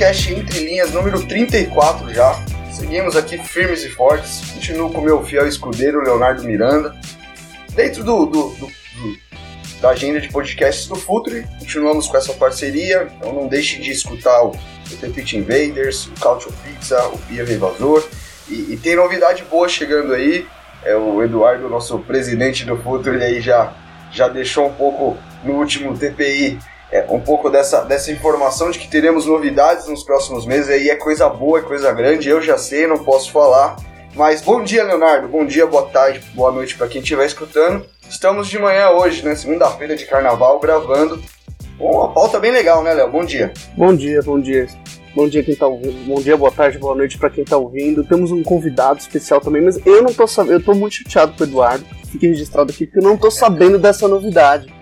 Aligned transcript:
Podcast 0.00 0.32
Entre 0.32 0.60
Linhas 0.60 0.92
número 0.92 1.22
34 1.26 2.14
já. 2.14 2.32
Seguimos 2.72 3.14
aqui 3.16 3.36
firmes 3.36 3.84
e 3.84 3.90
fortes. 3.90 4.40
Continuo 4.54 4.90
com 4.90 5.02
meu 5.02 5.22
fiel 5.22 5.46
escudeiro 5.46 6.02
Leonardo 6.02 6.42
Miranda. 6.42 6.96
Dentro 7.74 8.02
do, 8.02 8.24
do- 8.24 8.48
do- 8.54 8.66
do- 8.66 9.18
da 9.82 9.90
agenda 9.90 10.18
de 10.18 10.30
podcasts 10.30 10.86
do 10.86 10.94
Futre, 10.96 11.46
continuamos 11.58 12.06
com 12.06 12.16
essa 12.16 12.32
parceria. 12.32 13.08
Então 13.14 13.34
não 13.34 13.46
deixe 13.46 13.78
de 13.78 13.90
escutar 13.90 14.42
o, 14.42 14.52
The 15.02 15.08
Pitch 15.10 15.34
Invaders, 15.34 16.06
o 16.06 16.12
Cautio 16.12 16.50
Pizza, 16.64 16.98
o 17.08 17.18
Pia 17.18 17.42
Evasor. 17.42 18.02
E, 18.48 18.72
e 18.72 18.78
tem 18.82 18.96
novidade 18.96 19.44
boa 19.50 19.68
chegando 19.68 20.14
aí. 20.14 20.46
É 20.82 20.96
o 20.96 21.22
Eduardo, 21.22 21.68
nosso 21.68 21.98
presidente 21.98 22.64
do 22.64 22.74
Futre, 22.78 23.22
aí 23.22 23.42
já, 23.42 23.74
já 24.10 24.28
deixou 24.28 24.66
um 24.66 24.72
pouco 24.72 25.18
no 25.44 25.56
último 25.58 25.94
TPI 25.94 26.58
é, 26.92 27.04
um 27.08 27.20
pouco 27.20 27.48
dessa, 27.48 27.82
dessa 27.82 28.10
informação 28.10 28.70
de 28.70 28.78
que 28.78 28.88
teremos 28.88 29.26
novidades 29.26 29.86
nos 29.86 30.02
próximos 30.02 30.44
meses. 30.44 30.68
Aí 30.70 30.90
é 30.90 30.96
coisa 30.96 31.28
boa, 31.28 31.60
é 31.60 31.62
coisa 31.62 31.92
grande. 31.92 32.28
Eu 32.28 32.42
já 32.42 32.58
sei, 32.58 32.86
não 32.86 32.98
posso 32.98 33.30
falar. 33.30 33.76
Mas 34.14 34.42
bom 34.42 34.62
dia, 34.62 34.82
Leonardo. 34.82 35.28
Bom 35.28 35.44
dia, 35.44 35.66
boa 35.66 35.86
tarde, 35.86 36.20
boa 36.34 36.50
noite 36.50 36.76
para 36.76 36.88
quem 36.88 37.00
estiver 37.00 37.26
escutando. 37.26 37.86
Estamos 38.08 38.48
de 38.48 38.58
manhã 38.58 38.90
hoje, 38.90 39.24
né? 39.24 39.36
Segunda-feira 39.36 39.94
de 39.94 40.04
carnaval, 40.04 40.58
gravando. 40.58 41.22
Bom, 41.78 41.92
uma 41.92 42.12
pauta 42.12 42.40
bem 42.40 42.50
legal, 42.50 42.82
né, 42.82 42.92
Léo? 42.92 43.10
Bom 43.10 43.24
dia. 43.24 43.52
Bom 43.76 43.94
dia, 43.94 44.20
bom 44.22 44.40
dia. 44.40 44.66
Bom 45.14 45.28
dia 45.28 45.42
quem 45.44 45.54
tá 45.54 45.66
ouvindo. 45.66 46.06
Bom 46.06 46.20
dia, 46.20 46.36
boa 46.36 46.50
tarde, 46.50 46.78
boa 46.78 46.94
noite 46.94 47.18
pra 47.18 47.30
quem 47.30 47.44
tá 47.44 47.56
ouvindo. 47.56 48.04
Temos 48.04 48.32
um 48.32 48.42
convidado 48.42 48.98
especial 48.98 49.40
também, 49.40 49.62
mas 49.62 49.78
eu 49.86 50.02
não 50.02 50.12
tô 50.12 50.26
sabendo, 50.26 50.54
eu 50.54 50.62
tô 50.62 50.74
muito 50.74 50.94
chateado 50.94 51.32
com 51.36 51.44
o 51.44 51.46
Eduardo. 51.46 51.84
Fique 52.10 52.26
registrado 52.26 52.72
aqui 52.72 52.86
porque 52.86 52.98
eu 52.98 53.08
não 53.08 53.16
tô 53.16 53.30
sabendo 53.30 53.78
dessa 53.78 54.08
novidade. 54.08 54.79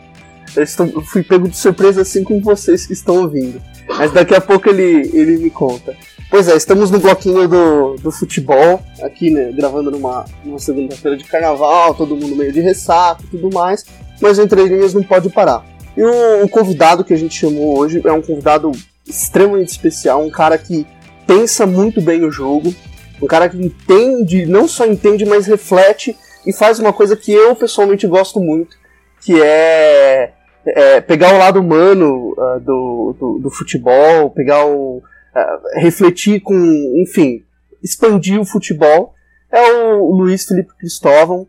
Eu, 0.56 1.02
fui 1.02 1.22
pego 1.22 1.48
de 1.48 1.56
surpresa 1.56 2.02
assim 2.02 2.24
com 2.24 2.40
vocês 2.40 2.86
que 2.86 2.92
estão 2.92 3.22
ouvindo. 3.22 3.60
Mas 3.88 4.12
daqui 4.12 4.34
a 4.34 4.40
pouco 4.40 4.68
ele, 4.68 5.10
ele 5.12 5.38
me 5.38 5.50
conta. 5.50 5.96
Pois 6.30 6.46
é, 6.46 6.56
estamos 6.56 6.90
no 6.90 6.98
bloquinho 6.98 7.48
do, 7.48 7.94
do 7.94 8.12
futebol, 8.12 8.82
aqui, 9.02 9.30
né, 9.30 9.50
gravando 9.50 9.90
numa, 9.90 10.26
numa 10.44 10.58
segunda-feira 10.58 11.16
de 11.16 11.24
carnaval, 11.24 11.94
todo 11.94 12.14
mundo 12.14 12.36
meio 12.36 12.52
de 12.52 12.60
ressaca 12.60 13.22
e 13.24 13.28
tudo 13.28 13.50
mais, 13.50 13.84
mas 14.20 14.38
o 14.38 14.42
Entre 14.42 14.62
Linhas 14.62 14.92
não 14.92 15.02
pode 15.02 15.30
parar. 15.30 15.64
E 15.96 16.02
o, 16.02 16.44
o 16.44 16.48
convidado 16.48 17.02
que 17.02 17.14
a 17.14 17.16
gente 17.16 17.34
chamou 17.34 17.78
hoje 17.78 18.02
é 18.04 18.12
um 18.12 18.20
convidado 18.20 18.70
extremamente 19.06 19.70
especial, 19.70 20.22
um 20.22 20.30
cara 20.30 20.58
que 20.58 20.86
pensa 21.26 21.66
muito 21.66 22.00
bem 22.02 22.22
o 22.24 22.30
jogo, 22.30 22.74
um 23.22 23.26
cara 23.26 23.48
que 23.48 23.56
entende, 23.56 24.44
não 24.44 24.68
só 24.68 24.84
entende, 24.84 25.24
mas 25.24 25.46
reflete 25.46 26.14
e 26.46 26.52
faz 26.52 26.78
uma 26.78 26.92
coisa 26.92 27.16
que 27.16 27.32
eu 27.32 27.56
pessoalmente 27.56 28.06
gosto 28.06 28.38
muito, 28.38 28.76
que 29.20 29.40
é, 29.40 30.32
é 30.66 31.00
pegar 31.00 31.34
o 31.34 31.38
lado 31.38 31.60
humano 31.60 32.34
ah, 32.38 32.58
do, 32.60 33.14
do, 33.18 33.38
do 33.40 33.50
futebol, 33.50 34.30
pegar 34.30 34.66
o. 34.66 35.02
ah, 35.34 35.60
refletir 35.76 36.40
com. 36.40 36.54
enfim, 37.02 37.44
expandir 37.82 38.40
o 38.40 38.44
futebol. 38.44 39.14
É 39.50 39.72
o 39.72 40.10
Luiz 40.12 40.44
Felipe 40.44 40.76
Cristóvão. 40.78 41.46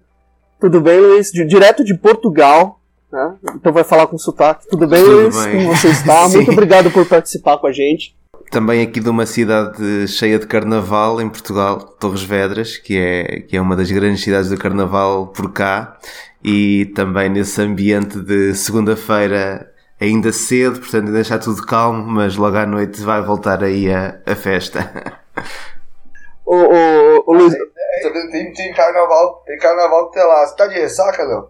Tudo 0.60 0.80
bem, 0.82 1.00
Luiz? 1.00 1.32
De- 1.32 1.46
direto 1.46 1.84
de 1.84 1.98
Portugal. 1.98 2.80
Né? 3.12 3.36
Então 3.56 3.74
vai 3.74 3.84
falar 3.84 4.08
com 4.08 4.18
sotaque. 4.18 4.68
Tudo 4.70 4.88
bem, 4.88 5.04
Tudo 5.04 5.16
Luiz? 5.22 5.46
bem. 5.46 5.64
Como 5.66 5.76
você 5.76 5.90
está? 5.90 6.28
Muito 6.30 6.52
obrigado 6.52 6.92
por 6.92 7.06
participar 7.08 7.58
com 7.58 7.68
a 7.68 7.72
gente. 7.72 8.16
Também 8.50 8.82
aqui 8.82 9.00
de 9.00 9.10
uma 9.10 9.26
cidade 9.28 10.08
cheia 10.08 10.40
de 10.40 10.48
carnaval 10.48 11.22
em 11.22 11.30
Portugal, 11.30 11.78
Torres 11.80 12.24
Vedras, 12.24 12.78
que 12.78 12.98
é, 12.98 13.42
que 13.42 13.56
é 13.56 13.62
uma 13.62 13.76
das 13.76 13.92
grandes 13.92 14.24
cidades 14.24 14.50
do 14.50 14.58
carnaval 14.58 15.28
por 15.28 15.54
cá, 15.54 15.98
e 16.44 16.88
também 16.96 17.30
nesse 17.30 17.62
ambiente 17.62 18.20
de 18.20 18.56
segunda-feira 18.56 19.72
ainda 20.02 20.32
cedo, 20.32 20.80
portanto 20.80 21.08
ainda 21.08 21.20
está 21.20 21.38
tudo 21.38 21.64
calmo, 21.66 22.04
mas 22.04 22.36
logo 22.38 22.58
à 22.58 22.66
noite 22.66 23.02
vai 23.02 23.22
voltar 23.22 23.64
aí 23.64 23.92
a, 23.92 24.20
a 24.26 24.36
festa. 24.36 25.20
Ô, 26.46 26.56
ô, 26.56 27.24
ô, 27.28 27.34
Luiz, 27.34 27.54
Tem, 28.32 28.54
tem 28.54 28.74
carnaval, 28.74 29.44
tem 29.46 29.60
carnaval 29.60 30.08
até 30.08 30.24
lá. 30.24 30.48
Você 30.48 30.56
tá 30.56 30.68
de 30.68 30.76
ressaca, 30.76 31.24
Léo? 31.24 31.50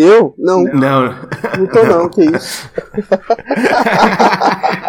Eu? 0.00 0.34
Não, 0.38 0.62
Não, 0.64 1.02
não 1.58 1.66
tô 1.66 1.82
não, 1.84 2.08
que 2.08 2.24
isso. 2.24 2.70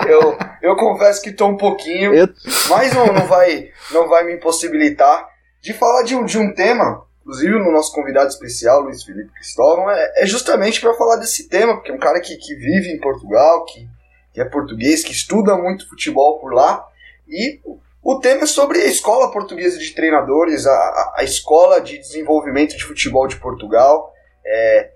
Eu, 0.07 0.37
eu 0.61 0.75
confesso 0.75 1.21
que 1.21 1.31
tô 1.31 1.47
um 1.47 1.57
pouquinho. 1.57 2.13
Eu- 2.13 2.29
mas 2.69 2.93
não, 2.93 3.07
não, 3.07 3.27
vai, 3.27 3.69
não 3.91 4.07
vai 4.07 4.23
me 4.25 4.35
impossibilitar 4.35 5.27
de 5.61 5.73
falar 5.73 6.03
de 6.03 6.15
um, 6.15 6.25
de 6.25 6.37
um 6.37 6.53
tema, 6.53 7.05
inclusive 7.21 7.57
no 7.59 7.71
nosso 7.71 7.93
convidado 7.93 8.29
especial, 8.29 8.81
Luiz 8.81 9.03
Felipe 9.03 9.31
Cristóvão, 9.33 9.89
é, 9.89 10.13
é 10.17 10.25
justamente 10.25 10.81
para 10.81 10.93
falar 10.95 11.17
desse 11.17 11.47
tema, 11.47 11.75
porque 11.75 11.91
é 11.91 11.93
um 11.93 11.99
cara 11.99 12.19
que, 12.19 12.35
que 12.37 12.55
vive 12.55 12.89
em 12.91 12.99
Portugal, 12.99 13.65
que, 13.65 13.87
que 14.33 14.41
é 14.41 14.45
português, 14.45 15.03
que 15.03 15.11
estuda 15.11 15.55
muito 15.55 15.87
futebol 15.87 16.39
por 16.39 16.53
lá, 16.53 16.85
e 17.27 17.59
o 18.01 18.19
tema 18.19 18.43
é 18.43 18.47
sobre 18.47 18.79
a 18.79 18.85
Escola 18.85 19.31
Portuguesa 19.31 19.77
de 19.77 19.93
Treinadores, 19.93 20.65
a, 20.65 20.71
a, 20.71 21.13
a 21.17 21.23
Escola 21.23 21.79
de 21.81 21.97
Desenvolvimento 21.99 22.75
de 22.75 22.83
Futebol 22.83 23.27
de 23.27 23.35
Portugal. 23.35 24.11
É, 24.45 24.89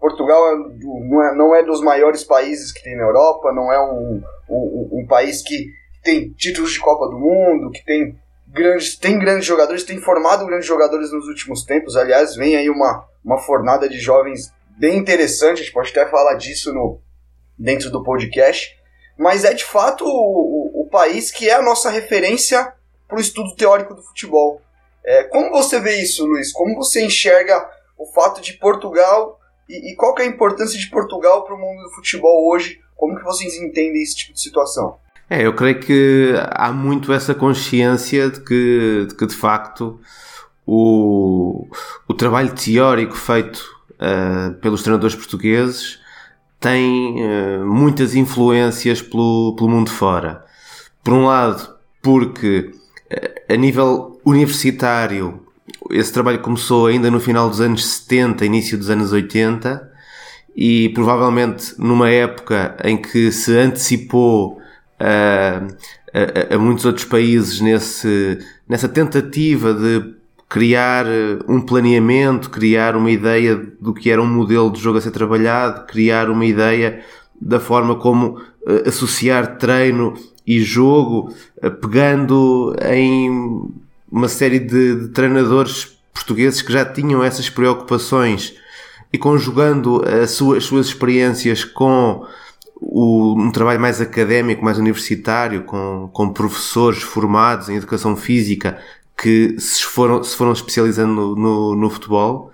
Portugal 0.00 0.52
é 0.52 0.56
não, 0.56 1.22
é, 1.22 1.34
não 1.34 1.54
é 1.54 1.62
dos 1.62 1.80
maiores 1.80 2.22
países 2.24 2.72
que 2.72 2.82
tem 2.82 2.96
na 2.96 3.02
Europa, 3.02 3.52
não 3.52 3.72
é 3.72 3.80
um, 3.80 4.22
um, 4.48 5.00
um 5.00 5.06
país 5.06 5.42
que 5.42 5.66
tem 6.02 6.32
títulos 6.32 6.72
de 6.72 6.80
Copa 6.80 7.06
do 7.06 7.18
Mundo, 7.18 7.70
que 7.70 7.84
tem 7.84 8.16
grandes, 8.46 8.96
tem 8.96 9.18
grandes 9.18 9.44
jogadores, 9.44 9.84
tem 9.84 10.00
formado 10.00 10.46
grandes 10.46 10.66
jogadores 10.66 11.12
nos 11.12 11.26
últimos 11.26 11.64
tempos. 11.64 11.96
Aliás, 11.96 12.36
vem 12.36 12.56
aí 12.56 12.70
uma, 12.70 13.06
uma 13.24 13.38
fornada 13.38 13.88
de 13.88 13.98
jovens 13.98 14.52
bem 14.78 14.96
interessante, 14.96 15.60
a 15.60 15.64
gente 15.64 15.72
pode 15.72 15.90
até 15.90 16.06
falar 16.06 16.34
disso 16.34 16.72
no, 16.72 17.00
dentro 17.58 17.90
do 17.90 18.02
podcast. 18.02 18.76
Mas 19.18 19.44
é 19.44 19.52
de 19.52 19.64
fato 19.64 20.04
o, 20.04 20.08
o, 20.08 20.82
o 20.82 20.88
país 20.88 21.30
que 21.32 21.50
é 21.50 21.54
a 21.54 21.62
nossa 21.62 21.90
referência 21.90 22.72
para 23.08 23.18
o 23.18 23.20
estudo 23.20 23.54
teórico 23.56 23.94
do 23.94 24.02
futebol. 24.02 24.62
É, 25.04 25.24
como 25.24 25.50
você 25.50 25.80
vê 25.80 25.96
isso, 25.96 26.24
Luiz? 26.24 26.52
Como 26.52 26.76
você 26.76 27.04
enxerga 27.04 27.68
o 27.96 28.06
fato 28.06 28.40
de 28.40 28.52
Portugal 28.52 29.37
e, 29.68 29.92
e 29.92 29.96
qual 29.96 30.14
que 30.14 30.22
é 30.22 30.24
a 30.24 30.28
importância 30.28 30.78
de 30.78 30.88
Portugal 30.88 31.44
para 31.44 31.54
o 31.54 31.58
mundo 31.58 31.82
do 31.82 31.90
futebol 31.90 32.48
hoje? 32.50 32.80
Como 32.96 33.16
que 33.16 33.24
vocês 33.24 33.54
entendem 33.56 34.02
esse 34.02 34.16
tipo 34.16 34.32
de 34.32 34.40
situação? 34.40 34.98
É, 35.30 35.46
eu 35.46 35.54
creio 35.54 35.78
que 35.78 36.32
há 36.52 36.72
muito 36.72 37.12
essa 37.12 37.34
consciência 37.34 38.30
de 38.30 38.40
que, 38.40 39.06
de, 39.08 39.14
que, 39.14 39.26
de 39.26 39.34
facto 39.34 40.00
o, 40.66 41.68
o 42.08 42.14
trabalho 42.14 42.54
teórico 42.54 43.14
feito 43.14 43.62
ah, 44.00 44.54
pelos 44.60 44.82
treinadores 44.82 45.14
portugueses 45.14 45.98
tem 46.58 47.22
ah, 47.22 47.64
muitas 47.64 48.14
influências 48.14 49.02
pelo, 49.02 49.54
pelo 49.54 49.68
mundo 49.68 49.90
fora. 49.90 50.44
Por 51.04 51.12
um 51.12 51.26
lado, 51.26 51.76
porque 52.02 52.70
ah, 53.12 53.54
a 53.54 53.56
nível 53.56 54.18
universitário 54.24 55.46
esse 55.90 56.12
trabalho 56.12 56.38
começou 56.40 56.86
ainda 56.86 57.10
no 57.10 57.20
final 57.20 57.48
dos 57.48 57.60
anos 57.60 57.84
70, 57.86 58.44
início 58.44 58.76
dos 58.78 58.90
anos 58.90 59.12
80 59.12 59.90
e 60.56 60.88
provavelmente 60.90 61.74
numa 61.78 62.10
época 62.10 62.76
em 62.84 62.96
que 62.96 63.30
se 63.30 63.56
antecipou 63.56 64.58
a, 64.98 65.62
a- 66.12 66.54
a 66.54 66.58
muitos 66.58 66.84
outros 66.84 67.04
países 67.04 67.60
nesse, 67.60 68.38
nessa 68.68 68.88
tentativa 68.88 69.72
de 69.74 70.14
criar 70.48 71.06
eh, 71.06 71.38
um 71.46 71.60
planeamento, 71.60 72.48
criar 72.50 72.96
uma 72.96 73.10
ideia 73.10 73.54
do 73.80 73.92
que 73.92 74.10
era 74.10 74.20
um 74.22 74.26
modelo 74.26 74.70
de 74.72 74.80
jogo 74.80 74.96
a 74.98 75.00
ser 75.00 75.10
trabalhado, 75.10 75.86
criar 75.86 76.30
uma 76.30 76.44
ideia 76.46 77.04
da 77.40 77.60
forma 77.60 77.96
como 77.96 78.40
eh, 78.66 78.84
associar 78.88 79.58
treino 79.58 80.14
e 80.46 80.60
jogo, 80.60 81.32
eh, 81.62 81.68
pegando 81.70 82.74
em 82.90 83.70
uma 84.10 84.28
série 84.28 84.58
de, 84.58 84.94
de 85.02 85.08
treinadores 85.08 85.96
portugueses 86.12 86.62
que 86.62 86.72
já 86.72 86.84
tinham 86.84 87.22
essas 87.22 87.48
preocupações 87.50 88.54
e 89.12 89.18
conjugando 89.18 90.02
as 90.06 90.32
suas, 90.32 90.58
as 90.58 90.64
suas 90.64 90.86
experiências 90.88 91.64
com 91.64 92.26
o- 92.80 93.34
um 93.38 93.50
trabalho 93.50 93.80
mais 93.80 94.00
académico, 94.00 94.64
mais 94.64 94.78
universitário, 94.78 95.64
com, 95.64 96.08
com 96.12 96.32
professores 96.32 97.02
formados 97.02 97.68
em 97.68 97.76
educação 97.76 98.16
física 98.16 98.78
que 99.16 99.56
se 99.58 99.82
foram, 99.84 100.22
se 100.22 100.36
foram 100.36 100.52
especializando 100.52 101.12
no, 101.12 101.34
no, 101.36 101.74
no 101.76 101.90
futebol. 101.90 102.50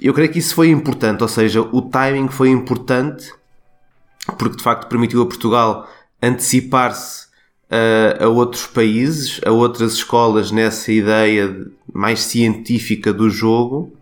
eu 0.00 0.12
creio 0.12 0.30
que 0.30 0.38
isso 0.38 0.54
foi 0.54 0.68
importante, 0.68 1.22
ou 1.22 1.28
seja, 1.28 1.60
o 1.62 1.80
timing 1.82 2.28
foi 2.28 2.50
importante 2.50 3.32
porque 4.38 4.56
de 4.56 4.62
facto 4.62 4.88
permitiu 4.88 5.22
a 5.22 5.26
Portugal 5.26 5.88
antecipar-se 6.22 7.23
a, 7.70 8.28
outros 8.28 8.66
países, 8.66 9.40
a 9.44 9.50
outras 9.50 9.94
escolas 9.94 10.50
nessa 10.50 10.92
ideia 10.92 11.66
mais 11.92 12.20
científica 12.20 13.12
do 13.12 13.28
jogo 13.30 13.92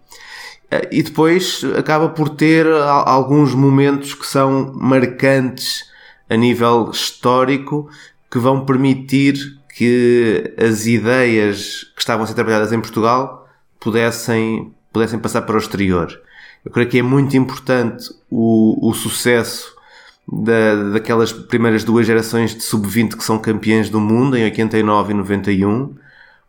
e 0.91 1.03
depois 1.03 1.63
acaba 1.77 2.09
por 2.09 2.31
ter 2.31 2.67
alguns 2.67 3.55
momentos 3.55 4.15
que 4.15 4.27
são 4.27 4.73
marcantes 4.75 5.85
a 6.31 6.37
nível 6.37 6.91
histórico 6.91 7.91
que 8.31 8.39
vão 8.39 8.65
permitir 8.65 9.35
que 9.77 10.55
as 10.57 10.87
ideias 10.87 11.85
que 11.95 12.01
estavam 12.01 12.25
a 12.25 12.27
ser 12.27 12.35
trabalhadas 12.35 12.73
em 12.73 12.81
Portugal 12.81 13.49
pudessem, 13.79 14.73
pudessem 14.91 15.19
passar 15.19 15.43
para 15.43 15.57
o 15.57 15.59
exterior. 15.59 16.19
Eu 16.65 16.71
creio 16.71 16.89
que 16.89 16.99
é 16.99 17.03
muito 17.03 17.37
importante 17.37 18.09
o, 18.31 18.89
o 18.89 18.95
sucesso 18.95 19.72
da, 20.27 20.91
daquelas 20.93 21.33
primeiras 21.33 21.85
duas 21.85 22.07
gerações 22.07 22.55
de 22.55 22.63
sub-20 22.63 23.17
que 23.17 23.25
são 23.25 23.39
campeãs 23.39 23.91
do 23.91 24.01
mundo 24.01 24.37
em 24.37 24.45
89 24.45 25.13
e 25.13 25.17
91, 25.17 25.95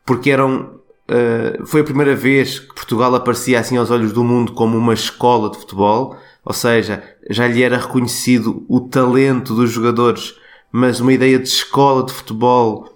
porque 0.05 0.29
eram 0.29 0.81
Uh, 1.03 1.65
foi 1.65 1.81
a 1.81 1.83
primeira 1.83 2.15
vez 2.15 2.59
que 2.59 2.73
Portugal 2.73 3.13
aparecia 3.13 3.59
assim 3.59 3.75
aos 3.75 3.91
olhos 3.91 4.13
do 4.13 4.23
mundo 4.23 4.53
como 4.53 4.77
uma 4.77 4.93
escola 4.93 5.49
de 5.49 5.57
futebol, 5.57 6.17
ou 6.45 6.53
seja, 6.53 7.03
já 7.29 7.45
lhe 7.45 7.61
era 7.61 7.77
reconhecido 7.77 8.65
o 8.69 8.79
talento 8.79 9.53
dos 9.53 9.69
jogadores, 9.69 10.33
mas 10.71 11.01
uma 11.01 11.11
ideia 11.11 11.37
de 11.37 11.47
escola 11.47 12.05
de 12.05 12.13
futebol 12.13 12.93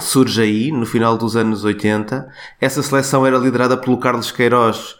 surge 0.00 0.42
aí, 0.42 0.72
no 0.72 0.86
final 0.86 1.16
dos 1.16 1.36
anos 1.36 1.64
80. 1.64 2.28
Essa 2.60 2.82
seleção 2.82 3.26
era 3.26 3.38
liderada 3.38 3.76
pelo 3.76 3.98
Carlos 3.98 4.30
Queiroz 4.30 4.96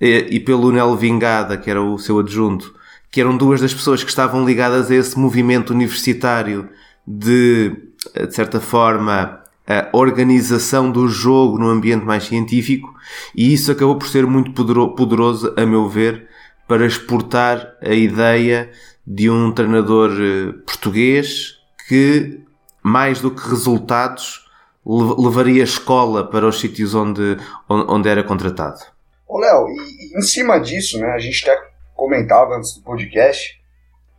e, 0.00 0.10
eh, 0.10 0.26
e 0.30 0.40
pelo 0.40 0.70
Nelo 0.72 0.96
Vingada, 0.96 1.56
que 1.56 1.70
era 1.70 1.82
o 1.82 1.98
seu 1.98 2.18
adjunto, 2.18 2.74
que 3.10 3.20
eram 3.20 3.36
duas 3.36 3.60
das 3.60 3.72
pessoas 3.72 4.02
que 4.02 4.10
estavam 4.10 4.44
ligadas 4.44 4.90
a 4.90 4.94
esse 4.94 5.18
movimento 5.18 5.70
universitário 5.70 6.68
de, 7.06 7.70
de 8.14 8.34
certa 8.34 8.60
forma, 8.60 9.42
a 9.66 9.88
organização 9.92 10.90
do 10.90 11.08
jogo 11.08 11.58
no 11.58 11.68
ambiente 11.68 12.04
mais 12.04 12.24
científico 12.24 12.94
e 13.34 13.52
isso 13.52 13.72
acabou 13.72 13.96
por 13.96 14.08
ser 14.08 14.26
muito 14.26 14.52
poderoso, 14.52 15.52
a 15.56 15.66
meu 15.66 15.88
ver, 15.88 16.28
para 16.68 16.86
exportar 16.86 17.74
a 17.82 17.94
ideia 17.94 18.70
de 19.06 19.30
um 19.30 19.52
treinador 19.52 20.10
eh, 20.20 20.52
português 20.66 21.54
que, 21.88 22.40
mais 22.82 23.20
do 23.20 23.30
que 23.30 23.48
resultados, 23.48 24.44
levaria 24.84 25.62
a 25.62 25.64
escola 25.64 26.28
para 26.28 26.46
os 26.46 26.58
sítios 26.58 26.94
onde, 26.94 27.36
onde 27.68 28.08
era 28.08 28.22
contratado. 28.22 28.80
Léo, 29.28 29.66
e, 29.68 30.18
em 30.18 30.22
cima 30.22 30.58
disso, 30.58 30.98
né, 30.98 31.08
a 31.10 31.18
gente 31.18 31.48
até 31.48 31.60
comentava 31.96 32.54
antes 32.56 32.74
do 32.74 32.82
podcast, 32.82 33.60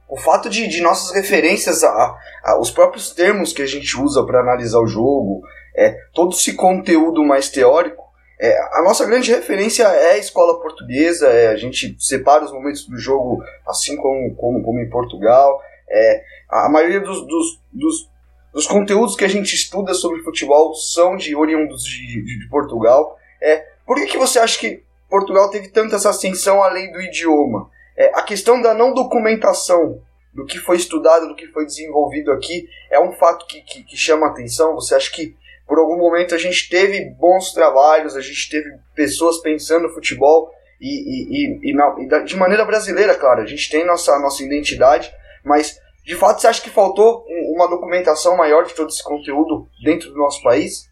o 0.10 0.18
fato 0.18 0.50
de, 0.50 0.68
de 0.68 0.82
nossas 0.82 1.14
referências, 1.14 1.84
a, 1.84 2.18
a, 2.44 2.60
os 2.60 2.72
próprios 2.72 3.12
termos 3.12 3.54
que 3.54 3.62
a 3.62 3.66
gente 3.66 4.00
usa 4.00 4.26
para 4.26 4.40
analisar 4.40 4.80
o 4.80 4.88
jogo, 4.88 5.42
é, 5.76 5.98
todo 6.14 6.34
esse 6.34 6.54
conteúdo 6.54 7.24
mais 7.24 7.50
teórico, 7.50 8.08
é, 8.40 8.56
a 8.74 8.84
nossa 8.84 9.06
grande 9.06 9.32
referência 9.32 9.84
é 9.84 10.14
a 10.14 10.18
escola 10.18 10.62
portuguesa, 10.62 11.28
é, 11.28 11.48
a 11.48 11.56
gente 11.56 11.96
separa 12.00 12.46
os 12.46 12.54
momentos 12.54 12.86
do 12.86 12.98
jogo 12.98 13.44
assim 13.68 13.98
como, 13.98 14.36
como, 14.36 14.64
como 14.64 14.80
em 14.80 14.90
Portugal. 14.90 15.60
É, 15.90 16.24
a 16.48 16.70
maioria 16.70 17.00
dos, 17.00 17.26
dos, 17.26 17.60
dos, 17.74 18.10
dos, 18.54 18.68
conteúdos 18.68 19.16
que 19.16 19.26
a 19.26 19.28
gente 19.28 19.56
estuda 19.56 19.94
sobre 19.96 20.22
futebol 20.22 20.74
são 20.76 21.16
de 21.16 21.36
oriundos 21.36 21.84
de, 21.84 22.24
de, 22.24 22.40
de 22.40 22.50
Portugal. 22.50 23.18
É, 23.42 23.66
por 23.86 23.98
que, 23.98 24.06
que 24.06 24.18
você 24.18 24.38
acha 24.38 24.60
que 24.60 24.84
Portugal 25.10 25.50
teve 25.50 25.70
tanta 25.70 25.96
essa 25.96 26.10
ascensão 26.10 26.62
além 26.62 26.92
do 26.92 27.02
idioma? 27.02 27.70
É, 27.96 28.12
a 28.14 28.22
questão 28.22 28.62
da 28.62 28.74
não 28.74 28.94
documentação 28.94 30.02
do 30.34 30.46
que 30.46 30.60
foi 30.60 30.78
estudado, 30.78 31.28
do 31.28 31.36
que 31.36 31.48
foi 31.48 31.66
desenvolvido 31.66 32.32
aqui, 32.32 32.70
é 32.92 33.00
um 33.00 33.12
fato 33.14 33.48
que, 33.48 33.62
que, 33.62 33.84
que 33.84 33.98
chama 33.98 34.28
atenção. 34.28 34.76
Você 34.76 34.94
acha 34.94 35.12
que 35.12 35.36
por 35.68 35.80
algum 35.80 35.98
momento 35.98 36.36
a 36.36 36.38
gente 36.38 36.70
teve 36.70 37.06
bons 37.20 37.52
trabalhos, 37.52 38.16
a 38.16 38.22
gente 38.22 38.50
teve 38.50 38.70
pessoas 38.96 39.40
pensando 39.40 39.88
no 39.88 39.94
futebol 39.94 40.52
e, 40.80 40.88
e, 40.88 41.28
e, 41.32 41.72
e, 41.72 41.74
na, 41.74 42.20
de 42.20 42.36
maneira 42.36 42.64
brasileira, 42.64 43.16
claro, 43.16 43.42
a 43.42 43.46
gente 43.46 43.70
tem 43.70 43.86
nossa, 43.86 44.18
nossa 44.20 44.44
identidade, 44.44 45.12
mas 45.44 45.80
de 46.06 46.16
fato 46.16 46.40
você 46.40 46.48
acha 46.48 46.62
que 46.62 46.70
faltou 46.70 47.26
uma 47.54 47.68
documentação 47.68 48.38
maior 48.38 48.64
de 48.64 48.74
todo 48.74 48.90
esse 48.90 49.04
conteúdo 49.04 49.68
dentro 49.84 50.10
do 50.10 50.18
nosso 50.18 50.42
país? 50.42 50.88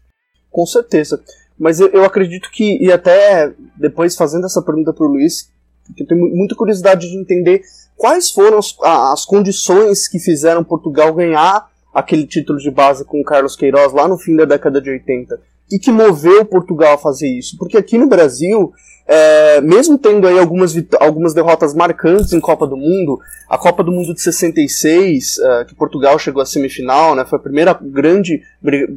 Com 0.50 0.66
certeza. 0.66 1.22
Mas 1.58 1.80
eu, 1.80 1.88
eu 1.88 2.04
acredito 2.04 2.50
que, 2.50 2.78
e 2.82 2.92
até 2.92 3.52
depois 3.76 4.14
fazendo 4.14 4.46
essa 4.46 4.62
pergunta 4.62 4.92
para 4.92 5.06
o 5.06 5.08
Luiz, 5.08 5.50
eu 5.98 6.06
tenho 6.06 6.20
muita 6.34 6.54
curiosidade 6.54 7.08
de 7.08 7.16
entender 7.16 7.62
quais 7.96 8.30
foram 8.30 8.58
as, 8.58 8.76
as 8.82 9.24
condições 9.24 10.08
que 10.08 10.18
fizeram 10.18 10.64
Portugal 10.64 11.14
ganhar 11.14 11.70
aquele 11.94 12.26
título 12.26 12.58
de 12.58 12.70
base 12.70 13.04
com 13.04 13.22
Carlos 13.22 13.56
Queiroz 13.56 13.92
lá 13.92 14.06
no 14.06 14.18
fim 14.18 14.36
da 14.36 14.44
década 14.44 14.80
de 14.80 14.90
80 14.90 15.40
e 15.70 15.78
que 15.78 15.90
moveu 15.90 16.44
Portugal 16.44 16.94
a 16.94 16.98
fazer 16.98 17.28
isso? 17.28 17.56
Porque 17.58 17.76
aqui 17.76 17.98
no 17.98 18.06
Brasil, 18.06 18.72
é, 19.06 19.60
mesmo 19.60 19.98
tendo 19.98 20.26
aí 20.26 20.38
algumas, 20.38 20.74
algumas 21.00 21.34
derrotas 21.34 21.74
marcantes 21.74 22.32
em 22.32 22.40
Copa 22.40 22.66
do 22.66 22.76
Mundo, 22.76 23.18
a 23.48 23.58
Copa 23.58 23.82
do 23.82 23.90
Mundo 23.90 24.14
de 24.14 24.20
66, 24.20 25.38
é, 25.38 25.64
que 25.64 25.74
Portugal 25.74 26.18
chegou 26.18 26.42
à 26.42 26.46
semifinal, 26.46 27.14
né, 27.14 27.24
foi 27.24 27.38
a 27.38 27.42
primeira 27.42 27.74
grande, 27.80 28.40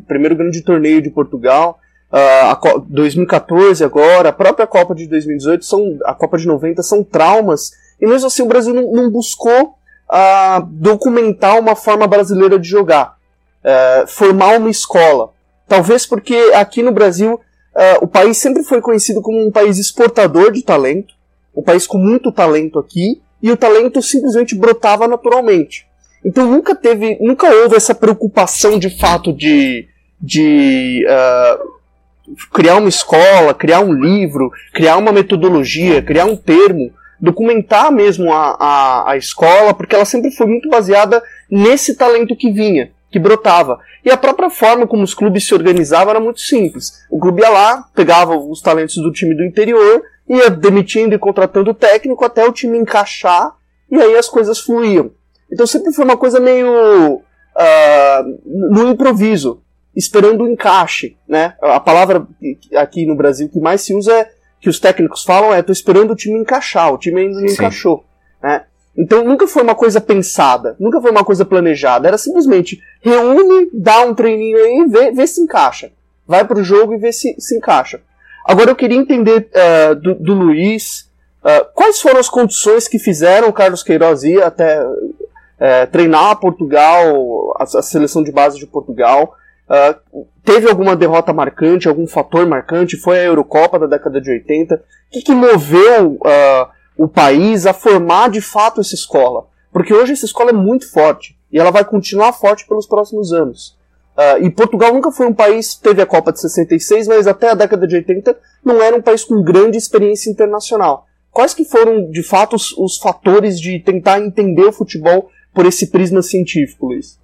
primeiro 0.07 0.35
grande 0.35 0.61
torneio 0.61 1.01
de 1.01 1.09
Portugal, 1.09 1.79
Uh, 2.11 2.49
a 2.49 2.83
2014 2.87 3.83
agora, 3.83 4.29
a 4.29 4.33
própria 4.33 4.65
Copa 4.65 4.95
de 4.95 5.07
2018, 5.07 5.63
são, 5.63 5.97
a 6.05 6.13
Copa 6.13 6.37
de 6.37 6.47
90 6.47 6.81
são 6.81 7.03
traumas, 7.03 7.71
e 8.01 8.07
mesmo 8.07 8.27
assim 8.27 8.41
o 8.41 8.47
Brasil 8.47 8.73
não, 8.73 8.91
não 8.91 9.11
buscou 9.11 9.75
a 10.09 10.65
documentar 10.67 11.59
uma 11.59 11.75
forma 11.75 12.07
brasileira 12.07 12.57
de 12.57 12.67
jogar, 12.67 13.15
uh, 13.63 14.07
formar 14.07 14.57
uma 14.57 14.71
escola. 14.71 15.31
Talvez 15.67 16.07
porque 16.07 16.33
aqui 16.55 16.81
no 16.81 16.91
Brasil 16.91 17.33
uh, 17.35 18.03
o 18.03 18.07
país 18.07 18.37
sempre 18.37 18.63
foi 18.63 18.81
conhecido 18.81 19.21
como 19.21 19.39
um 19.45 19.51
país 19.51 19.77
exportador 19.77 20.51
de 20.51 20.63
talento, 20.63 21.13
um 21.55 21.61
país 21.61 21.85
com 21.85 21.99
muito 21.99 22.31
talento 22.31 22.79
aqui, 22.79 23.21
e 23.41 23.51
o 23.51 23.57
talento 23.57 24.01
simplesmente 24.01 24.55
brotava 24.55 25.07
naturalmente. 25.07 25.87
Então 26.25 26.49
nunca 26.49 26.75
teve, 26.75 27.19
nunca 27.21 27.47
houve 27.53 27.75
essa 27.75 27.93
preocupação 27.93 28.79
de 28.79 28.89
fato 28.89 29.31
de, 29.31 29.87
de 30.19 31.05
uh, 31.07 31.78
criar 32.53 32.77
uma 32.77 32.89
escola, 32.89 33.53
criar 33.53 33.81
um 33.81 33.93
livro, 33.93 34.51
criar 34.73 34.97
uma 34.97 35.11
metodologia, 35.11 36.01
criar 36.01 36.25
um 36.25 36.35
termo 36.35 36.91
documentar 37.19 37.91
mesmo 37.91 38.31
a, 38.31 38.55
a, 38.59 39.11
a 39.11 39.17
escola, 39.17 39.73
porque 39.73 39.93
ela 39.93 40.05
sempre 40.05 40.31
foi 40.31 40.47
muito 40.47 40.69
baseada 40.69 41.21
nesse 41.49 41.95
talento 41.95 42.35
que 42.35 42.51
vinha, 42.51 42.91
que 43.11 43.19
brotava. 43.19 43.79
E 44.05 44.09
a 44.09 44.17
própria 44.17 44.49
forma 44.49 44.87
como 44.87 45.03
os 45.03 45.13
clubes 45.13 45.45
se 45.45 45.53
organizavam 45.53 46.11
era 46.11 46.19
muito 46.19 46.39
simples. 46.39 47.05
O 47.11 47.19
clube 47.19 47.41
ia 47.41 47.49
lá, 47.49 47.85
pegava 47.93 48.37
os 48.37 48.61
talentos 48.61 48.95
do 48.95 49.11
time 49.11 49.35
do 49.35 49.43
interior, 49.43 50.01
ia 50.27 50.49
demitindo 50.49 51.13
e 51.13 51.19
contratando 51.19 51.71
o 51.71 51.73
técnico 51.73 52.23
até 52.23 52.47
o 52.47 52.53
time 52.53 52.77
encaixar, 52.77 53.51
e 53.91 53.99
aí 53.99 54.15
as 54.15 54.29
coisas 54.29 54.59
fluíam. 54.59 55.11
Então 55.51 55.65
sempre 55.65 55.91
foi 55.91 56.05
uma 56.05 56.15
coisa 56.15 56.39
meio 56.39 57.15
uh, 57.15 58.39
no 58.45 58.89
improviso, 58.89 59.61
esperando 59.99 60.43
o 60.43 60.47
encaixe. 60.47 61.17
Né? 61.27 61.53
A 61.61 61.79
palavra 61.79 62.25
aqui 62.75 63.05
no 63.05 63.15
Brasil 63.15 63.49
que 63.49 63.59
mais 63.59 63.81
se 63.81 63.93
usa 63.93 64.13
é 64.13 64.29
que 64.59 64.69
os 64.69 64.79
técnicos 64.79 65.23
falam 65.23 65.53
é: 65.53 65.61
tô 65.61 65.71
esperando 65.71 66.11
o 66.11 66.15
time 66.15 66.39
encaixar, 66.39 66.91
o 66.93 66.97
time 66.97 67.21
ainda 67.21 67.39
não 67.39 67.47
Sim. 67.47 67.53
encaixou. 67.53 68.03
Né? 68.41 68.63
Então 68.97 69.23
nunca 69.23 69.47
foi 69.47 69.61
uma 69.61 69.75
coisa 69.75 70.01
pensada, 70.01 70.75
nunca 70.79 70.99
foi 70.99 71.11
uma 71.11 71.23
coisa 71.23 71.45
planejada, 71.45 72.07
era 72.07 72.17
simplesmente 72.17 72.79
reúne, 73.01 73.69
dá 73.73 74.01
um 74.01 74.13
treininho 74.13 74.57
aí, 74.57 74.85
vê, 74.89 75.11
vê 75.11 75.27
se 75.27 75.41
encaixa. 75.41 75.91
Vai 76.27 76.45
pro 76.45 76.63
jogo 76.63 76.93
e 76.93 76.97
vê 76.97 77.11
se, 77.11 77.35
se 77.39 77.57
encaixa. 77.57 78.01
Agora 78.45 78.71
eu 78.71 78.75
queria 78.75 78.97
entender 78.97 79.49
uh, 79.49 79.95
do, 79.95 80.15
do, 80.15 80.33
Luiz 80.33 81.09
uh, 81.43 81.65
quais 81.73 82.01
foram 82.01 82.19
as 82.19 82.29
condições 82.29 82.87
que 82.87 82.99
fizeram 82.99 83.47
o 83.47 83.53
Carlos 83.53 83.83
Queiroz 83.83 84.23
ir 84.23 84.41
até 84.41 84.83
uh, 84.83 85.87
treinar 85.91 86.39
Portugal, 86.39 87.55
a, 87.59 87.63
a, 87.63 87.81
seleção 87.81 88.23
de 88.23 88.31
base 88.31 88.59
de 88.59 88.67
Portugal, 88.67 89.33
Uh, 89.69 90.25
teve 90.43 90.67
alguma 90.67 90.95
derrota 90.95 91.31
marcante, 91.31 91.87
algum 91.87 92.07
fator 92.07 92.47
marcante? 92.47 92.97
Foi 92.97 93.19
a 93.19 93.23
Eurocopa 93.23 93.77
da 93.77 93.85
década 93.85 94.19
de 94.19 94.31
80? 94.31 94.75
O 94.75 94.79
que, 95.11 95.21
que 95.21 95.31
moveu 95.31 96.13
uh, 96.13 96.67
o 96.97 97.07
país 97.07 97.67
a 97.67 97.73
formar 97.73 98.29
de 98.29 98.41
fato 98.41 98.81
essa 98.81 98.95
escola? 98.95 99.47
Porque 99.71 99.93
hoje 99.93 100.13
essa 100.13 100.25
escola 100.25 100.49
é 100.49 100.53
muito 100.53 100.91
forte 100.91 101.37
e 101.51 101.59
ela 101.59 101.71
vai 101.71 101.85
continuar 101.85 102.33
forte 102.33 102.65
pelos 102.67 102.87
próximos 102.87 103.31
anos. 103.31 103.77
Uh, 104.17 104.43
e 104.43 104.49
Portugal 104.49 104.91
nunca 104.93 105.11
foi 105.11 105.27
um 105.27 105.33
país, 105.33 105.75
teve 105.75 106.01
a 106.01 106.05
Copa 106.05 106.33
de 106.33 106.41
66, 106.41 107.07
mas 107.07 107.27
até 107.27 107.51
a 107.51 107.53
década 107.53 107.87
de 107.87 107.95
80 107.95 108.37
não 108.65 108.81
era 108.81 108.95
um 108.95 109.01
país 109.01 109.23
com 109.23 109.41
grande 109.43 109.77
experiência 109.77 110.31
internacional. 110.31 111.05
Quais 111.31 111.53
que 111.53 111.63
foram, 111.63 112.09
de 112.09 112.23
fato, 112.23 112.55
os, 112.55 112.75
os 112.75 112.97
fatores 112.97 113.59
de 113.59 113.79
tentar 113.79 114.19
entender 114.19 114.65
o 114.65 114.73
futebol 114.73 115.29
por 115.53 115.65
esse 115.65 115.87
prisma 115.87 116.21
científico, 116.21 116.87
Luiz? 116.87 117.19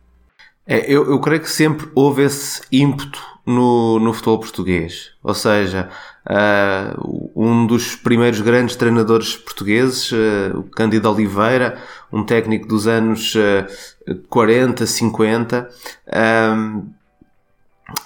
É, 0.67 0.91
eu, 0.91 1.09
eu 1.09 1.19
creio 1.19 1.41
que 1.41 1.49
sempre 1.49 1.87
houve 1.93 2.23
esse 2.23 2.61
ímpeto 2.71 3.21
no, 3.45 3.99
no 3.99 4.13
futebol 4.13 4.39
português. 4.39 5.11
Ou 5.23 5.33
seja, 5.33 5.89
uh, 6.25 7.31
um 7.35 7.67
dos 7.67 7.95
primeiros 7.95 8.41
grandes 8.41 8.75
treinadores 8.75 9.35
portugueses, 9.35 10.11
uh, 10.11 10.57
o 10.57 10.63
Cândido 10.63 11.11
Oliveira, 11.11 11.77
um 12.11 12.23
técnico 12.23 12.67
dos 12.67 12.87
anos 12.87 13.35
uh, 13.35 14.15
40, 14.29 14.85
50, 14.85 15.69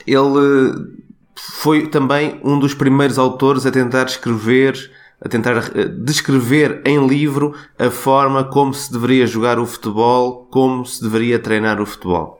ele 0.05 0.99
foi 1.35 1.87
também 1.87 2.39
um 2.43 2.59
dos 2.59 2.73
primeiros 2.73 3.17
autores 3.17 3.65
a 3.65 3.71
tentar 3.71 4.05
escrever 4.05 4.91
a 5.21 5.27
tentar 5.27 5.71
eh, 5.75 5.85
descrever 5.85 6.81
em 6.85 7.05
livro 7.05 7.53
a 7.77 7.89
forma 7.89 8.43
como 8.43 8.73
se 8.73 8.91
deveria 8.91 9.27
jogar 9.27 9.59
o 9.59 9.65
futebol, 9.65 10.47
como 10.49 10.85
se 10.85 11.01
deveria 11.01 11.37
treinar 11.37 11.81
o 11.81 11.85
futebol. 11.85 12.38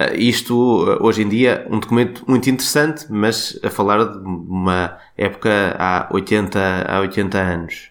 Uh, 0.00 0.16
isto, 0.16 0.54
uh, 0.54 1.04
hoje 1.04 1.22
em 1.22 1.28
dia, 1.28 1.66
um 1.70 1.78
documento 1.78 2.24
muito 2.26 2.48
interessante, 2.48 3.06
mas 3.10 3.58
a 3.62 3.68
falar 3.68 4.04
de 4.04 4.18
uma 4.26 4.96
época 5.18 5.76
há 5.78 6.08
80, 6.10 6.86
há 6.88 7.00
80 7.00 7.38
anos. 7.38 7.90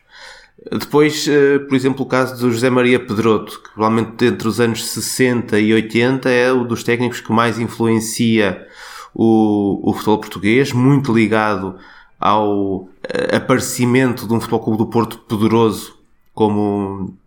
Depois, 0.72 1.28
uh, 1.28 1.60
por 1.68 1.76
exemplo, 1.76 2.04
o 2.04 2.08
caso 2.08 2.40
do 2.40 2.52
José 2.52 2.72
Maria 2.72 3.00
Pedroto, 3.00 3.62
que 3.62 3.70
provavelmente 3.74 4.26
entre 4.26 4.48
os 4.48 4.60
anos 4.60 4.84
60 4.88 5.60
e 5.60 5.74
80 5.74 6.28
é 6.30 6.52
um 6.52 6.66
dos 6.66 6.84
técnicos 6.84 7.22
que 7.22 7.32
mais 7.32 7.60
influencia 7.60 8.66
o, 9.14 9.88
o 9.88 9.94
futebol 9.94 10.20
português, 10.20 10.74
muito 10.74 11.14
ligado 11.14 11.76
ao 12.20 12.88
aparecimento 13.36 14.28
de 14.28 14.34
um 14.34 14.40
Futebol 14.40 14.60
Clube 14.62 14.78
do 14.78 14.86
Porto 14.88 15.18
poderoso, 15.20 15.98
como, 16.34 17.18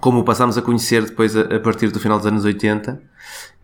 como 0.00 0.20
o 0.20 0.24
passámos 0.24 0.58
a 0.58 0.62
conhecer 0.62 1.04
depois 1.04 1.36
a, 1.36 1.42
a 1.42 1.60
partir 1.60 1.90
do 1.90 2.00
final 2.00 2.18
dos 2.18 2.26
anos 2.26 2.44
80. 2.44 3.13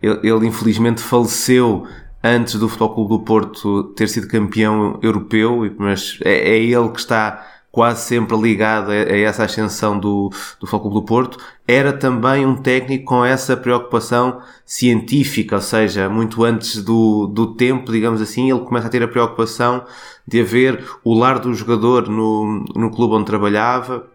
Ele, 0.01 0.19
ele, 0.23 0.47
infelizmente 0.47 1.01
faleceu 1.01 1.85
antes 2.23 2.55
do 2.55 2.67
Futebol 2.67 2.93
Clube 2.95 3.09
do 3.09 3.19
Porto 3.19 3.83
ter 3.95 4.07
sido 4.07 4.27
campeão 4.27 4.99
europeu, 5.01 5.73
mas 5.77 6.19
é, 6.23 6.51
é 6.51 6.57
ele 6.57 6.89
que 6.89 6.99
está 6.99 7.45
quase 7.71 8.01
sempre 8.05 8.35
ligado 8.37 8.91
a, 8.91 8.93
a 8.93 9.17
essa 9.17 9.45
ascensão 9.45 9.97
do, 9.97 10.29
do 10.59 10.67
Futebol 10.67 10.81
Clube 10.81 10.95
do 10.95 11.03
Porto, 11.03 11.37
era 11.67 11.93
também 11.93 12.45
um 12.45 12.55
técnico 12.55 13.05
com 13.05 13.23
essa 13.23 13.55
preocupação 13.55 14.41
científica, 14.65 15.55
ou 15.55 15.61
seja, 15.61 16.09
muito 16.09 16.43
antes 16.43 16.83
do, 16.83 17.27
do 17.27 17.55
tempo, 17.55 17.91
digamos 17.91 18.21
assim, 18.21 18.51
ele 18.51 18.59
começa 18.59 18.87
a 18.87 18.89
ter 18.89 19.01
a 19.01 19.07
preocupação 19.07 19.85
de 20.27 20.41
haver 20.41 20.83
o 21.03 21.13
lar 21.13 21.39
do 21.39 21.53
jogador 21.53 22.09
no, 22.09 22.65
no 22.75 22.91
clube 22.91 23.15
onde 23.15 23.25
trabalhava, 23.25 24.07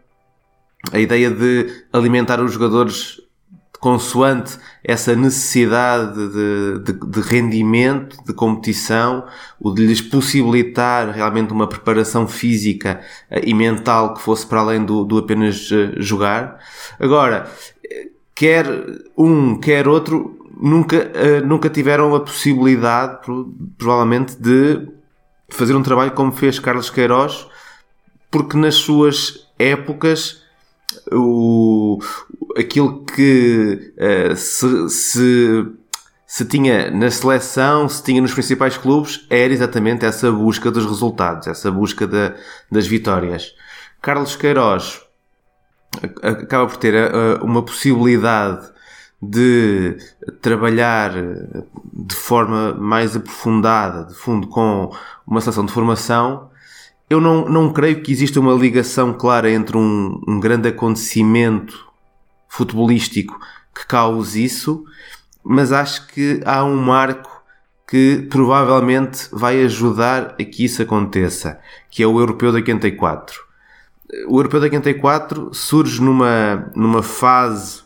a 0.93 1.01
ideia 1.01 1.31
de 1.31 1.85
alimentar 1.93 2.41
os 2.41 2.53
jogadores 2.53 3.21
consoante 3.87 4.59
essa 4.83 5.15
necessidade 5.15 6.17
de, 6.17 6.79
de, 6.81 6.93
de, 6.93 7.21
rendimento, 7.21 8.17
de 8.25 8.33
competição, 8.33 9.25
o 9.61 9.73
de 9.73 9.87
lhes 9.87 10.01
possibilitar 10.01 11.11
realmente 11.11 11.53
uma 11.53 11.69
preparação 11.69 12.27
física 12.27 13.01
eh, 13.31 13.43
e 13.45 13.55
mental 13.55 14.15
que 14.15 14.23
fosse 14.23 14.45
para 14.45 14.59
além 14.59 14.85
do, 14.85 15.05
do 15.05 15.19
apenas 15.19 15.71
eh, 15.71 15.93
jogar. 15.99 16.59
Agora, 16.99 17.49
quer 18.35 18.67
um, 19.17 19.55
quer 19.55 19.87
outro, 19.87 20.37
nunca, 20.61 20.97
eh, 21.15 21.41
nunca 21.43 21.71
tiveram 21.71 22.13
a 22.13 22.19
possibilidade, 22.19 23.21
provavelmente, 23.79 24.35
de 24.35 24.85
fazer 25.49 25.77
um 25.77 25.83
trabalho 25.83 26.11
como 26.11 26.33
fez 26.33 26.59
Carlos 26.59 26.91
Queiroz, 26.91 27.47
porque 28.33 28.57
nas 28.57 28.75
suas 28.75 29.47
épocas 29.57 30.45
o, 31.13 31.99
aquilo 32.57 33.05
que 33.05 33.93
uh, 33.99 34.37
se, 34.37 34.89
se, 34.89 35.67
se 36.27 36.45
tinha 36.45 36.91
na 36.91 37.11
seleção, 37.11 37.89
se 37.89 38.03
tinha 38.03 38.21
nos 38.21 38.33
principais 38.33 38.77
clubes, 38.77 39.27
era 39.31 39.53
exatamente 39.53 40.05
essa 40.05 40.31
busca 40.31 40.71
dos 40.71 40.85
resultados, 40.85 41.47
essa 41.47 41.71
busca 41.71 42.07
das 42.71 42.87
vitórias. 42.87 43.55
Carlos 44.03 44.37
Queiroz 44.37 45.03
acaba 46.23 46.67
por 46.67 46.77
ter 46.77 46.95
uh, 46.95 47.45
uma 47.45 47.63
possibilidade 47.63 48.75
de 49.21 49.97
trabalhar 50.43 51.13
de 51.93 52.15
forma 52.15 52.75
mais 52.75 53.17
aprofundada, 53.17 54.05
de 54.05 54.15
fundo, 54.15 54.47
com 54.47 54.91
uma 55.27 55.41
seleção 55.41 55.65
de 55.65 55.73
formação 55.73 56.51
eu 57.09 57.21
não, 57.21 57.49
não 57.49 57.73
creio 57.73 58.03
que 58.03 58.11
exista 58.11 58.41
uma 58.41 58.55
ligação 58.55 59.13
clara 59.13 59.51
entre 59.51 59.77
um, 59.77 60.21
um 60.27 60.41
grande 60.41 60.69
acontecimento 60.69 61.87
futebolístico 62.49 63.39
que 63.75 63.87
cause 63.87 64.43
isso, 64.43 64.85
mas 65.45 65.71
acho 65.71 66.07
que 66.09 66.41
há 66.45 66.65
um 66.65 66.77
marco 66.77 67.37
que 67.87 68.27
provavelmente 68.29 69.29
vai 69.31 69.63
ajudar 69.63 70.35
a 70.41 70.45
que 70.45 70.65
isso 70.65 70.83
aconteça, 70.83 71.61
que 71.91 72.03
é 72.03 72.07
o 72.07 72.19
Europeu 72.19 72.51
de 72.51 72.57
84. 72.57 73.41
O 74.29 74.39
Europeu 74.39 74.59
de 74.61 74.65
84 74.65 75.51
surge 75.53 76.03
numa, 76.03 76.71
numa 76.75 77.03
fase, 77.03 77.83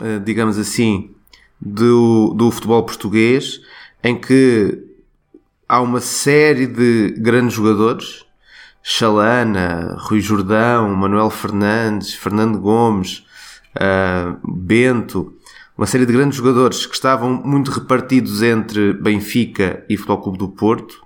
eh, 0.00 0.18
digamos 0.18 0.58
assim, 0.58 1.14
do, 1.60 2.34
do 2.34 2.50
futebol 2.50 2.82
português, 2.82 3.60
em 4.02 4.18
que 4.18 4.91
há 5.72 5.80
uma 5.80 6.02
série 6.02 6.66
de 6.66 7.14
grandes 7.16 7.54
jogadores, 7.54 8.26
Chalana, 8.82 9.96
Rui 10.00 10.20
Jordão, 10.20 10.94
Manuel 10.94 11.30
Fernandes, 11.30 12.12
Fernando 12.12 12.58
Gomes, 12.58 13.24
uh, 13.76 14.38
Bento, 14.46 15.32
uma 15.74 15.86
série 15.86 16.04
de 16.04 16.12
grandes 16.12 16.36
jogadores 16.36 16.84
que 16.84 16.94
estavam 16.94 17.32
muito 17.42 17.70
repartidos 17.70 18.42
entre 18.42 18.92
Benfica 18.92 19.82
e 19.88 19.96
Futebol 19.96 20.20
Clube 20.20 20.38
do 20.38 20.48
Porto. 20.50 21.02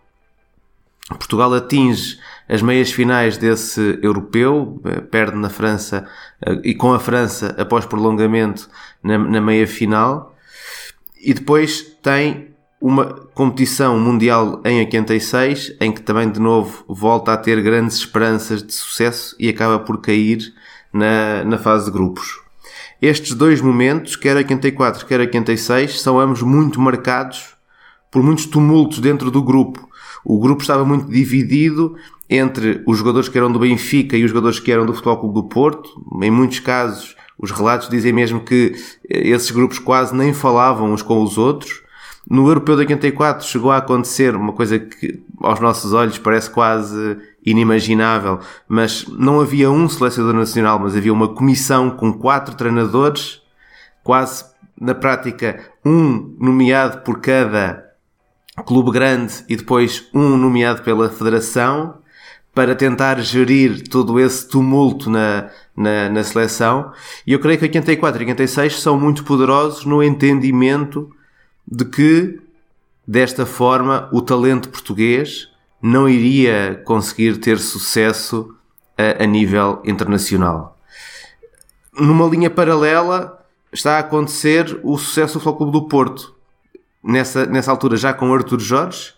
Portugal 1.11 1.55
atinge 1.55 2.19
as 2.49 2.61
meias 2.61 2.91
finais 2.91 3.39
desse 3.39 4.01
europeu, 4.03 4.81
eh, 4.85 5.01
perde 5.01 5.37
na 5.37 5.49
França 5.49 6.09
eh, 6.45 6.61
e 6.65 6.75
com 6.75 6.93
a 6.93 6.99
França 6.99 7.55
após 7.57 7.87
prolongamento 7.87 8.69
na, 9.01 9.17
na 9.17 9.41
meia 9.41 9.69
final. 9.69 10.37
E 11.23 11.33
depois 11.33 11.83
tem 12.03 12.56
uma 12.81 13.07
competição 13.35 13.99
mundial 13.99 14.61
em 14.65 14.79
86, 14.81 15.77
em 15.81 15.93
que 15.93 16.03
também 16.03 16.31
de 16.31 16.41
novo 16.41 16.85
volta 16.87 17.33
a 17.33 17.37
ter 17.37 17.61
grandes 17.63 17.97
esperanças 17.97 18.63
de 18.63 18.73
sucesso 18.73 19.35
e 19.39 19.49
acaba 19.49 19.79
por 19.79 20.01
cair 20.01 20.53
na, 20.93 21.45
na 21.45 21.59
fase 21.59 21.87
de 21.87 21.91
grupos. 21.91 22.41
Estes 23.01 23.35
dois 23.35 23.61
momentos, 23.61 24.17
quer 24.17 24.37
84, 24.37 25.07
quer 25.07 25.21
86, 25.21 26.01
são 26.01 26.19
ambos 26.19 26.43
muito 26.43 26.81
marcados 26.81 27.57
por 28.11 28.23
muitos 28.23 28.47
tumultos 28.47 28.99
dentro 29.01 29.31
do 29.31 29.43
grupo. 29.43 29.87
O 30.25 30.39
grupo 30.39 30.63
estava 30.63 30.85
muito 30.85 31.07
dividido 31.11 31.97
entre 32.29 32.83
os 32.87 32.99
jogadores 32.99 33.29
que 33.29 33.39
eram 33.39 33.53
do 33.53 33.59
Benfica 33.59 34.17
e 34.17 34.25
os 34.25 34.31
jogadores 34.31 34.59
que 34.59 34.73
eram 34.73 34.87
do 34.87 34.93
Futebol 34.93 35.19
Clube 35.19 35.35
do 35.35 35.45
Porto. 35.45 35.89
Em 36.23 36.31
muitos 36.31 36.61
casos, 36.61 37.15
os 37.39 37.51
relatos 37.51 37.89
dizem 37.89 38.13
mesmo 38.13 38.41
que 38.41 38.75
esses 39.09 39.51
grupos 39.51 39.79
quase 39.79 40.15
nem 40.15 40.33
falavam 40.33 40.93
uns 40.93 41.03
com 41.03 41.23
os 41.23 41.39
outros. 41.39 41.83
No 42.29 42.49
Europeu 42.49 42.75
de 42.75 42.81
84 42.81 43.47
chegou 43.47 43.71
a 43.71 43.77
acontecer 43.77 44.35
uma 44.35 44.53
coisa 44.53 44.81
que 44.81 45.23
aos 45.41 45.61
nossos 45.61 45.93
olhos 45.93 46.19
parece 46.19 46.51
quase 46.51 47.17
inimaginável, 47.45 48.41
mas 48.69 49.07
não 49.07 49.41
havia 49.41 49.71
um 49.71 49.89
selecionador 49.89 50.35
nacional, 50.35 50.81
mas 50.81 50.97
havia 50.97 51.13
uma 51.13 51.29
comissão 51.29 51.91
com 51.91 52.13
quatro 52.13 52.57
treinadores, 52.57 53.41
quase 54.03 54.45
na 54.79 54.93
prática 54.95 55.61
um 55.85 56.35
nomeado 56.41 57.03
por 57.03 57.21
cada 57.21 57.85
clube 58.65 58.91
grande 58.91 59.45
e 59.49 59.55
depois 59.55 60.09
um 60.13 60.37
nomeado 60.37 60.83
pela 60.83 61.09
federação 61.09 61.99
para 62.53 62.75
tentar 62.75 63.21
gerir 63.21 63.87
todo 63.89 64.19
esse 64.19 64.49
tumulto 64.49 65.09
na, 65.11 65.51
na, 65.77 66.09
na 66.09 66.25
seleção. 66.25 66.91
E 67.27 67.33
eu 67.33 67.39
creio 67.39 67.59
que 67.59 67.67
84 67.67 68.21
e 68.21 68.25
86 68.25 68.81
são 68.81 68.99
muito 68.99 69.25
poderosos 69.25 69.85
no 69.85 70.03
entendimento 70.03 71.15
de 71.67 71.85
que, 71.85 72.41
desta 73.07 73.45
forma, 73.45 74.09
o 74.13 74.23
talento 74.23 74.69
português 74.69 75.51
não 75.83 76.09
iria 76.09 76.81
conseguir 76.85 77.39
ter 77.39 77.59
sucesso 77.59 78.55
a, 78.97 79.23
a 79.25 79.27
nível 79.27 79.83
internacional. 79.85 80.79
Numa 81.93 82.27
linha 82.27 82.51
paralela 82.51 83.45
está 83.73 83.97
a 83.97 84.01
acontecer 84.01 84.81
o 84.83 84.97
sucesso 84.97 85.35
do 85.35 85.41
Futebol 85.41 85.57
Clube 85.57 85.73
do 85.73 85.89
Porto. 85.89 86.35
Nessa, 87.03 87.47
nessa 87.47 87.71
altura 87.71 87.97
já 87.97 88.13
com 88.13 88.33
Artur 88.35 88.59
Jorge, 88.59 89.15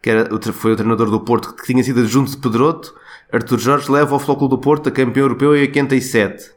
que 0.00 0.10
era, 0.10 0.28
foi 0.52 0.72
o 0.72 0.76
treinador 0.76 1.10
do 1.10 1.20
Porto, 1.20 1.54
que 1.54 1.64
tinha 1.64 1.82
sido 1.82 2.00
adjunto 2.00 2.30
de 2.30 2.36
Pedroto, 2.36 2.94
Artur 3.32 3.58
Jorge 3.58 3.90
leva 3.90 4.14
o 4.14 4.20
Clube 4.20 4.48
do 4.48 4.58
Porto 4.58 4.88
a 4.88 4.92
campeão 4.92 5.24
europeu 5.24 5.56
em 5.56 5.62
87. 5.62 6.52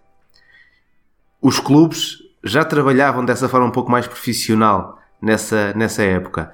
Os 1.41 1.59
clubes 1.59 2.17
já 2.43 2.63
trabalhavam 2.63 3.25
dessa 3.25 3.49
forma 3.49 3.67
um 3.67 3.71
pouco 3.71 3.89
mais 3.89 4.05
profissional 4.05 4.98
nessa, 5.21 5.73
nessa 5.75 6.03
época. 6.03 6.53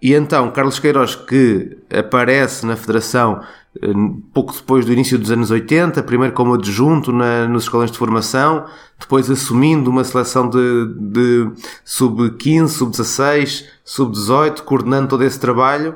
E 0.00 0.14
então, 0.14 0.50
Carlos 0.52 0.78
Queiroz, 0.78 1.16
que 1.16 1.76
aparece 1.90 2.64
na 2.64 2.76
Federação 2.76 3.42
eh, 3.82 3.92
pouco 4.32 4.52
depois 4.52 4.84
do 4.84 4.92
início 4.92 5.18
dos 5.18 5.30
anos 5.30 5.50
80, 5.50 6.02
primeiro 6.04 6.34
como 6.34 6.54
adjunto 6.54 7.10
na, 7.12 7.48
nos 7.48 7.64
escolões 7.64 7.90
de 7.90 7.98
formação, 7.98 8.64
depois 8.98 9.28
assumindo 9.28 9.90
uma 9.90 10.04
seleção 10.04 10.48
de, 10.48 10.86
de 10.94 11.50
sub-15, 11.84 12.68
sub-16, 12.68 13.64
sub-18, 13.84 14.60
coordenando 14.60 15.08
todo 15.08 15.24
esse 15.24 15.40
trabalho, 15.40 15.94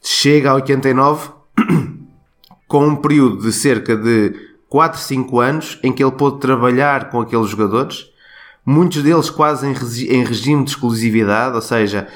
chega 0.00 0.50
a 0.50 0.54
89 0.54 1.30
com 2.68 2.86
um 2.86 2.96
período 2.96 3.42
de 3.42 3.52
cerca 3.52 3.96
de 3.96 4.34
4, 4.68 5.00
5 5.00 5.40
anos 5.40 5.78
em 5.82 5.92
que 5.92 6.02
ele 6.02 6.12
pôde 6.12 6.38
trabalhar 6.38 7.10
com 7.10 7.20
aqueles 7.20 7.48
jogadores, 7.48 8.06
muitos 8.64 9.02
deles 9.02 9.30
quase 9.30 9.66
em, 9.66 9.72
em 10.08 10.24
regime 10.24 10.64
de 10.64 10.70
exclusividade, 10.70 11.54
ou 11.54 11.62
seja, 11.62 12.08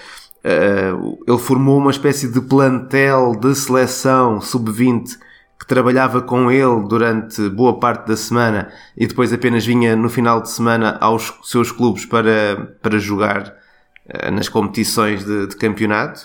eh, 0.44 0.92
ele 1.26 1.38
formou 1.38 1.78
uma 1.78 1.90
espécie 1.90 2.28
de 2.28 2.40
plantel 2.40 3.34
de 3.34 3.54
seleção 3.54 4.40
sub-20 4.40 5.18
que 5.58 5.66
trabalhava 5.66 6.22
com 6.22 6.50
ele 6.50 6.86
durante 6.88 7.48
boa 7.48 7.80
parte 7.80 8.06
da 8.06 8.16
semana 8.16 8.70
e 8.96 9.06
depois 9.06 9.32
apenas 9.32 9.66
vinha 9.66 9.96
no 9.96 10.08
final 10.08 10.40
de 10.40 10.50
semana 10.50 10.98
aos 11.00 11.34
seus 11.42 11.72
clubes 11.72 12.04
para, 12.04 12.76
para 12.80 12.98
jogar 12.98 13.54
eh, 14.08 14.30
nas 14.30 14.48
competições 14.48 15.24
de, 15.24 15.48
de 15.48 15.56
campeonato. 15.56 16.20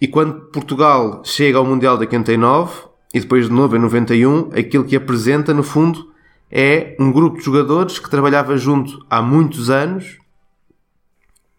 E 0.00 0.06
quando 0.06 0.42
Portugal 0.52 1.22
chega 1.24 1.58
ao 1.58 1.64
Mundial 1.64 1.96
de 1.96 2.04
89 2.04 2.72
e 3.12 3.20
depois 3.20 3.46
de 3.46 3.52
novo 3.52 3.76
em 3.76 3.80
91, 3.80 4.50
aquilo 4.56 4.84
que 4.84 4.94
apresenta 4.94 5.52
no 5.52 5.64
fundo 5.64 6.09
é 6.50 6.96
um 6.98 7.12
grupo 7.12 7.38
de 7.38 7.44
jogadores 7.44 7.98
que 7.98 8.10
trabalhava 8.10 8.56
junto 8.56 9.04
há 9.08 9.22
muitos 9.22 9.70
anos, 9.70 10.18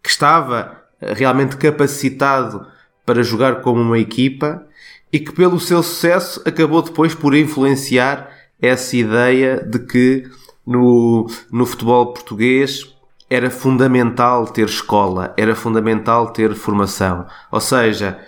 que 0.04 0.10
estava 0.10 0.82
eh, 1.00 1.14
realmente 1.14 1.56
capacitado 1.56 2.68
para 3.06 3.24
jogar 3.24 3.62
como 3.62 3.82
uma 3.82 4.00
equipa 4.00 4.66
e 5.12 5.20
que 5.20 5.32
pelo 5.32 5.60
seu 5.60 5.82
sucesso 5.82 6.42
acabou 6.46 6.82
depois 6.82 7.16
por 7.16 7.36
influenciar 7.36 8.30
essa 8.62 8.96
ideia 8.96 9.58
de 9.64 9.80
que 9.80 10.30
no, 10.66 11.28
no 11.52 11.66
futebol 11.66 12.14
português 12.14 12.96
era 13.30 13.50
fundamental 13.50 14.46
ter 14.46 14.66
escola, 14.66 15.34
era 15.38 15.56
fundamental 15.56 16.32
ter 16.32 16.54
formação. 16.54 17.26
Ou 17.50 17.62
seja, 17.62 18.20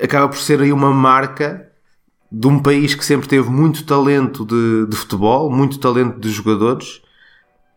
acaba 0.00 0.28
por 0.28 0.36
ser 0.36 0.60
aí 0.60 0.72
uma 0.72 0.92
marca 0.92 1.65
de 2.38 2.46
um 2.46 2.58
país 2.58 2.94
que 2.94 3.02
sempre 3.02 3.26
teve 3.26 3.48
muito 3.48 3.82
talento 3.84 4.44
de, 4.44 4.86
de 4.86 4.94
futebol, 4.94 5.50
muito 5.50 5.78
talento 5.78 6.20
de 6.20 6.28
jogadores, 6.28 7.00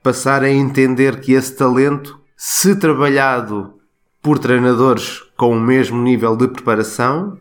passar 0.03 0.43
a 0.43 0.49
entender 0.49 1.21
que 1.21 1.31
esse 1.31 1.55
talento, 1.55 2.19
se 2.35 2.75
trabalhado 2.75 3.75
por 4.21 4.37
treinadores 4.37 5.23
com 5.37 5.55
o 5.55 5.61
mesmo 5.61 6.01
nível 6.01 6.35
de 6.35 6.49
preparação, 6.49 7.37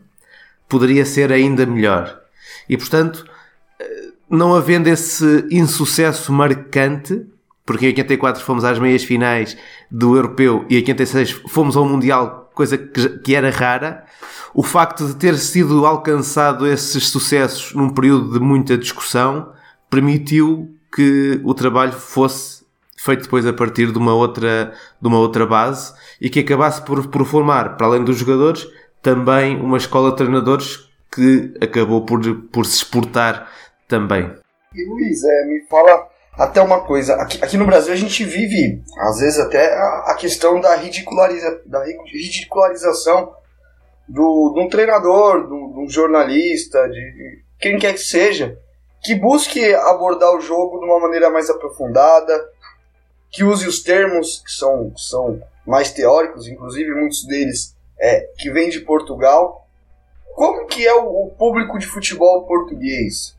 poderia 0.69 1.03
ser 1.03 1.29
ainda 1.33 1.65
melhor. 1.65 2.21
E 2.69 2.77
portanto, 2.77 3.25
eh, 3.77 4.11
não 4.29 4.55
havendo 4.55 4.87
esse 4.87 5.45
insucesso 5.51 6.31
marcante, 6.31 7.27
porque 7.65 7.85
em 7.85 7.89
84 7.89 8.41
fomos 8.45 8.63
às 8.63 8.79
meias 8.79 9.03
finais 9.03 9.57
do 9.91 10.15
Europeu 10.15 10.65
e 10.69 10.75
em 10.75 10.77
86 10.77 11.31
fomos 11.49 11.75
ao 11.75 11.83
Mundial, 11.83 12.48
coisa 12.59 12.77
que, 12.77 13.19
que 13.19 13.35
era 13.35 13.49
rara, 13.49 14.03
o 14.53 14.61
facto 14.61 15.07
de 15.07 15.15
ter 15.15 15.37
sido 15.37 15.85
alcançado 15.85 16.67
esses 16.67 17.07
sucessos 17.07 17.73
num 17.73 17.89
período 17.89 18.33
de 18.33 18.39
muita 18.41 18.77
discussão 18.77 19.53
permitiu 19.89 20.75
que 20.93 21.39
o 21.45 21.53
trabalho 21.53 21.93
fosse 21.93 22.65
feito 22.97 23.23
depois 23.23 23.45
a 23.45 23.53
partir 23.53 23.93
de 23.93 23.97
uma 23.97 24.13
outra, 24.13 24.73
de 25.01 25.07
uma 25.07 25.19
outra 25.19 25.45
base 25.45 25.93
e 26.19 26.29
que 26.29 26.41
acabasse 26.41 26.81
por, 26.81 27.07
por 27.07 27.25
formar, 27.25 27.77
para 27.77 27.87
além 27.87 28.03
dos 28.03 28.17
jogadores, 28.17 28.67
também 29.01 29.55
uma 29.61 29.77
escola 29.77 30.09
de 30.09 30.17
treinadores 30.17 30.89
que 31.09 31.53
acabou 31.61 32.05
por, 32.05 32.19
por 32.51 32.65
se 32.65 32.75
exportar 32.75 33.49
também. 33.87 34.29
E 34.75 34.85
Luiz, 34.85 35.23
é, 35.23 35.45
me 35.45 35.61
fala 35.69 36.08
até 36.39 36.61
uma 36.61 36.81
coisa. 36.81 37.15
Aqui, 37.15 37.43
aqui 37.43 37.57
no 37.57 37.65
Brasil 37.65 37.93
a 37.93 37.97
gente 37.97 38.23
vive, 38.23 38.81
às 38.97 39.19
vezes, 39.19 39.39
até 39.39 39.73
a, 39.73 40.05
a 40.07 40.15
questão 40.15 40.59
da, 40.59 40.75
ridiculariza, 40.75 41.61
da 41.65 41.83
ri- 41.83 41.97
ridicularização 42.11 43.33
do, 44.07 44.53
de 44.55 44.61
um 44.61 44.69
treinador, 44.69 45.47
de 45.47 45.53
um, 45.53 45.73
de 45.73 45.79
um 45.81 45.89
jornalista, 45.89 46.87
de 46.89 47.43
quem 47.59 47.77
quer 47.77 47.93
que 47.93 47.99
seja, 47.99 48.57
que 49.03 49.15
busque 49.15 49.73
abordar 49.73 50.33
o 50.33 50.41
jogo 50.41 50.79
de 50.79 50.85
uma 50.85 50.99
maneira 50.99 51.29
mais 51.29 51.49
aprofundada, 51.49 52.49
que 53.29 53.43
use 53.43 53.67
os 53.67 53.83
termos 53.83 54.41
que 54.45 54.51
são, 54.51 54.89
que 54.91 55.01
são 55.01 55.41
mais 55.67 55.91
teóricos, 55.91 56.47
inclusive 56.47 56.91
muitos 56.95 57.25
deles 57.27 57.75
é, 57.99 58.27
que 58.37 58.49
vêm 58.49 58.69
de 58.69 58.79
Portugal. 58.79 59.67
Como 60.35 60.65
que 60.65 60.87
é 60.87 60.93
o, 60.95 61.25
o 61.25 61.29
público 61.37 61.77
de 61.77 61.85
futebol 61.85 62.47
português? 62.47 63.37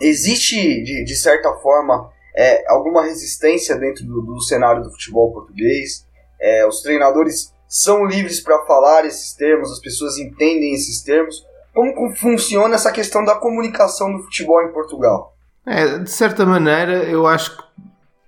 existe 0.00 0.82
de, 0.82 1.04
de 1.04 1.14
certa 1.16 1.52
forma 1.54 2.10
é, 2.36 2.70
alguma 2.70 3.02
resistência 3.02 3.76
dentro 3.76 4.04
do, 4.04 4.22
do 4.22 4.40
cenário 4.40 4.82
do 4.82 4.90
futebol 4.90 5.32
português. 5.32 6.06
É, 6.40 6.66
os 6.66 6.80
treinadores 6.80 7.52
são 7.68 8.04
livres 8.04 8.40
para 8.40 8.64
falar 8.66 9.04
esses 9.04 9.34
termos, 9.34 9.70
as 9.72 9.80
pessoas 9.80 10.18
entendem 10.18 10.74
esses 10.74 11.02
termos. 11.02 11.44
Como 11.72 12.14
funciona 12.14 12.74
essa 12.74 12.92
questão 12.92 13.24
da 13.24 13.34
comunicação 13.34 14.12
do 14.12 14.22
futebol 14.22 14.62
em 14.62 14.72
Portugal? 14.72 15.34
É, 15.66 15.98
de 15.98 16.10
certa 16.10 16.44
maneira, 16.44 17.04
eu 17.04 17.26
acho 17.26 17.56
que 17.56 17.64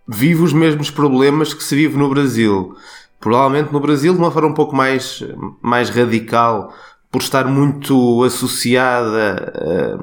vive 0.09 0.43
os 0.43 0.53
mesmos 0.53 0.91
problemas 0.91 1.53
que 1.53 1.63
se 1.63 1.77
vive 1.77 1.97
no 1.97 2.09
Brasil. 2.09 2.75
Provavelmente 3.21 3.73
no 3.73 3.81
Brasil 3.81 4.13
de 4.13 4.19
uma 4.19 4.31
forma 4.31 4.49
um 4.49 4.55
pouco 4.55 4.75
mais, 4.75 5.23
mais 5.63 5.91
radical, 5.91 6.73
por 7.17 7.23
estar 7.23 7.47
muito 7.47 8.23
associada 8.25 9.51
eh, 9.55 9.97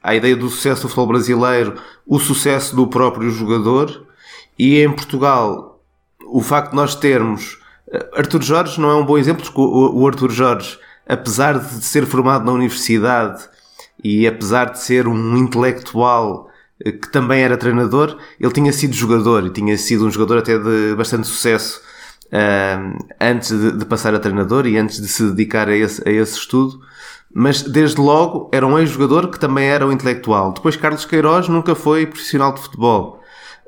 à 0.00 0.14
ideia 0.14 0.36
do 0.36 0.48
sucesso 0.48 0.82
do 0.82 0.88
futebol 0.88 1.08
brasileiro, 1.08 1.74
o 2.06 2.20
sucesso 2.20 2.76
do 2.76 2.86
próprio 2.86 3.28
jogador, 3.28 4.06
e 4.56 4.78
em 4.78 4.88
Portugal, 4.92 5.82
o 6.28 6.40
facto 6.40 6.70
de 6.70 6.76
nós 6.76 6.94
termos. 6.94 7.58
eh, 7.90 8.08
Arthur 8.14 8.40
Jorge 8.40 8.80
não 8.80 8.88
é 8.88 8.94
um 8.94 9.04
bom 9.04 9.18
exemplo, 9.18 9.42
porque 9.42 9.60
o 9.60 10.00
o 10.00 10.06
Arthur 10.06 10.30
Jorge, 10.30 10.78
apesar 11.08 11.58
de 11.58 11.84
ser 11.84 12.06
formado 12.06 12.44
na 12.44 12.52
universidade 12.52 13.42
e 14.04 14.24
apesar 14.28 14.66
de 14.66 14.78
ser 14.78 15.08
um 15.08 15.36
intelectual 15.36 16.48
eh, 16.84 16.92
que 16.92 17.10
também 17.10 17.42
era 17.42 17.56
treinador, 17.56 18.16
ele 18.38 18.52
tinha 18.52 18.72
sido 18.72 18.94
jogador 18.94 19.44
e 19.44 19.50
tinha 19.50 19.76
sido 19.76 20.06
um 20.06 20.10
jogador 20.12 20.38
até 20.38 20.56
de 20.56 20.94
bastante 20.94 21.26
sucesso 21.26 21.80
antes 23.20 23.50
de, 23.50 23.72
de 23.72 23.84
passar 23.84 24.14
a 24.14 24.20
treinador 24.20 24.66
e 24.66 24.78
antes 24.78 25.00
de 25.00 25.08
se 25.08 25.24
dedicar 25.30 25.68
a 25.68 25.76
esse, 25.76 26.06
a 26.08 26.12
esse 26.12 26.38
estudo. 26.38 26.80
Mas 27.32 27.62
desde 27.62 28.00
logo 28.00 28.48
era 28.52 28.66
um 28.66 28.78
ex-jogador 28.78 29.28
que 29.28 29.38
também 29.38 29.68
era 29.68 29.86
um 29.86 29.92
intelectual. 29.92 30.52
Depois 30.52 30.76
Carlos 30.76 31.04
Queiroz 31.04 31.48
nunca 31.48 31.74
foi 31.74 32.06
profissional 32.06 32.52
de 32.52 32.60
futebol. 32.60 33.20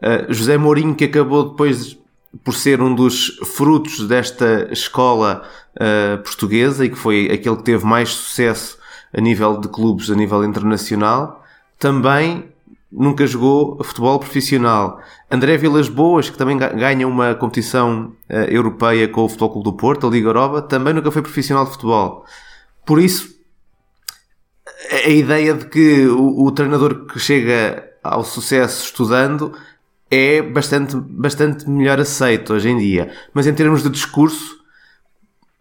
Ah, 0.03 0.27
José 0.29 0.57
Mourinho, 0.57 0.94
que 0.94 1.05
acabou 1.05 1.51
depois 1.51 1.96
por 2.42 2.55
ser 2.55 2.81
um 2.81 2.94
dos 2.94 3.38
frutos 3.55 4.07
desta 4.09 4.68
escola 4.72 5.42
ah, 5.79 6.18
portuguesa 6.25 6.85
e 6.85 6.90
que 6.90 6.98
foi 6.98 7.31
aquele 7.31 7.57
que 7.57 7.62
teve 7.62 7.85
mais 7.85 8.11
sucesso 8.11 8.79
a 9.14 9.20
nível 9.20 9.59
de 9.59 9.68
clubes, 9.68 10.11
a 10.11 10.14
nível 10.14 10.42
internacional, 10.44 11.44
também 11.79 12.52
nunca 12.92 13.26
jogou 13.26 13.83
futebol 13.83 14.18
profissional. 14.18 15.00
André 15.31 15.57
Vilas 15.57 15.88
Boas, 15.88 16.28
que 16.28 16.37
também 16.37 16.59
ga- 16.59 16.68
ganha 16.68 17.09
uma 17.09 17.35
competição 17.35 18.12
eh, 18.28 18.48
europeia 18.50 19.09
com 19.09 19.22
o 19.22 19.28
Futebol 19.28 19.50
Clube 19.50 19.64
do 19.64 19.72
Porto, 19.72 20.07
a 20.07 20.11
Liga 20.11 20.28
Europa, 20.28 20.61
também 20.61 20.92
nunca 20.92 21.11
foi 21.11 21.22
profissional 21.22 21.64
de 21.64 21.70
futebol. 21.72 22.26
Por 22.85 23.00
isso, 23.00 23.35
a 25.05 25.09
ideia 25.09 25.55
de 25.55 25.66
que 25.66 26.07
o, 26.07 26.44
o 26.44 26.52
treinador 26.52 27.07
que 27.07 27.18
chega 27.18 27.88
ao 28.02 28.22
sucesso 28.24 28.85
estudando 28.85 29.55
é 30.11 30.42
bastante, 30.42 30.94
bastante 30.96 31.68
melhor 31.70 31.98
aceito 31.98 32.52
hoje 32.52 32.68
em 32.68 32.76
dia. 32.76 33.11
Mas 33.33 33.46
em 33.46 33.55
termos 33.55 33.83
de 33.83 33.88
discurso, 33.88 34.59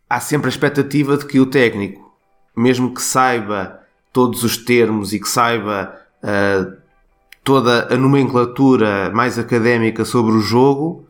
há 0.10 0.20
sempre 0.20 0.48
a 0.48 0.50
expectativa 0.50 1.16
de 1.16 1.26
que 1.26 1.40
o 1.40 1.46
técnico, 1.46 2.12
mesmo 2.54 2.94
que 2.94 3.02
saiba 3.02 3.80
todos 4.12 4.44
os 4.44 4.58
termos 4.58 5.14
e 5.14 5.20
que 5.20 5.30
saiba 5.30 5.96
ah, 6.22 6.68
toda 7.44 7.94
a 7.94 7.98
nomenclatura 7.98 9.12
mais 9.14 9.38
académica 9.40 10.06
sobre 10.06 10.34
o 10.34 10.40
jogo, 10.40 11.06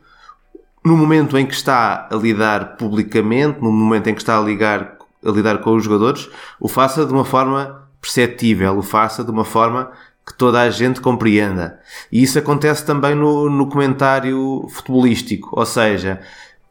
no 0.84 0.98
momento 0.98 1.38
em 1.38 1.46
que 1.46 1.54
está 1.54 2.08
a 2.12 2.16
lidar 2.16 2.78
publicamente, 2.78 3.62
no 3.62 3.72
momento 3.72 4.08
em 4.08 4.14
que 4.16 4.22
está 4.22 4.38
a, 4.38 4.42
ligar, 4.42 4.98
a 5.24 5.30
lidar 5.30 5.60
com 5.60 5.76
os 5.76 5.84
jogadores, 5.84 6.30
o 6.60 6.68
faça 6.68 7.06
de 7.06 7.14
uma 7.14 7.26
forma 7.26 7.88
perceptível, 8.02 8.78
o 8.78 8.82
faça 8.82 9.24
de 9.24 9.30
uma 9.30 9.46
forma 9.46 9.92
que 10.26 10.34
toda 10.34 10.62
a 10.62 10.70
gente 10.70 11.02
compreenda. 11.02 11.80
E 12.12 12.24
isso 12.24 12.40
acontece 12.40 12.86
também 12.86 13.14
no, 13.14 13.50
no 13.50 13.68
comentário 13.68 14.66
futebolístico. 14.70 15.50
Ou 15.52 15.66
seja, 15.66 16.20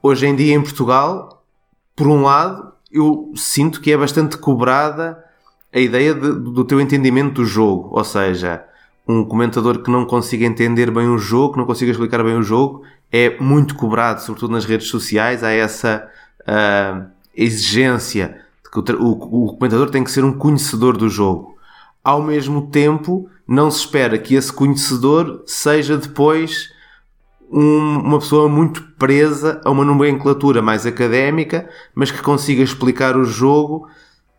hoje 0.03 0.27
em 0.27 0.35
dia 0.35 0.55
em 0.55 0.63
Portugal, 0.63 1.45
por 1.95 2.07
um 2.09 2.23
lado, 2.23 2.73
eu 2.91 3.33
sinto 3.37 3.81
que 3.81 3.93
é 3.93 3.97
bastante 3.97 4.39
cobrada 4.39 5.23
a 5.73 5.79
ideia 5.79 6.15
de- 6.15 6.33
do 6.33 6.65
teu 6.65 6.81
entendimento 6.81 7.35
do 7.35 7.45
jogo. 7.45 7.91
Ou 7.93 8.03
seja, 8.05 8.65
um 9.11 9.25
comentador 9.25 9.83
que 9.83 9.91
não 9.91 10.05
consiga 10.05 10.45
entender 10.47 10.91
bem 10.91 11.09
o 11.09 11.19
jogo, 11.19 11.55
que 11.55 11.59
não 11.59 11.67
consiga 11.67 11.91
explicar 11.91 12.23
bem 12.23 12.37
o 12.37 12.43
jogo, 12.43 12.83
é 13.11 13.39
muito 13.41 13.75
cobrado, 13.75 14.23
sobretudo 14.23 14.53
nas 14.53 14.65
redes 14.65 14.89
sociais. 14.89 15.43
Há 15.43 15.51
essa 15.51 16.09
ah, 16.47 17.07
exigência 17.35 18.41
de 18.65 18.71
que 18.71 18.93
o, 18.93 19.03
o, 19.03 19.47
o 19.47 19.57
comentador 19.57 19.91
tem 19.91 20.05
que 20.05 20.11
ser 20.11 20.25
um 20.25 20.33
conhecedor 20.33 20.97
do 20.97 21.09
jogo. 21.09 21.57
Ao 22.05 22.23
mesmo 22.23 22.69
tempo, 22.69 23.29
não 23.47 23.71
se 23.71 23.81
espera 23.81 24.17
que 24.17 24.35
esse 24.35 24.53
conhecedor 24.53 25.43
seja 25.45 25.97
depois 25.97 26.71
um- 27.51 27.99
uma 27.99 28.19
pessoa 28.21 28.49
muito 28.49 28.83
presa 28.97 29.61
a 29.65 29.71
uma 29.71 29.85
nomenclatura 29.85 30.63
mais 30.63 30.87
académica, 30.87 31.69
mas 31.95 32.11
que 32.13 32.23
consiga 32.23 32.63
explicar 32.63 33.17
o 33.17 33.25
jogo 33.25 33.89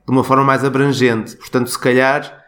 de 0.06 0.12
uma 0.12 0.24
forma 0.24 0.46
mais 0.46 0.64
abrangente. 0.64 1.36
Portanto, 1.36 1.70
se 1.70 1.78
calhar, 1.78 2.41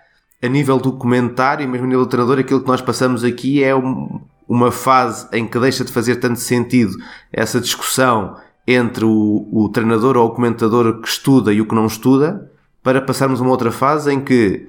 a 0.43 0.47
nível 0.47 0.77
do 0.77 0.91
comentário, 0.91 1.67
mesmo 1.67 1.85
a 1.85 1.89
nível 1.89 2.03
do 2.05 2.09
treinador, 2.09 2.39
aquilo 2.39 2.61
que 2.61 2.67
nós 2.67 2.81
passamos 2.81 3.23
aqui 3.23 3.63
é 3.63 3.73
um- 3.75 4.19
uma 4.47 4.71
fase 4.71 5.27
em 5.31 5.47
que 5.47 5.57
deixa 5.57 5.85
de 5.85 5.91
fazer 5.91 6.17
tanto 6.17 6.39
sentido 6.39 6.95
essa 7.31 7.61
discussão 7.61 8.35
entre 8.67 9.05
o, 9.05 9.47
o 9.51 9.69
treinador 9.69 10.17
ou 10.17 10.27
o 10.27 10.31
comentador 10.31 10.99
que 11.01 11.07
estuda 11.07 11.51
e 11.53 11.61
o 11.61 11.65
que 11.65 11.73
não 11.75 11.85
estuda, 11.85 12.51
para 12.83 13.01
passarmos 13.01 13.39
a 13.39 13.43
uma 13.43 13.51
outra 13.51 13.71
fase 13.71 14.11
em 14.11 14.19
que 14.19 14.67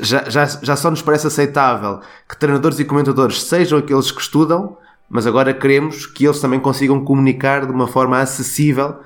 já, 0.00 0.28
já, 0.28 0.44
já 0.46 0.76
só 0.76 0.90
nos 0.90 1.02
parece 1.02 1.26
aceitável 1.26 2.00
que 2.28 2.38
treinadores 2.38 2.78
e 2.78 2.84
comentadores 2.84 3.42
sejam 3.42 3.78
aqueles 3.78 4.10
que 4.10 4.20
estudam, 4.20 4.76
mas 5.08 5.26
agora 5.26 5.52
queremos 5.54 6.06
que 6.06 6.24
eles 6.26 6.40
também 6.40 6.60
consigam 6.60 7.04
comunicar 7.04 7.66
de 7.66 7.72
uma 7.72 7.86
forma 7.86 8.18
acessível 8.18 8.96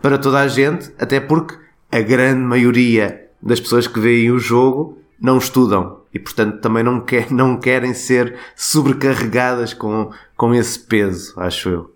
para 0.00 0.16
toda 0.18 0.38
a 0.40 0.48
gente, 0.48 0.90
até 0.98 1.20
porque 1.20 1.56
a 1.92 2.00
grande 2.00 2.40
maioria 2.40 3.26
das 3.42 3.60
pessoas 3.60 3.86
que 3.86 4.00
veem 4.00 4.30
o 4.30 4.38
jogo 4.38 4.98
não 5.20 5.38
estudam 5.38 6.00
e, 6.12 6.18
portanto, 6.18 6.60
também 6.60 6.82
não, 6.82 7.00
quer, 7.00 7.30
não 7.32 7.56
querem 7.58 7.94
ser 7.94 8.36
sobrecarregadas 8.56 9.72
com, 9.72 10.10
com 10.36 10.54
esse 10.54 10.78
peso, 10.78 11.34
acho 11.36 11.68
eu. 11.68 11.90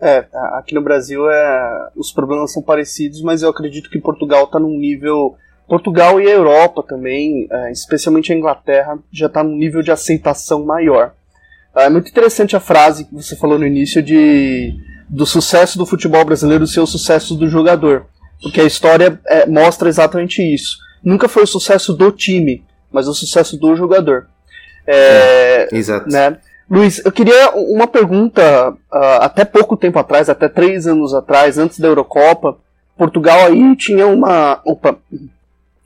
É, 0.00 0.26
aqui 0.52 0.74
no 0.74 0.80
Brasil 0.80 1.28
é, 1.28 1.90
os 1.96 2.12
problemas 2.12 2.52
são 2.52 2.62
parecidos, 2.62 3.20
mas 3.20 3.42
eu 3.42 3.50
acredito 3.50 3.90
que 3.90 3.98
Portugal 3.98 4.44
está 4.44 4.58
num 4.58 4.78
nível. 4.78 5.36
Portugal 5.66 6.20
e 6.20 6.26
a 6.26 6.30
Europa 6.30 6.84
também, 6.86 7.48
é, 7.50 7.72
especialmente 7.72 8.32
a 8.32 8.36
Inglaterra, 8.36 8.98
já 9.12 9.26
está 9.26 9.42
num 9.42 9.56
nível 9.56 9.82
de 9.82 9.90
aceitação 9.90 10.64
maior. 10.64 11.14
Ah, 11.74 11.84
É 11.84 11.90
muito 11.90 12.10
interessante 12.10 12.56
a 12.56 12.60
frase 12.60 13.04
que 13.04 13.14
você 13.14 13.36
falou 13.36 13.58
no 13.58 13.66
início 13.66 14.02
de 14.02 14.72
do 15.08 15.24
sucesso 15.24 15.78
do 15.78 15.86
futebol 15.86 16.24
brasileiro 16.24 16.66
ser 16.66 16.80
o 16.80 16.86
sucesso 16.86 17.34
do 17.34 17.48
jogador, 17.48 18.06
porque 18.42 18.60
a 18.60 18.64
história 18.64 19.20
é, 19.26 19.46
mostra 19.46 19.88
exatamente 19.88 20.42
isso. 20.42 20.78
Nunca 21.02 21.28
foi 21.28 21.44
o 21.44 21.46
sucesso 21.46 21.92
do 21.92 22.10
time, 22.10 22.64
mas 22.90 23.08
o 23.08 23.14
sucesso 23.14 23.56
do 23.56 23.74
jogador. 23.76 24.26
É, 24.86 25.68
Exato. 25.72 26.08
né? 26.10 26.38
Luiz, 26.70 27.02
eu 27.04 27.10
queria 27.10 27.50
uma 27.52 27.86
pergunta. 27.86 28.74
ah, 28.92 29.24
até 29.24 29.44
pouco 29.44 29.76
tempo 29.76 29.98
atrás, 29.98 30.28
até 30.28 30.48
três 30.48 30.86
anos 30.86 31.14
atrás, 31.14 31.56
antes 31.56 31.78
da 31.78 31.88
Eurocopa, 31.88 32.58
Portugal 32.96 33.46
aí 33.46 33.76
tinha 33.76 34.06
uma. 34.06 34.60
Opa, 34.64 34.96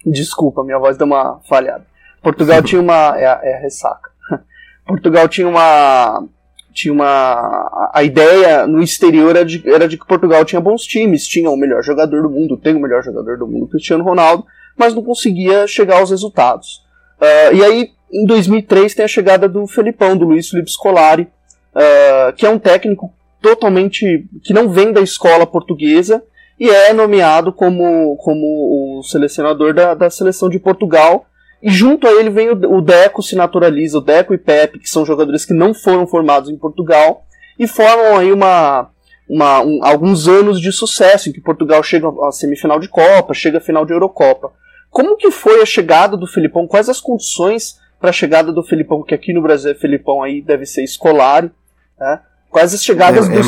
desculpa, 0.04 0.64
minha 0.64 0.78
voz 0.78 0.96
deu 0.96 1.06
uma 1.06 1.40
falhada. 1.48 1.86
Portugal 2.20 2.62
tinha 2.62 2.80
uma. 2.80 3.16
É, 3.16 3.24
é 3.24 3.56
a 3.56 3.60
ressaca. 3.60 4.10
Portugal 4.84 5.28
tinha 5.28 5.46
uma. 5.46 6.24
Tinha 6.72 6.92
uma. 6.92 7.90
a- 7.92 8.02
ideia 8.02 8.66
no 8.66 8.82
exterior 8.82 9.30
era 9.36 9.44
de, 9.44 9.62
era 9.68 9.86
de 9.88 9.96
que 9.98 10.06
Portugal 10.06 10.44
tinha 10.44 10.60
bons 10.60 10.82
times, 10.82 11.26
tinha 11.26 11.50
o 11.50 11.56
melhor 11.56 11.82
jogador 11.82 12.22
do 12.22 12.30
mundo, 12.30 12.56
tem 12.56 12.74
o 12.74 12.80
melhor 12.80 13.02
jogador 13.02 13.38
do 13.38 13.46
mundo, 13.46 13.68
Cristiano 13.68 14.02
Ronaldo, 14.04 14.44
mas 14.76 14.94
não 14.94 15.02
conseguia 15.02 15.66
chegar 15.66 15.98
aos 16.00 16.10
resultados. 16.10 16.82
Ah, 17.20 17.52
e 17.52 17.62
aí, 17.64 17.90
em 18.12 18.26
2003, 18.26 18.94
tem 18.94 19.04
a 19.04 19.08
chegada 19.08 19.48
do 19.48 19.66
Felipão, 19.66 20.16
do 20.16 20.24
Luiz 20.26 20.48
Felipe 20.48 20.70
Scolari, 20.70 21.28
ah, 21.74 22.32
que 22.36 22.44
é 22.46 22.50
um 22.50 22.58
técnico 22.58 23.12
totalmente. 23.40 24.26
que 24.42 24.52
não 24.54 24.68
vem 24.68 24.92
da 24.92 25.00
escola 25.00 25.46
portuguesa 25.46 26.22
e 26.58 26.68
é 26.70 26.92
nomeado 26.92 27.52
como, 27.52 28.16
como 28.18 28.98
o 28.98 29.02
selecionador 29.02 29.74
da, 29.74 29.94
da 29.94 30.08
seleção 30.10 30.48
de 30.48 30.58
Portugal. 30.58 31.26
E 31.62 31.70
junto 31.70 32.06
a 32.06 32.10
ele 32.10 32.28
vem 32.30 32.50
o, 32.50 32.76
o 32.76 32.80
Deco 32.80 33.22
se 33.22 33.36
naturaliza, 33.36 33.98
o 33.98 34.00
Deco 34.00 34.34
e 34.34 34.38
Pepe, 34.38 34.78
que 34.78 34.88
são 34.90 35.06
jogadores 35.06 35.44
que 35.44 35.54
não 35.54 35.72
foram 35.72 36.06
formados 36.06 36.50
em 36.50 36.56
Portugal, 36.56 37.24
e 37.58 37.66
formam 37.68 38.18
aí 38.18 38.32
uma, 38.32 38.90
uma, 39.28 39.60
um- 39.62 39.78
alguns 39.84 40.26
anos 40.26 40.60
de 40.60 40.72
sucesso, 40.72 41.28
em 41.28 41.32
que 41.32 41.40
Portugal 41.40 41.82
chega 41.82 42.08
à 42.26 42.32
semifinal 42.32 42.80
de 42.80 42.88
Copa, 42.88 43.32
chega 43.34 43.58
à 43.58 43.60
final 43.60 43.86
de 43.86 43.92
Eurocopa. 43.92 44.52
Como 44.90 45.16
que 45.16 45.30
foi 45.30 45.62
a 45.62 45.66
chegada 45.66 46.16
do 46.16 46.26
Felipão? 46.26 46.66
Quais 46.66 46.88
as 46.88 47.00
condições 47.00 47.78
para 48.00 48.10
a 48.10 48.12
chegada 48.12 48.52
do 48.52 48.62
Felipão? 48.62 49.02
Que 49.02 49.14
aqui 49.14 49.32
no 49.32 49.40
Brasil 49.40 49.70
é 49.70 49.74
Felipão 49.74 50.22
aí 50.22 50.42
deve 50.42 50.66
ser 50.66 50.84
Scolari, 50.86 51.50
né? 51.98 52.20
Quais 52.50 52.74
as 52.74 52.84
chegadas 52.84 53.26
É- 53.26 53.32
do 53.32 53.38
é 53.38 53.42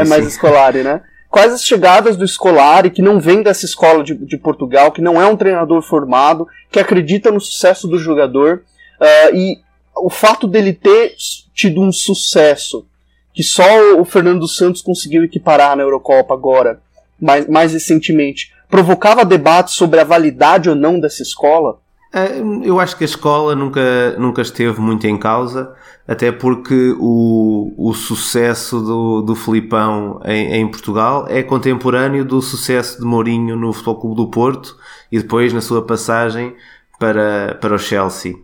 é 0.00 0.04
mais 0.04 0.24
sim. 0.24 0.30
Scolari, 0.30 0.82
né? 0.82 1.00
Quais 1.30 1.52
as 1.52 1.64
chegadas 1.64 2.16
do 2.16 2.26
Scolari, 2.26 2.90
que 2.90 3.02
não 3.02 3.20
vem 3.20 3.42
dessa 3.42 3.66
escola 3.66 4.02
de, 4.02 4.14
de 4.14 4.38
Portugal, 4.38 4.90
que 4.90 5.02
não 5.02 5.20
é 5.20 5.26
um 5.26 5.36
treinador 5.36 5.82
formado, 5.82 6.46
que 6.70 6.80
acredita 6.80 7.30
no 7.30 7.40
sucesso 7.40 7.86
do 7.86 7.98
jogador, 7.98 8.64
ah, 8.98 9.30
e 9.32 9.58
o 9.94 10.08
fato 10.08 10.46
dele 10.46 10.72
ter 10.72 11.14
tido 11.54 11.80
um 11.80 11.92
sucesso 11.92 12.86
que 13.34 13.42
só 13.42 13.98
o 13.98 14.04
Fernando 14.04 14.48
Santos 14.48 14.82
conseguiu 14.82 15.22
equiparar 15.22 15.76
na 15.76 15.82
Eurocopa 15.82 16.34
agora, 16.34 16.80
mais, 17.20 17.46
mais 17.46 17.72
recentemente, 17.72 18.52
provocava 18.68 19.24
debates 19.24 19.74
sobre 19.74 20.00
a 20.00 20.04
validade 20.04 20.68
ou 20.68 20.74
não 20.74 20.98
dessa 20.98 21.22
escola? 21.22 21.78
Eh, 22.12 22.40
Eu 22.64 22.80
acho 22.80 22.96
que 22.96 23.04
a 23.04 23.06
escola 23.06 23.54
nunca, 23.54 24.16
nunca 24.18 24.42
esteve 24.42 24.80
muito 24.80 25.06
em 25.06 25.16
causa, 25.18 25.74
até 26.06 26.32
porque 26.32 26.94
o, 26.98 27.74
o 27.76 27.92
sucesso 27.94 28.80
do, 28.80 29.22
do 29.22 29.34
Filipão 29.34 30.20
em, 30.24 30.54
em 30.54 30.68
Portugal 30.68 31.26
é 31.28 31.42
contemporâneo 31.42 32.24
do 32.24 32.40
sucesso 32.40 32.98
de 32.98 33.04
Mourinho 33.04 33.56
no 33.56 33.72
Futebol 33.72 34.00
Clube 34.00 34.16
do 34.16 34.30
Porto 34.30 34.76
e 35.12 35.18
depois 35.18 35.52
na 35.52 35.60
sua 35.60 35.82
passagem 35.82 36.54
para, 36.98 37.56
para 37.60 37.74
o 37.74 37.78
Chelsea. 37.78 38.36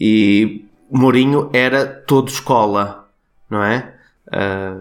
E 0.00 0.64
Mourinho 0.90 1.48
era 1.52 1.86
todo 1.86 2.28
escola, 2.28 3.08
não 3.50 3.62
é? 3.62 3.94
Ah, 4.30 4.76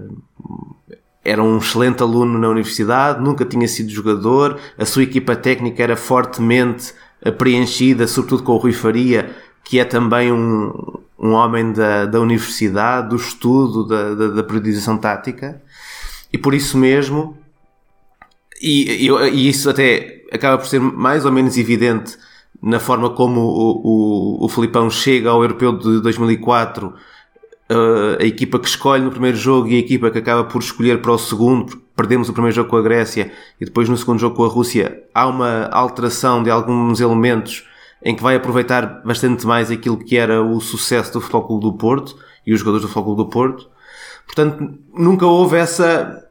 era 1.23 1.41
um 1.43 1.57
excelente 1.57 2.01
aluno 2.01 2.39
na 2.39 2.49
universidade, 2.49 3.21
nunca 3.23 3.45
tinha 3.45 3.67
sido 3.67 3.89
jogador, 3.89 4.57
a 4.77 4.85
sua 4.85 5.03
equipa 5.03 5.35
técnica 5.35 5.83
era 5.83 5.95
fortemente 5.95 6.93
preenchida, 7.29 8.07
sobretudo 8.07 8.43
com 8.43 8.53
o 8.53 8.57
Rui 8.57 8.73
Faria, 8.73 9.35
que 9.63 9.79
é 9.79 9.85
também 9.85 10.31
um, 10.31 10.73
um 11.19 11.31
homem 11.33 11.71
da, 11.71 12.05
da 12.05 12.19
universidade, 12.19 13.09
do 13.09 13.15
estudo, 13.15 13.85
da, 13.85 14.15
da, 14.15 14.27
da 14.29 14.43
periodização 14.43 14.97
tática, 14.97 15.61
e 16.33 16.37
por 16.37 16.53
isso 16.53 16.77
mesmo, 16.77 17.37
e, 18.61 19.07
e, 19.07 19.09
e 19.33 19.49
isso 19.49 19.69
até 19.69 20.23
acaba 20.31 20.57
por 20.57 20.67
ser 20.67 20.79
mais 20.79 21.25
ou 21.25 21.31
menos 21.31 21.57
evidente 21.57 22.17
na 22.61 22.79
forma 22.79 23.09
como 23.09 23.41
o, 23.41 24.41
o, 24.41 24.45
o 24.45 24.49
Filipão 24.49 24.89
chega 24.89 25.29
ao 25.29 25.41
Europeu 25.41 25.77
de 25.77 25.99
2004 26.01 26.87
uh, 26.87 26.93
a 28.19 28.23
equipa 28.23 28.59
que 28.59 28.67
escolhe 28.67 29.03
no 29.03 29.11
primeiro 29.11 29.35
jogo 29.35 29.67
e 29.67 29.75
a 29.75 29.79
equipa 29.79 30.11
que 30.11 30.19
acaba 30.19 30.43
por 30.43 30.61
escolher 30.61 31.01
para 31.01 31.11
o 31.11 31.17
segundo, 31.17 31.81
perdemos 32.01 32.29
o 32.29 32.33
primeiro 32.33 32.55
jogo 32.55 32.67
com 32.67 32.77
a 32.77 32.81
Grécia 32.81 33.31
e 33.59 33.65
depois 33.65 33.87
no 33.87 33.95
segundo 33.95 34.17
jogo 34.17 34.35
com 34.35 34.43
a 34.43 34.47
Rússia, 34.47 35.03
há 35.13 35.27
uma 35.27 35.67
alteração 35.67 36.41
de 36.41 36.49
alguns 36.49 36.99
elementos 36.99 37.67
em 38.03 38.15
que 38.15 38.23
vai 38.23 38.35
aproveitar 38.35 39.03
bastante 39.05 39.45
mais 39.45 39.69
aquilo 39.69 39.97
que 39.97 40.17
era 40.17 40.41
o 40.41 40.59
sucesso 40.59 41.13
do 41.13 41.21
Futebol 41.21 41.43
Clube 41.43 41.61
do 41.61 41.73
Porto 41.73 42.17
e 42.45 42.53
os 42.53 42.59
jogadores 42.59 42.81
do 42.81 42.87
Futebol 42.87 43.15
Clube 43.15 43.23
do 43.23 43.29
Porto. 43.29 43.69
Portanto, 44.25 44.79
nunca 44.91 45.27
houve 45.27 45.57
essa 45.57 46.27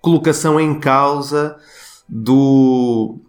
colocação 0.00 0.58
em 0.58 0.80
causa 0.80 1.56
do, 2.08 3.20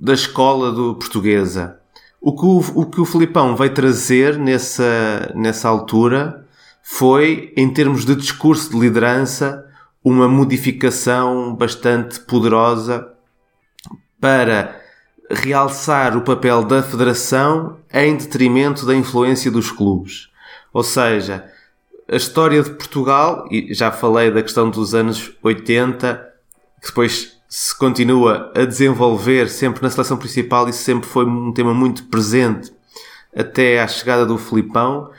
da 0.00 0.14
escola 0.14 0.72
do 0.72 0.94
portuguesa. 0.94 1.78
O 2.22 2.34
que 2.34 2.46
o, 2.46 2.80
o 2.80 2.86
que 2.86 3.02
o 3.02 3.04
Filipão 3.04 3.54
veio 3.54 3.74
trazer 3.74 4.38
nessa, 4.38 5.30
nessa 5.34 5.68
altura 5.68 6.46
foi, 6.82 7.52
em 7.54 7.70
termos 7.70 8.06
de 8.06 8.16
discurso 8.16 8.70
de 8.70 8.78
liderança, 8.78 9.69
uma 10.04 10.28
modificação 10.28 11.54
bastante 11.54 12.20
poderosa 12.20 13.12
para 14.20 14.80
realçar 15.30 16.16
o 16.16 16.22
papel 16.22 16.64
da 16.64 16.82
federação 16.82 17.78
em 17.92 18.16
detrimento 18.16 18.84
da 18.84 18.94
influência 18.94 19.50
dos 19.50 19.70
clubes. 19.70 20.28
Ou 20.72 20.82
seja, 20.82 21.44
a 22.08 22.16
história 22.16 22.62
de 22.62 22.70
Portugal, 22.70 23.46
e 23.50 23.72
já 23.72 23.92
falei 23.92 24.30
da 24.30 24.42
questão 24.42 24.68
dos 24.68 24.94
anos 24.94 25.32
80, 25.42 26.28
que 26.80 26.88
depois 26.88 27.40
se 27.48 27.76
continua 27.76 28.52
a 28.54 28.64
desenvolver 28.64 29.48
sempre 29.48 29.82
na 29.82 29.90
seleção 29.90 30.16
principal, 30.16 30.68
isso 30.68 30.82
sempre 30.82 31.08
foi 31.08 31.24
um 31.24 31.52
tema 31.52 31.74
muito 31.74 32.04
presente 32.04 32.72
até 33.34 33.80
à 33.80 33.86
chegada 33.86 34.26
do 34.26 34.38
Filipão. 34.38 35.10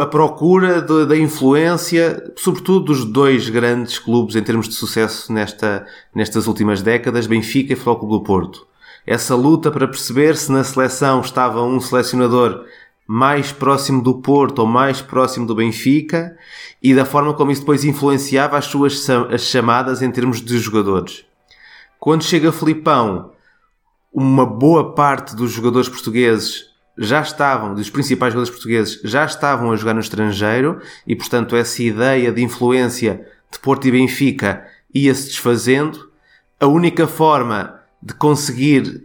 A 0.00 0.06
procura 0.06 0.80
de- 0.80 1.06
da 1.06 1.16
influência, 1.16 2.32
sobretudo 2.36 2.86
dos 2.86 3.04
dois 3.04 3.48
grandes 3.48 3.98
clubes 3.98 4.36
em 4.36 4.42
termos 4.42 4.68
de 4.68 4.74
sucesso 4.74 5.32
nesta, 5.32 5.86
nestas 6.14 6.46
últimas 6.46 6.80
décadas, 6.82 7.26
Benfica 7.26 7.72
e 7.72 7.76
Futebol 7.76 7.96
Clube 7.98 8.14
do 8.14 8.20
Porto. 8.22 8.66
Essa 9.06 9.34
luta 9.34 9.70
para 9.70 9.88
perceber 9.88 10.36
se 10.36 10.52
na 10.52 10.62
seleção 10.62 11.20
estava 11.20 11.62
um 11.62 11.80
selecionador 11.80 12.64
mais 13.06 13.52
próximo 13.52 14.02
do 14.02 14.14
Porto 14.14 14.60
ou 14.60 14.66
mais 14.66 15.02
próximo 15.02 15.46
do 15.46 15.54
Benfica 15.54 16.36
e 16.82 16.94
da 16.94 17.04
forma 17.04 17.34
como 17.34 17.50
isso 17.50 17.60
depois 17.62 17.84
influenciava 17.84 18.56
as 18.56 18.66
suas 18.66 19.08
as 19.10 19.42
chamadas 19.42 20.00
em 20.02 20.10
termos 20.10 20.40
de 20.40 20.58
jogadores. 20.58 21.24
Quando 21.98 22.22
chega 22.24 22.52
Filipão, 22.52 23.32
uma 24.12 24.46
boa 24.46 24.94
parte 24.94 25.34
dos 25.34 25.50
jogadores 25.50 25.88
portugueses 25.88 26.72
já 26.96 27.20
estavam, 27.20 27.74
dos 27.74 27.90
principais 27.90 28.32
jogadores 28.32 28.54
portugueses, 28.54 29.00
já 29.04 29.24
estavam 29.24 29.72
a 29.72 29.76
jogar 29.76 29.94
no 29.94 30.00
estrangeiro 30.00 30.80
e, 31.06 31.16
portanto, 31.16 31.56
essa 31.56 31.82
ideia 31.82 32.30
de 32.30 32.42
influência 32.42 33.26
de 33.50 33.58
Porto 33.58 33.86
e 33.86 33.90
Benfica 33.90 34.66
ia-se 34.92 35.26
desfazendo. 35.26 36.10
A 36.60 36.66
única 36.66 37.06
forma 37.06 37.80
de 38.00 38.14
conseguir 38.14 39.04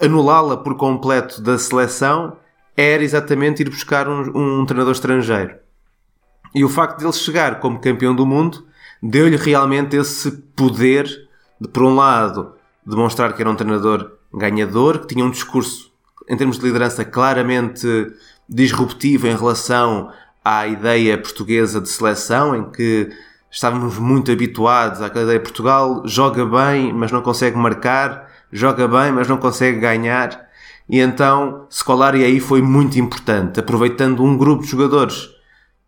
anulá-la 0.00 0.56
por 0.56 0.76
completo 0.76 1.40
da 1.40 1.58
seleção 1.58 2.36
era 2.76 3.04
exatamente 3.04 3.62
ir 3.62 3.70
buscar 3.70 4.08
um, 4.08 4.60
um 4.60 4.66
treinador 4.66 4.92
estrangeiro. 4.92 5.56
E 6.54 6.64
o 6.64 6.68
facto 6.68 6.98
de 6.98 7.04
ele 7.04 7.12
chegar 7.12 7.60
como 7.60 7.80
campeão 7.80 8.14
do 8.14 8.26
mundo 8.26 8.66
deu-lhe 9.02 9.36
realmente 9.36 9.96
esse 9.96 10.30
poder 10.56 11.06
de, 11.60 11.68
por 11.68 11.84
um 11.84 11.94
lado, 11.94 12.54
demonstrar 12.84 13.32
que 13.32 13.42
era 13.42 13.50
um 13.50 13.54
treinador 13.54 14.12
ganhador, 14.32 15.00
que 15.00 15.14
tinha 15.14 15.24
um 15.24 15.30
discurso, 15.30 15.92
em 16.28 16.36
termos 16.36 16.58
de 16.58 16.64
liderança, 16.64 17.04
claramente 17.04 18.12
disruptivo 18.48 19.26
em 19.26 19.36
relação 19.36 20.10
à 20.44 20.66
ideia 20.66 21.16
portuguesa 21.18 21.80
de 21.80 21.88
seleção, 21.88 22.54
em 22.54 22.70
que 22.70 23.10
estávamos 23.50 23.98
muito 23.98 24.32
habituados 24.32 25.00
à 25.00 25.06
ideia 25.06 25.38
de 25.38 25.44
Portugal 25.44 26.02
joga 26.04 26.44
bem, 26.44 26.92
mas 26.92 27.12
não 27.12 27.22
consegue 27.22 27.56
marcar, 27.56 28.28
joga 28.52 28.86
bem, 28.88 29.12
mas 29.12 29.28
não 29.28 29.36
consegue 29.36 29.78
ganhar. 29.78 30.48
E 30.88 31.00
então 31.00 31.66
Scolari 31.70 32.24
aí 32.24 32.40
foi 32.40 32.60
muito 32.60 32.98
importante, 32.98 33.60
aproveitando 33.60 34.22
um 34.22 34.36
grupo 34.36 34.64
de 34.64 34.70
jogadores 34.70 35.30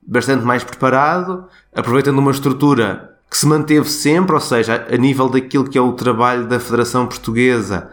bastante 0.06 0.44
mais 0.44 0.62
preparado, 0.62 1.46
aproveitando 1.74 2.18
uma 2.18 2.30
estrutura 2.30 3.16
que 3.28 3.36
se 3.36 3.46
manteve 3.46 3.88
sempre, 3.88 4.34
ou 4.34 4.40
seja, 4.40 4.86
a 4.90 4.96
nível 4.96 5.28
daquilo 5.28 5.68
que 5.68 5.76
é 5.76 5.80
o 5.80 5.92
trabalho 5.92 6.46
da 6.46 6.60
Federação 6.60 7.06
Portuguesa, 7.06 7.90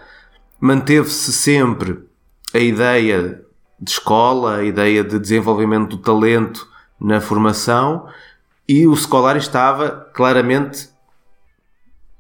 manteve-se 0.60 1.34
sempre 1.34 2.04
a 2.54 2.60
ideia 2.60 3.42
de 3.80 3.92
escola, 3.92 4.58
a 4.58 4.64
ideia 4.64 5.04
de 5.04 5.20
desenvolvimento 5.20 5.90
do 5.90 5.98
talento 5.98 6.68
na 7.00 7.20
formação 7.20 8.08
e 8.68 8.88
o 8.88 8.96
Scolari 8.96 9.40
estava 9.40 9.90
claramente 10.14 10.90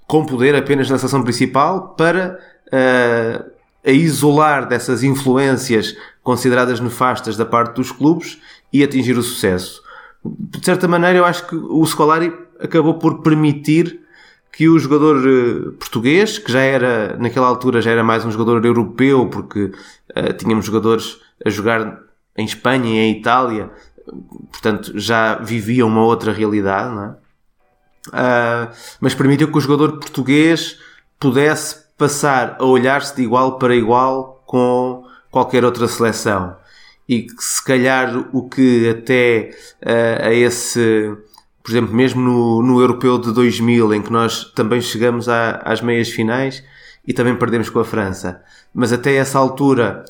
com 0.07 0.25
poder 0.25 0.55
apenas 0.55 0.89
na 0.89 0.97
seleção 0.97 1.23
principal 1.23 1.89
para 1.95 2.39
uh, 2.67 3.51
a 3.85 3.91
isolar 3.91 4.67
dessas 4.67 5.03
influências 5.03 5.95
consideradas 6.21 6.79
nefastas 6.79 7.37
da 7.37 7.45
parte 7.45 7.75
dos 7.75 7.91
clubes 7.91 8.39
e 8.71 8.83
atingir 8.83 9.17
o 9.17 9.23
sucesso. 9.23 9.81
De 10.23 10.63
certa 10.63 10.87
maneira, 10.87 11.17
eu 11.17 11.25
acho 11.25 11.47
que 11.47 11.55
o 11.55 11.85
Scolari 11.85 12.33
acabou 12.59 12.95
por 12.95 13.21
permitir 13.21 14.02
que 14.53 14.69
o 14.69 14.77
jogador 14.77 15.17
uh, 15.17 15.71
português, 15.73 16.37
que 16.37 16.51
já 16.51 16.61
era, 16.61 17.17
naquela 17.17 17.47
altura, 17.47 17.81
já 17.81 17.89
era 17.89 18.03
mais 18.03 18.23
um 18.23 18.31
jogador 18.31 18.63
europeu, 18.63 19.27
porque 19.27 19.63
uh, 20.15 20.33
tínhamos 20.37 20.65
jogadores 20.65 21.19
a 21.43 21.49
jogar 21.49 21.99
em 22.37 22.45
Espanha 22.45 22.85
e 22.85 22.97
em 22.97 23.19
Itália, 23.19 23.71
portanto 24.51 24.93
já 24.95 25.35
vivia 25.35 25.85
uma 25.85 26.03
outra 26.03 26.31
realidade, 26.31 26.93
não 26.93 27.03
é? 27.03 27.23
Uh, 28.09 28.73
mas 29.01 29.15
permitiu 29.15 29.49
que 29.49 29.57
o 29.57 29.61
jogador 29.61 29.97
português 29.97 30.77
pudesse 31.19 31.83
passar 31.97 32.57
a 32.59 32.65
olhar-se 32.65 33.15
de 33.15 33.23
igual 33.23 33.57
para 33.57 33.75
igual 33.75 34.43
com 34.45 35.05
qualquer 35.31 35.63
outra 35.63 35.87
seleção 35.87 36.55
e 37.07 37.23
que 37.23 37.43
se 37.43 37.63
calhar 37.63 38.29
o 38.33 38.47
que 38.49 38.89
até 38.89 39.51
uh, 39.81 40.27
a 40.27 40.33
esse 40.33 41.15
por 41.63 41.71
exemplo, 41.71 41.95
mesmo 41.95 42.21
no, 42.21 42.61
no 42.61 42.81
Europeu 42.81 43.17
de 43.17 43.31
2000, 43.31 43.93
em 43.93 44.01
que 44.01 44.11
nós 44.11 44.51
também 44.53 44.81
chegamos 44.81 45.29
à, 45.29 45.61
às 45.63 45.81
meias 45.81 46.09
finais 46.09 46.63
e 47.07 47.13
também 47.13 47.35
perdemos 47.35 47.69
com 47.69 47.79
a 47.79 47.85
França. 47.85 48.41
Mas 48.73 48.91
até 48.91 49.15
essa 49.15 49.39
altura, 49.39 50.03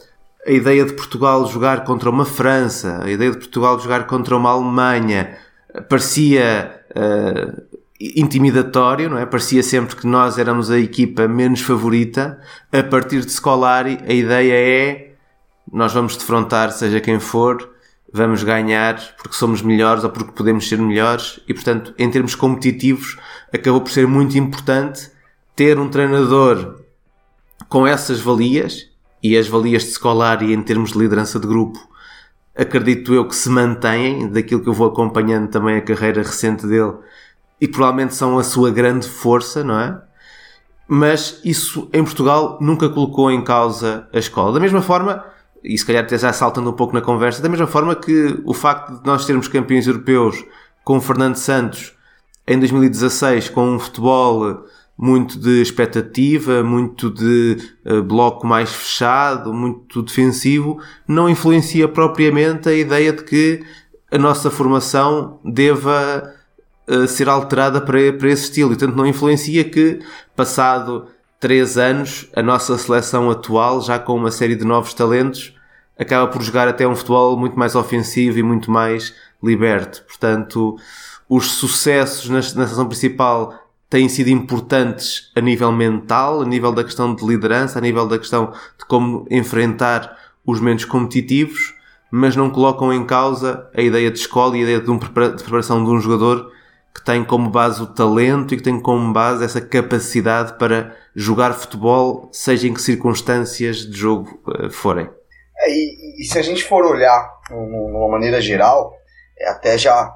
a 0.46 0.52
ideia 0.52 0.84
de 0.84 0.94
Portugal 0.94 1.46
jogar 1.48 1.84
contra 1.84 2.10
uma 2.10 2.26
França, 2.26 3.02
a 3.04 3.10
ideia 3.10 3.32
de 3.32 3.38
Portugal 3.38 3.80
jogar 3.80 4.08
contra 4.08 4.36
uma 4.36 4.50
Alemanha, 4.50 5.38
parecia 5.88 6.82
uh, 6.90 7.62
intimidatório, 8.00 9.10
não 9.10 9.18
é? 9.18 9.26
Parecia 9.26 9.62
sempre 9.62 9.96
que 9.96 10.08
nós 10.08 10.38
éramos 10.38 10.72
a 10.72 10.80
equipa 10.80 11.28
menos 11.28 11.62
favorita. 11.62 12.40
A 12.72 12.84
partir 12.84 13.22
de 13.22 13.32
Scolari, 13.32 14.00
a 14.08 14.14
ideia 14.14 14.54
é 14.54 15.14
nós 15.72 15.94
vamos 15.94 16.18
defrontar 16.18 16.72
seja 16.72 17.00
quem 17.00 17.20
for, 17.20 17.73
vamos 18.14 18.44
ganhar 18.44 18.96
porque 19.18 19.36
somos 19.36 19.64
melhores 19.64 20.04
ou 20.04 20.10
porque 20.12 20.32
podemos 20.32 20.70
ser 20.70 20.78
melhores 20.78 21.40
e, 21.48 21.54
portanto, 21.54 21.96
em 21.98 22.10
termos 22.12 22.36
competitivos, 22.36 23.18
acabou 23.52 23.82
por 23.82 23.92
ser 23.92 24.08
muito 24.08 24.38
importante 24.38 25.12
ter 25.56 25.80
um 25.80 25.90
treinador 25.90 26.80
com 27.68 27.88
essas 27.88 28.22
valias 28.22 28.88
e 29.22 29.36
as 29.36 29.48
valias 29.48 29.84
de 29.84 29.90
escolar 29.90 30.44
e 30.44 30.54
em 30.54 30.62
termos 30.62 30.92
de 30.92 31.00
liderança 31.00 31.40
de 31.40 31.48
grupo, 31.48 31.80
acredito 32.56 33.14
eu 33.14 33.28
que 33.28 33.36
se 33.36 33.50
mantêm, 33.50 34.28
daquilo 34.28 34.62
que 34.62 34.70
eu 34.70 34.74
vou 34.74 34.88
acompanhando 34.88 35.50
também 35.50 35.78
a 35.78 35.82
carreira 35.82 36.22
recente 36.22 36.68
dele, 36.68 36.94
e 37.60 37.68
provavelmente 37.68 38.14
são 38.14 38.38
a 38.38 38.44
sua 38.44 38.70
grande 38.70 39.08
força, 39.08 39.64
não 39.64 39.80
é? 39.80 40.00
Mas 40.88 41.40
isso 41.44 41.90
em 41.94 42.04
Portugal 42.04 42.60
nunca 42.62 42.90
colocou 42.90 43.32
em 43.32 43.44
causa 43.44 44.08
a 44.14 44.20
escola. 44.20 44.52
Da 44.54 44.60
mesma 44.60 44.82
forma, 44.82 45.24
e 45.64 45.78
se 45.78 45.86
calhar 45.86 46.04
até 46.04 46.18
já 46.18 46.34
saltando 46.34 46.70
um 46.70 46.74
pouco 46.74 46.94
na 46.94 47.02
conversa, 47.02 47.42
da 47.42 47.50
mesma 47.50 47.68
forma 47.68 47.96
que 47.96 48.40
o 48.44 48.54
facto 48.54 49.00
de 49.00 49.08
nós 49.08 49.26
termos 49.26 49.48
campeões 49.48 49.88
europeus 49.88 50.44
com 50.84 51.00
Fernando 51.00 51.36
Santos 51.36 51.94
em 52.46 52.60
2016 52.60 53.50
com 53.50 53.76
um 53.76 53.80
futebol 53.80 54.66
muito 54.98 55.40
de 55.40 55.62
expectativa, 55.62 56.64
muito 56.64 57.10
de 57.10 57.58
uh, 57.86 58.04
bloco 58.04 58.46
mais 58.46 58.72
fechado, 58.72 59.54
muito 59.54 60.02
defensivo, 60.02 60.80
não 61.08 61.30
influencia 61.30 61.88
propriamente 61.88 62.70
a 62.70 62.74
ideia 62.74 63.12
de 63.12 63.24
que 63.24 63.64
a 64.12 64.18
nossa 64.18 64.52
formação 64.52 65.40
deva 65.44 66.32
uh, 66.88 67.08
ser 67.08 67.28
alterada 67.28 67.82
para, 67.82 68.14
para 68.14 68.30
esse 68.30 68.44
estilo. 68.44 68.72
E, 68.72 68.78
portanto, 68.78 68.96
não 68.96 69.08
influencia 69.08 69.64
que, 69.64 70.00
passado 70.36 71.08
três 71.40 71.78
anos, 71.78 72.30
a 72.36 72.44
nossa 72.44 72.78
seleção 72.78 73.30
atual, 73.30 73.82
já 73.82 73.98
com 73.98 74.16
uma 74.16 74.32
série 74.32 74.56
de 74.56 74.64
novos 74.64 74.94
talentos, 74.94 75.53
acaba 75.98 76.28
por 76.28 76.42
jogar 76.42 76.68
até 76.68 76.88
um 76.88 76.96
futebol 76.96 77.38
muito 77.38 77.58
mais 77.58 77.76
ofensivo 77.76 78.40
e 78.40 78.44
muito 78.44 78.72
mais 78.72 79.14
liberto. 79.42 80.04
Portanto, 80.08 80.78
os 81.30 81.52
sucessos 81.52 82.30
na, 82.30 82.38
na 82.38 82.42
seleção 82.42 82.88
principal 82.88 83.54
têm 83.90 84.10
sido 84.10 84.30
importantes 84.30 85.32
a 85.36 85.42
nível 85.42 85.72
mental, 85.72 86.42
a 86.42 86.46
nível 86.46 86.72
da 86.72 86.84
questão 86.84 87.14
de 87.14 87.26
liderança, 87.26 87.78
a 87.78 87.82
nível 87.82 88.08
da 88.08 88.18
questão 88.18 88.52
de 88.78 88.86
como 88.88 89.26
enfrentar 89.30 90.18
os 90.46 90.60
menos 90.60 90.84
competitivos, 90.84 91.76
mas 92.10 92.36
não 92.36 92.50
colocam 92.50 92.92
em 92.92 93.06
causa 93.06 93.70
a 93.76 93.82
ideia 93.82 94.10
de 94.10 94.20
escola 94.20 94.58
e 94.58 94.62
a 94.62 94.64
ideia 94.64 94.80
de, 94.80 94.90
um, 94.90 94.98
de 94.98 95.10
preparação 95.10 95.84
de 95.84 95.90
um 95.90 96.00
jogador 96.00 96.52
que 96.94 97.04
tem 97.04 97.24
como 97.24 97.50
base 97.50 97.82
o 97.82 97.88
talento 97.88 98.54
e 98.54 98.58
que 98.58 98.64
tem 98.64 98.80
como 98.80 99.12
base 99.12 99.44
essa 99.44 99.60
capacidade 99.60 100.58
para 100.58 100.96
jogar 101.16 101.54
futebol, 101.54 102.30
seja 102.32 102.68
em 102.68 102.74
que 102.74 102.82
circunstâncias 102.82 103.78
de 103.78 103.98
jogo 103.98 104.40
uh, 104.48 104.70
forem. 104.70 105.10
É, 105.64 105.72
e, 105.72 106.22
e, 106.22 106.26
se 106.26 106.38
a 106.38 106.42
gente 106.42 106.64
for 106.64 106.86
olhar 106.86 107.40
numa 107.50 108.10
maneira 108.10 108.42
geral, 108.42 108.94
é 109.40 109.50
até 109.50 109.78
já 109.78 110.14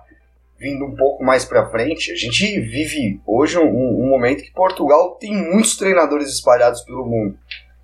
vindo 0.59 0.85
um 0.85 0.95
pouco 0.95 1.23
mais 1.23 1.45
para 1.45 1.69
frente, 1.69 2.11
a 2.11 2.15
gente 2.15 2.59
vive 2.59 3.21
hoje 3.25 3.57
um, 3.57 3.63
um, 3.63 4.09
momento 4.09 4.43
que 4.43 4.51
Portugal 4.51 5.15
tem 5.15 5.33
muitos 5.33 5.77
treinadores 5.77 6.29
espalhados 6.29 6.81
pelo 6.81 7.05
mundo. 7.05 7.37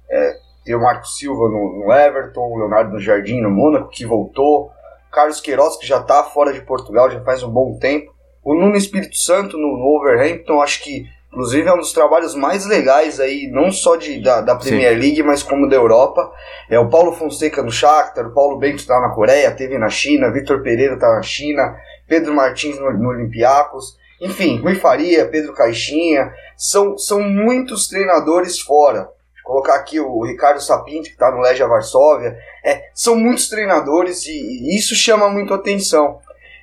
É, 0.09 0.33
tem 0.65 0.75
o 0.75 0.81
Marco 0.81 1.07
Silva 1.07 1.47
no, 1.49 1.85
no, 1.85 1.93
Everton, 1.93 2.41
o 2.41 2.57
Leonardo 2.57 2.91
no 2.91 2.99
Jardim 2.99 3.41
no 3.41 3.51
Mônaco, 3.51 3.89
que 3.89 4.05
voltou, 4.05 4.71
Carlos 5.11 5.39
Queiroz, 5.39 5.77
que 5.77 5.87
já 5.87 5.99
está 5.99 6.23
fora 6.23 6.51
de 6.51 6.61
Portugal 6.61 7.09
já 7.11 7.21
faz 7.21 7.43
um 7.43 7.49
bom 7.49 7.77
tempo, 7.77 8.13
o 8.43 8.55
Nuno 8.55 8.75
Espírito 8.75 9.15
Santo 9.15 9.57
no, 9.57 9.77
no 9.77 9.99
Overhampton, 9.99 10.61
acho 10.61 10.83
que 10.83 11.05
inclusive 11.33 11.67
é 11.67 11.73
um 11.73 11.79
dos 11.79 11.91
trabalhos 11.91 12.35
mais 12.35 12.63
legais 12.67 13.19
aí, 13.19 13.49
não 13.51 13.71
só 13.71 13.95
de, 13.95 14.21
da, 14.21 14.39
da 14.39 14.55
Premier 14.55 14.93
Sim. 14.93 14.99
League, 14.99 15.23
mas 15.23 15.41
como 15.41 15.67
da 15.67 15.75
Europa. 15.75 16.31
É 16.69 16.77
o 16.77 16.89
Paulo 16.89 17.11
Fonseca 17.11 17.63
no 17.63 17.71
Shakhtar, 17.71 18.27
o 18.27 18.33
Paulo 18.33 18.59
Bento 18.59 18.77
está 18.77 19.01
na 19.01 19.09
Coreia, 19.09 19.51
teve 19.51 19.79
na 19.79 19.89
China, 19.89 20.31
Vitor 20.31 20.61
Pereira 20.61 20.93
está 20.93 21.09
na 21.09 21.23
China, 21.23 21.75
Pedro 22.07 22.35
Martins 22.35 22.79
no, 22.79 22.93
no 22.93 23.09
Olympiacos, 23.09 23.97
enfim, 24.21 24.61
Rui 24.61 24.75
Faria, 24.75 25.27
Pedro 25.27 25.53
Caixinha, 25.53 26.31
são, 26.55 26.97
são 26.97 27.19
muitos 27.19 27.87
treinadores 27.87 28.59
fora. 28.59 29.09
Vou 29.43 29.55
colocar 29.55 29.75
aqui 29.75 29.99
o 29.99 30.23
Ricardo 30.23 30.61
Sapinto, 30.61 31.05
que 31.05 31.15
está 31.15 31.31
no 31.31 31.41
Legia 31.41 31.67
Varsóvia. 31.67 32.37
É, 32.63 32.89
são 32.93 33.15
muitos 33.15 33.49
treinadores 33.49 34.25
e, 34.27 34.31
e, 34.31 34.77
isso 34.77 34.95
chama 34.95 35.29
muito 35.29 35.53
atenção. 35.53 36.19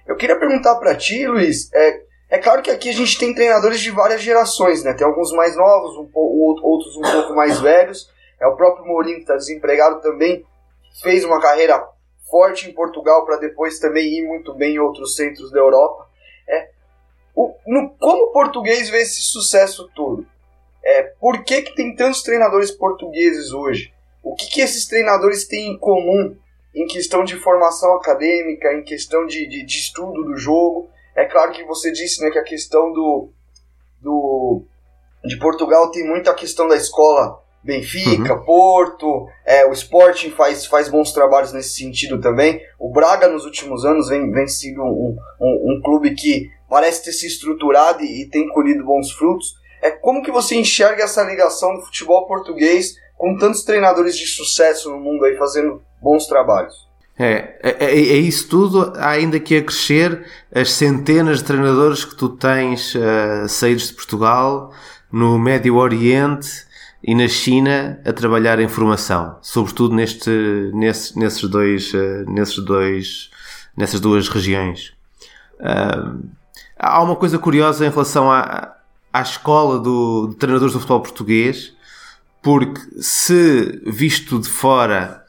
Eu 0.07 0.17
queria 0.17 0.39
perguntar 0.39 0.77
para 0.77 0.95
ti, 0.95 1.27
Luiz, 1.27 1.71
é, 1.75 2.01
é 2.31 2.39
claro 2.39 2.63
que 2.63 2.71
aqui 2.71 2.89
a 2.89 2.93
gente 2.93 3.19
tem 3.19 3.35
treinadores 3.35 3.81
de 3.81 3.91
várias 3.91 4.23
gerações, 4.23 4.85
né? 4.85 4.95
Tem 4.95 5.07
alguns 5.07 5.33
mais 5.33 5.57
novos, 5.57 5.97
um 5.97 6.09
outros 6.15 6.97
um 6.97 7.03
pouco 7.03 7.35
mais 7.35 7.61
velhos. 7.61 8.09
É 8.41 8.47
o 8.47 8.57
próprio 8.57 8.87
Mourinho 8.87 9.17
que 9.17 9.23
está 9.23 9.37
desempregado 9.37 10.01
também, 10.01 10.45
fez 11.03 11.25
uma 11.25 11.41
carreira 11.41 11.87
forte 12.31 12.71
em 12.71 12.73
Portugal 12.73 13.27
para 13.27 13.37
depois 13.37 13.79
também 13.79 14.07
ir 14.07 14.27
muito 14.27 14.55
bem 14.55 14.77
em 14.77 14.79
outros 14.79 15.17
centros 15.17 15.51
da 15.51 15.59
Europa. 15.59 16.09
É, 16.49 16.71
o, 17.35 17.55
no, 17.67 17.91
como 17.99 18.27
o 18.27 18.33
português 18.33 18.89
vê 18.89 19.03
esse 19.03 19.21
sucesso 19.21 19.91
todo? 19.95 20.27
é 20.83 21.03
por 21.21 21.45
que, 21.45 21.63
que 21.63 21.75
tem 21.75 21.95
tantos 21.95 22.23
treinadores 22.23 22.71
portugueses 22.71 23.53
hoje? 23.53 23.93
O 24.23 24.35
que, 24.35 24.49
que 24.49 24.61
esses 24.61 24.87
treinadores 24.87 25.47
têm 25.47 25.73
em 25.73 25.79
comum 25.79 26.37
em 26.75 26.87
questão 26.87 27.25
de 27.25 27.37
formação 27.37 27.95
acadêmica, 27.95 28.73
em 28.73 28.83
questão 28.83 29.27
de, 29.27 29.47
de, 29.47 29.65
de 29.65 29.79
estudo 29.79 30.25
do 30.25 30.37
jogo? 30.37 30.89
É 31.21 31.27
claro 31.27 31.53
que 31.53 31.65
você 31.65 31.93
disse 31.93 32.23
né, 32.23 32.31
que 32.31 32.39
a 32.39 32.43
questão 32.43 32.93
do, 32.93 33.31
do 34.01 34.65
de 35.23 35.39
Portugal 35.39 35.91
tem 35.91 36.03
muito 36.09 36.31
a 36.31 36.35
questão 36.35 36.67
da 36.67 36.77
escola 36.77 37.39
Benfica, 37.63 38.33
uhum. 38.33 38.45
Porto, 38.47 39.29
é, 39.45 39.67
o 39.67 39.73
Sporting 39.73 40.31
faz, 40.31 40.65
faz 40.65 40.89
bons 40.89 41.13
trabalhos 41.13 41.53
nesse 41.53 41.75
sentido 41.75 42.19
também. 42.19 42.59
O 42.79 42.91
Braga 42.91 43.29
nos 43.29 43.45
últimos 43.45 43.85
anos 43.85 44.09
vem, 44.09 44.31
vem 44.31 44.49
sendo 44.49 44.83
um, 44.83 45.15
um, 45.39 45.75
um 45.75 45.83
clube 45.85 46.15
que 46.15 46.49
parece 46.71 47.05
ter 47.05 47.13
se 47.13 47.27
estruturado 47.27 48.03
e, 48.03 48.23
e, 48.23 48.31
tem 48.31 48.49
colhido 48.49 48.83
bons 48.83 49.13
frutos. 49.13 49.55
É 49.83 49.91
como 49.91 50.23
que 50.23 50.31
você 50.31 50.55
enxerga 50.55 51.05
essa 51.05 51.23
ligação 51.23 51.75
do 51.75 51.83
futebol 51.83 52.27
português 52.27 52.95
com 53.19 53.37
tantos 53.37 53.63
treinadores 53.63 54.17
de 54.17 54.27
sucesso 54.27 54.91
no 54.91 54.99
mundo 54.99 55.27
aí 55.27 55.37
fazendo 55.37 55.83
bons 56.01 56.27
trabalhos? 56.27 56.90
É, 57.23 57.59
é, 57.63 57.85
é, 57.85 57.91
é 57.91 58.17
isso 58.17 58.49
tudo, 58.49 58.95
ainda 58.97 59.39
que 59.39 59.55
acrescer 59.55 60.25
as 60.55 60.73
centenas 60.73 61.41
de 61.41 61.45
treinadores 61.45 62.03
que 62.03 62.15
tu 62.15 62.31
tens 62.31 62.95
uh, 62.95 63.47
saídos 63.47 63.89
de 63.89 63.93
Portugal, 63.93 64.73
no 65.13 65.39
Médio 65.39 65.77
Oriente 65.77 66.65
e 67.05 67.15
na 67.15 67.29
China 67.29 68.01
a 68.07 68.13
trabalhar 68.15 68.59
em 68.59 68.69
formação, 68.69 69.37
sobretudo 69.43 69.95
neste, 69.95 70.31
nesse, 70.73 71.19
nesses 71.19 71.47
dois, 71.47 71.93
uh, 71.93 72.25
nesses 72.27 72.65
dois, 72.65 73.31
nessas 73.77 74.01
duas 74.01 74.27
regiões. 74.27 74.95
Uh, 75.61 76.27
há 76.79 77.03
uma 77.03 77.17
coisa 77.17 77.39
curiosa 77.39 77.85
em 77.85 77.91
relação 77.91 78.33
à, 78.33 78.77
à 79.13 79.21
escola 79.21 79.79
do, 79.79 80.29
de 80.29 80.37
treinadores 80.37 80.73
do 80.73 80.81
futebol 80.81 81.03
português, 81.03 81.75
porque 82.41 82.81
se 82.99 83.79
visto 83.85 84.39
de 84.39 84.49
fora 84.49 85.20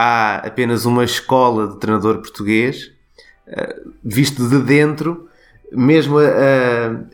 há 0.00 0.36
apenas 0.36 0.86
uma 0.86 1.04
escola 1.04 1.68
de 1.68 1.78
treinador 1.78 2.18
português, 2.18 2.90
eh, 3.46 3.76
visto 4.02 4.48
de 4.48 4.58
dentro, 4.60 5.28
mesmo 5.70 6.16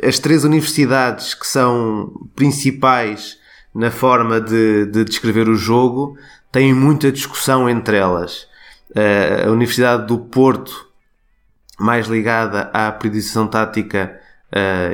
as 0.02 0.18
três 0.18 0.44
universidades 0.44 1.34
que 1.34 1.46
são 1.46 2.28
principais 2.34 3.38
na 3.74 3.90
forma 3.90 4.40
de, 4.40 4.86
de 4.86 5.04
descrever 5.04 5.48
o 5.48 5.56
jogo 5.56 6.16
têm 6.50 6.72
muita 6.72 7.12
discussão 7.12 7.68
entre 7.68 7.96
elas. 7.96 8.46
Eh, 8.94 9.44
a 9.46 9.50
Universidade 9.50 10.06
do 10.06 10.18
Porto, 10.18 10.86
mais 11.78 12.06
ligada 12.06 12.70
à 12.72 12.90
periodização 12.92 13.48
tática 13.48 14.18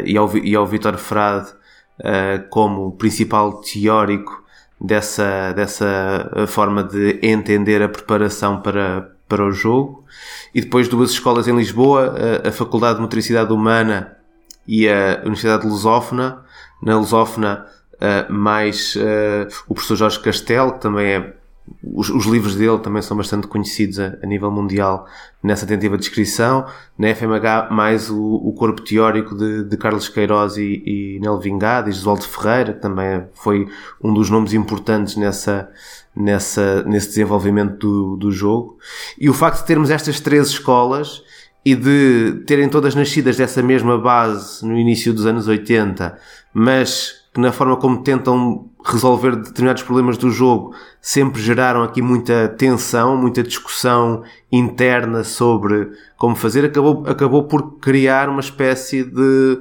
e, 0.04 0.16
ao, 0.16 0.36
e 0.38 0.56
ao 0.56 0.66
Vitor 0.66 0.96
Frade 0.96 1.52
como 2.50 2.96
principal 2.96 3.60
teórico 3.60 4.41
dessa, 4.82 5.52
dessa 5.52 6.46
forma 6.48 6.82
de 6.82 7.18
entender 7.22 7.80
a 7.82 7.88
preparação 7.88 8.60
para, 8.60 9.12
para 9.28 9.44
o 9.44 9.52
jogo. 9.52 10.04
E 10.54 10.60
depois 10.60 10.88
duas 10.88 11.10
escolas 11.10 11.46
em 11.46 11.56
Lisboa, 11.56 12.14
a, 12.44 12.48
a 12.48 12.52
Faculdade 12.52 12.96
de 12.96 13.02
Motricidade 13.02 13.52
Humana 13.52 14.16
e 14.66 14.88
a 14.88 15.20
Universidade 15.20 15.62
de 15.62 15.68
Lusófona. 15.68 16.42
Na 16.82 16.98
Lusófona, 16.98 17.66
uh, 17.94 18.32
mais 18.32 18.96
o 19.68 19.74
professor 19.74 19.96
Jorge 19.96 20.20
Castelo, 20.20 20.72
que 20.72 20.80
também 20.80 21.06
é 21.06 21.32
os, 21.82 22.10
os, 22.10 22.26
livros 22.26 22.56
dele 22.56 22.78
também 22.78 23.02
são 23.02 23.16
bastante 23.16 23.46
conhecidos 23.46 23.98
a, 23.98 24.16
a, 24.22 24.26
nível 24.26 24.50
mundial 24.50 25.06
nessa 25.42 25.66
tentativa 25.66 25.96
de 25.96 26.02
descrição. 26.02 26.66
Na 26.98 27.14
FMH, 27.14 27.68
mais 27.70 28.10
o, 28.10 28.20
o 28.20 28.52
corpo 28.52 28.80
teórico 28.82 29.34
de, 29.36 29.64
de 29.64 29.76
Carlos 29.76 30.08
Queiroz 30.08 30.56
e, 30.56 30.82
e 30.84 31.18
Nel 31.20 31.38
Vingado 31.38 31.88
e 31.88 31.92
Josualdo 31.92 32.24
Ferreira, 32.24 32.72
que 32.72 32.80
também 32.80 33.24
foi 33.34 33.68
um 34.02 34.12
dos 34.12 34.28
nomes 34.28 34.52
importantes 34.52 35.16
nessa, 35.16 35.70
nessa, 36.14 36.82
nesse 36.82 37.08
desenvolvimento 37.08 37.78
do, 37.78 38.16
do 38.16 38.32
jogo. 38.32 38.78
E 39.18 39.30
o 39.30 39.34
facto 39.34 39.60
de 39.60 39.66
termos 39.66 39.90
estas 39.90 40.20
três 40.20 40.48
escolas 40.48 41.22
e 41.64 41.74
de 41.74 42.42
terem 42.46 42.68
todas 42.68 42.94
nascidas 42.94 43.36
dessa 43.36 43.62
mesma 43.62 43.96
base 43.98 44.66
no 44.66 44.76
início 44.76 45.12
dos 45.12 45.26
anos 45.26 45.46
80, 45.46 46.18
mas 46.52 47.22
que 47.32 47.40
na 47.40 47.50
forma 47.50 47.76
como 47.76 48.02
tentam 48.02 48.68
resolver 48.84 49.36
determinados 49.36 49.82
problemas 49.82 50.16
do 50.18 50.30
jogo 50.30 50.74
sempre 51.00 51.40
geraram 51.40 51.82
aqui 51.82 52.02
muita 52.02 52.48
tensão, 52.48 53.16
muita 53.16 53.42
discussão 53.42 54.22
interna 54.50 55.24
sobre 55.24 55.90
como 56.16 56.34
fazer, 56.34 56.64
acabou, 56.64 57.04
acabou 57.06 57.44
por 57.44 57.78
criar 57.78 58.28
uma 58.28 58.40
espécie 58.40 59.04
de 59.04 59.60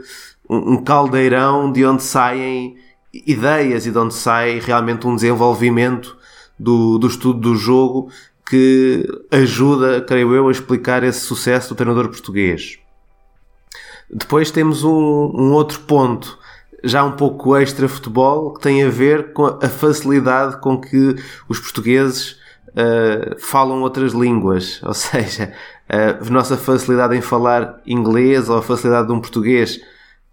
um 0.49 0.83
caldeirão 0.83 1.71
de 1.71 1.85
onde 1.85 2.03
saem 2.03 2.75
ideias 3.13 3.85
e 3.85 3.91
de 3.91 3.97
onde 3.97 4.13
sai 4.13 4.59
realmente 4.59 5.07
um 5.07 5.15
desenvolvimento 5.15 6.17
do, 6.59 6.97
do 6.97 7.07
estudo 7.07 7.39
do 7.39 7.55
jogo 7.55 8.09
que 8.49 9.07
ajuda, 9.31 10.01
creio 10.01 10.33
eu, 10.33 10.47
a 10.47 10.51
explicar 10.51 11.03
esse 11.03 11.21
sucesso 11.21 11.69
do 11.69 11.75
treinador 11.75 12.09
português. 12.09 12.79
Depois 14.13 14.51
temos 14.51 14.83
um, 14.83 14.91
um 14.91 15.53
outro 15.53 15.79
ponto 15.81 16.37
já 16.83 17.03
um 17.03 17.11
pouco 17.11 17.55
extra 17.55 17.87
futebol 17.87 18.53
que 18.53 18.61
tem 18.61 18.83
a 18.83 18.89
ver 18.89 19.33
com 19.33 19.45
a 19.45 19.69
facilidade 19.69 20.57
com 20.59 20.79
que 20.79 21.15
os 21.47 21.59
portugueses 21.59 22.39
uh, 22.69 23.39
falam 23.39 23.81
outras 23.81 24.13
línguas, 24.13 24.81
ou 24.85 24.93
seja, 24.93 25.53
a 25.89 26.29
nossa 26.29 26.57
facilidade 26.57 27.15
em 27.15 27.21
falar 27.21 27.81
inglês 27.85 28.49
ou 28.49 28.57
a 28.57 28.61
facilidade 28.61 29.07
de 29.07 29.13
um 29.13 29.19
português 29.19 29.79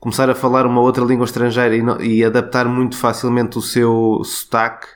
começar 0.01 0.31
a 0.31 0.35
falar 0.35 0.65
uma 0.67 0.81
outra 0.81 1.05
língua 1.05 1.25
estrangeira 1.25 1.77
e, 1.77 1.83
não, 1.83 2.01
e 2.01 2.25
adaptar 2.25 2.67
muito 2.67 2.97
facilmente 2.97 3.59
o 3.59 3.63
seu 3.63 4.23
sotaque 4.25 4.87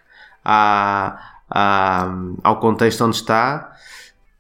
à, 0.45 1.19
à, 1.51 2.15
ao 2.43 2.61
contexto 2.61 3.05
onde 3.05 3.17
está, 3.17 3.73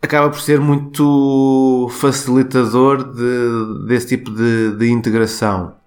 acaba 0.00 0.30
por 0.30 0.40
ser 0.40 0.60
muito 0.60 1.88
facilitador 1.92 3.12
de, 3.12 3.86
desse 3.86 4.08
tipo 4.08 4.30
de, 4.30 4.76
de 4.76 4.90
integração. 4.90 5.81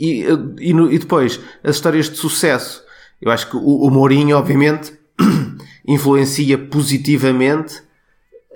E, 0.00 0.24
e, 0.58 0.70
e, 0.70 0.98
depois, 0.98 1.38
as 1.62 1.76
histórias 1.76 2.08
de 2.08 2.16
sucesso. 2.16 2.82
Eu 3.20 3.30
acho 3.30 3.50
que 3.50 3.56
o, 3.56 3.82
o 3.86 3.90
Mourinho, 3.90 4.38
obviamente, 4.38 4.98
influencia 5.86 6.56
positivamente 6.56 7.82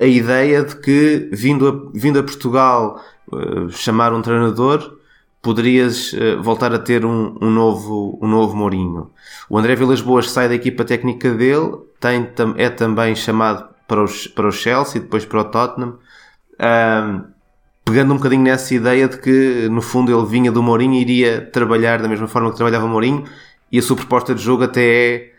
a 0.01 0.07
ideia 0.07 0.65
de 0.65 0.77
que, 0.77 1.29
vindo 1.31 1.69
a, 1.69 1.99
vindo 1.99 2.19
a 2.19 2.23
Portugal 2.23 2.99
uh, 3.31 3.69
chamar 3.69 4.15
um 4.15 4.23
treinador, 4.23 4.97
poderias 5.43 6.15
uh, 6.15 6.43
voltar 6.43 6.73
a 6.73 6.79
ter 6.79 7.05
um, 7.05 7.37
um, 7.41 7.51
novo, 7.51 8.19
um 8.23 8.27
novo 8.27 8.57
Mourinho. 8.57 9.11
O 9.51 9.59
André 9.59 9.77
Vilas 9.77 10.01
Boas 10.01 10.31
sai 10.31 10.49
da 10.49 10.55
equipa 10.55 10.83
técnica 10.83 11.31
dele, 11.35 11.77
tem, 12.01 12.27
é 12.57 12.71
também 12.71 13.15
chamado 13.15 13.69
para 13.87 14.03
o, 14.03 14.07
para 14.35 14.49
o 14.49 14.53
Chelsea, 14.53 15.03
depois 15.03 15.27
para 15.27 15.41
o 15.41 15.45
Tottenham. 15.45 15.99
Um, 16.59 17.34
pegando 17.85 18.15
um 18.15 18.17
bocadinho 18.17 18.43
nessa 18.43 18.75
ideia 18.75 19.07
de 19.09 19.19
que, 19.19 19.69
no 19.71 19.83
fundo, 19.83 20.11
ele 20.11 20.27
vinha 20.27 20.51
do 20.51 20.63
Mourinho 20.63 20.95
e 20.95 21.01
iria 21.01 21.41
trabalhar 21.53 22.01
da 22.01 22.09
mesma 22.09 22.27
forma 22.27 22.51
que 22.51 22.57
trabalhava 22.57 22.87
o 22.87 22.89
Mourinho, 22.89 23.25
e 23.71 23.79
a 23.79 23.83
sua 23.83 23.97
proposta 23.97 24.35
de 24.35 24.43
jogo 24.43 24.65
até 24.65 24.83
é 24.83 25.33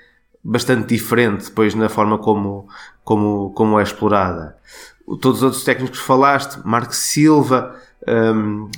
bastante 0.44 0.88
diferente 0.90 1.46
depois 1.46 1.74
na 1.74 1.90
forma 1.90 2.20
como, 2.20 2.68
como, 3.04 3.52
como 3.56 3.80
é 3.80 3.84
explorada. 3.84 4.56
Todos 5.20 5.38
os 5.38 5.44
outros 5.44 5.64
técnicos 5.64 6.00
que 6.00 6.06
falaste, 6.06 6.60
Marco 6.64 6.96
Silva, 6.96 7.76
um, 8.08 8.70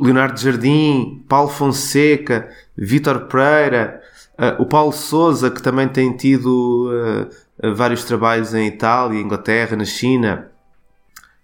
Leonardo 0.00 0.38
Jardim, 0.38 1.24
Paulo 1.28 1.48
Fonseca, 1.48 2.48
Vítor 2.76 3.20
Pereira, 3.20 4.02
uh, 4.38 4.62
o 4.62 4.66
Paulo 4.66 4.92
Souza, 4.92 5.50
que 5.50 5.62
também 5.62 5.88
tem 5.88 6.14
tido 6.16 6.90
uh, 6.90 7.74
vários 7.74 8.04
trabalhos 8.04 8.52
em 8.54 8.66
Itália, 8.66 9.20
Inglaterra, 9.20 9.76
na 9.76 9.84
China, 9.84 10.50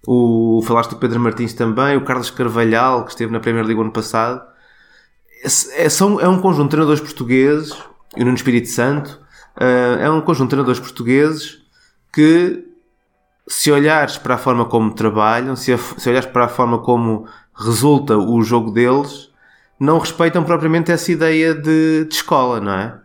o, 0.06 0.62
falaste 0.66 0.90
do 0.90 0.96
Pedro 0.96 1.20
Martins 1.20 1.54
também, 1.54 1.96
o 1.96 2.04
Carlos 2.04 2.30
Carvalhal, 2.30 3.04
que 3.04 3.10
esteve 3.10 3.32
na 3.32 3.40
Primeira 3.40 3.66
Liga 3.66 3.80
ano 3.80 3.92
passado. 3.92 4.42
É, 5.76 5.88
são, 5.88 6.20
é 6.20 6.28
um 6.28 6.40
conjunto 6.40 6.64
de 6.64 6.70
treinadores 6.70 7.00
portugueses, 7.00 7.72
e 8.16 8.22
o 8.22 8.24
Nuno 8.24 8.36
Espírito 8.36 8.68
Santo, 8.68 9.20
uh, 9.56 10.00
é 10.00 10.10
um 10.10 10.20
conjunto 10.20 10.48
de 10.48 10.50
treinadores 10.50 10.80
portugueses 10.80 11.58
que, 12.12 12.64
se 13.46 13.70
olhares 13.70 14.16
para 14.16 14.34
a 14.34 14.38
forma 14.38 14.64
como 14.64 14.94
trabalham, 14.94 15.54
se, 15.56 15.76
se 15.98 16.08
olhares 16.08 16.28
para 16.28 16.46
a 16.46 16.48
forma 16.48 16.78
como 16.78 17.26
resulta 17.54 18.16
o 18.16 18.42
jogo 18.42 18.70
deles, 18.70 19.30
não 19.78 19.98
respeitam 19.98 20.44
propriamente 20.44 20.92
essa 20.92 21.10
ideia 21.12 21.54
de, 21.54 22.04
de 22.04 22.14
escola, 22.14 22.60
não 22.60 22.72
é? 22.72 22.98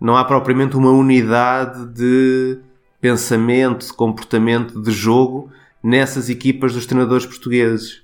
Não 0.00 0.16
há 0.16 0.24
propriamente 0.24 0.76
uma 0.76 0.90
unidade 0.90 1.86
de 1.86 2.58
pensamento, 3.00 3.86
de 3.86 3.92
comportamento, 3.92 4.80
de 4.80 4.90
jogo 4.90 5.50
nessas 5.82 6.28
equipas 6.28 6.74
dos 6.74 6.86
treinadores 6.86 7.26
portugueses. 7.26 8.02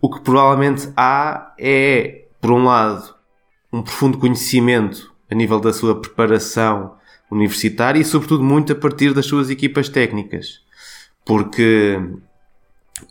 O 0.00 0.08
que 0.10 0.20
provavelmente 0.20 0.88
há 0.96 1.54
é, 1.58 2.26
por 2.40 2.52
um 2.52 2.64
lado, 2.64 3.14
um 3.72 3.82
profundo 3.82 4.18
conhecimento 4.18 5.12
a 5.30 5.34
nível 5.34 5.60
da 5.60 5.72
sua 5.72 6.00
preparação 6.00 6.96
universitária 7.30 8.00
e, 8.00 8.04
sobretudo, 8.04 8.42
muito 8.42 8.72
a 8.72 8.76
partir 8.76 9.12
das 9.12 9.26
suas 9.26 9.50
equipas 9.50 9.88
técnicas. 9.88 10.60
Porque 11.24 12.00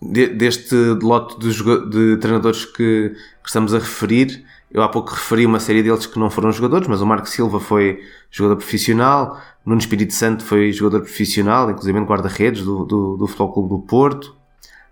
deste 0.01 0.75
lote 1.01 1.39
de, 1.39 1.89
de 1.89 2.17
treinadores 2.17 2.65
que, 2.65 3.09
que, 3.09 3.47
estamos 3.47 3.73
a 3.73 3.79
referir, 3.79 4.43
Eu 4.69 4.83
há 4.83 4.89
pouco 4.89 5.11
referi 5.11 5.45
uma 5.45 5.59
série 5.59 5.81
deles 5.81 6.05
que 6.05 6.19
não 6.19 6.29
foram 6.29 6.51
jogadores, 6.51 6.87
mas 6.87 7.01
o 7.01 7.05
Marco 7.05 7.27
Silva 7.29 7.59
foi 7.59 8.01
jogador 8.29 8.57
profissional, 8.57 9.39
Nuno 9.65 9.79
Espírito 9.79 10.13
Santo 10.13 10.45
foi 10.45 10.71
jogador 10.71 11.01
profissional, 11.01 11.69
inclusive 11.69 11.99
guarda-redes 11.99 12.63
do, 12.63 12.85
do, 12.85 13.17
do 13.17 13.27
Futebol 13.27 13.51
Clube 13.51 13.69
do 13.69 13.79
Porto. 13.79 14.35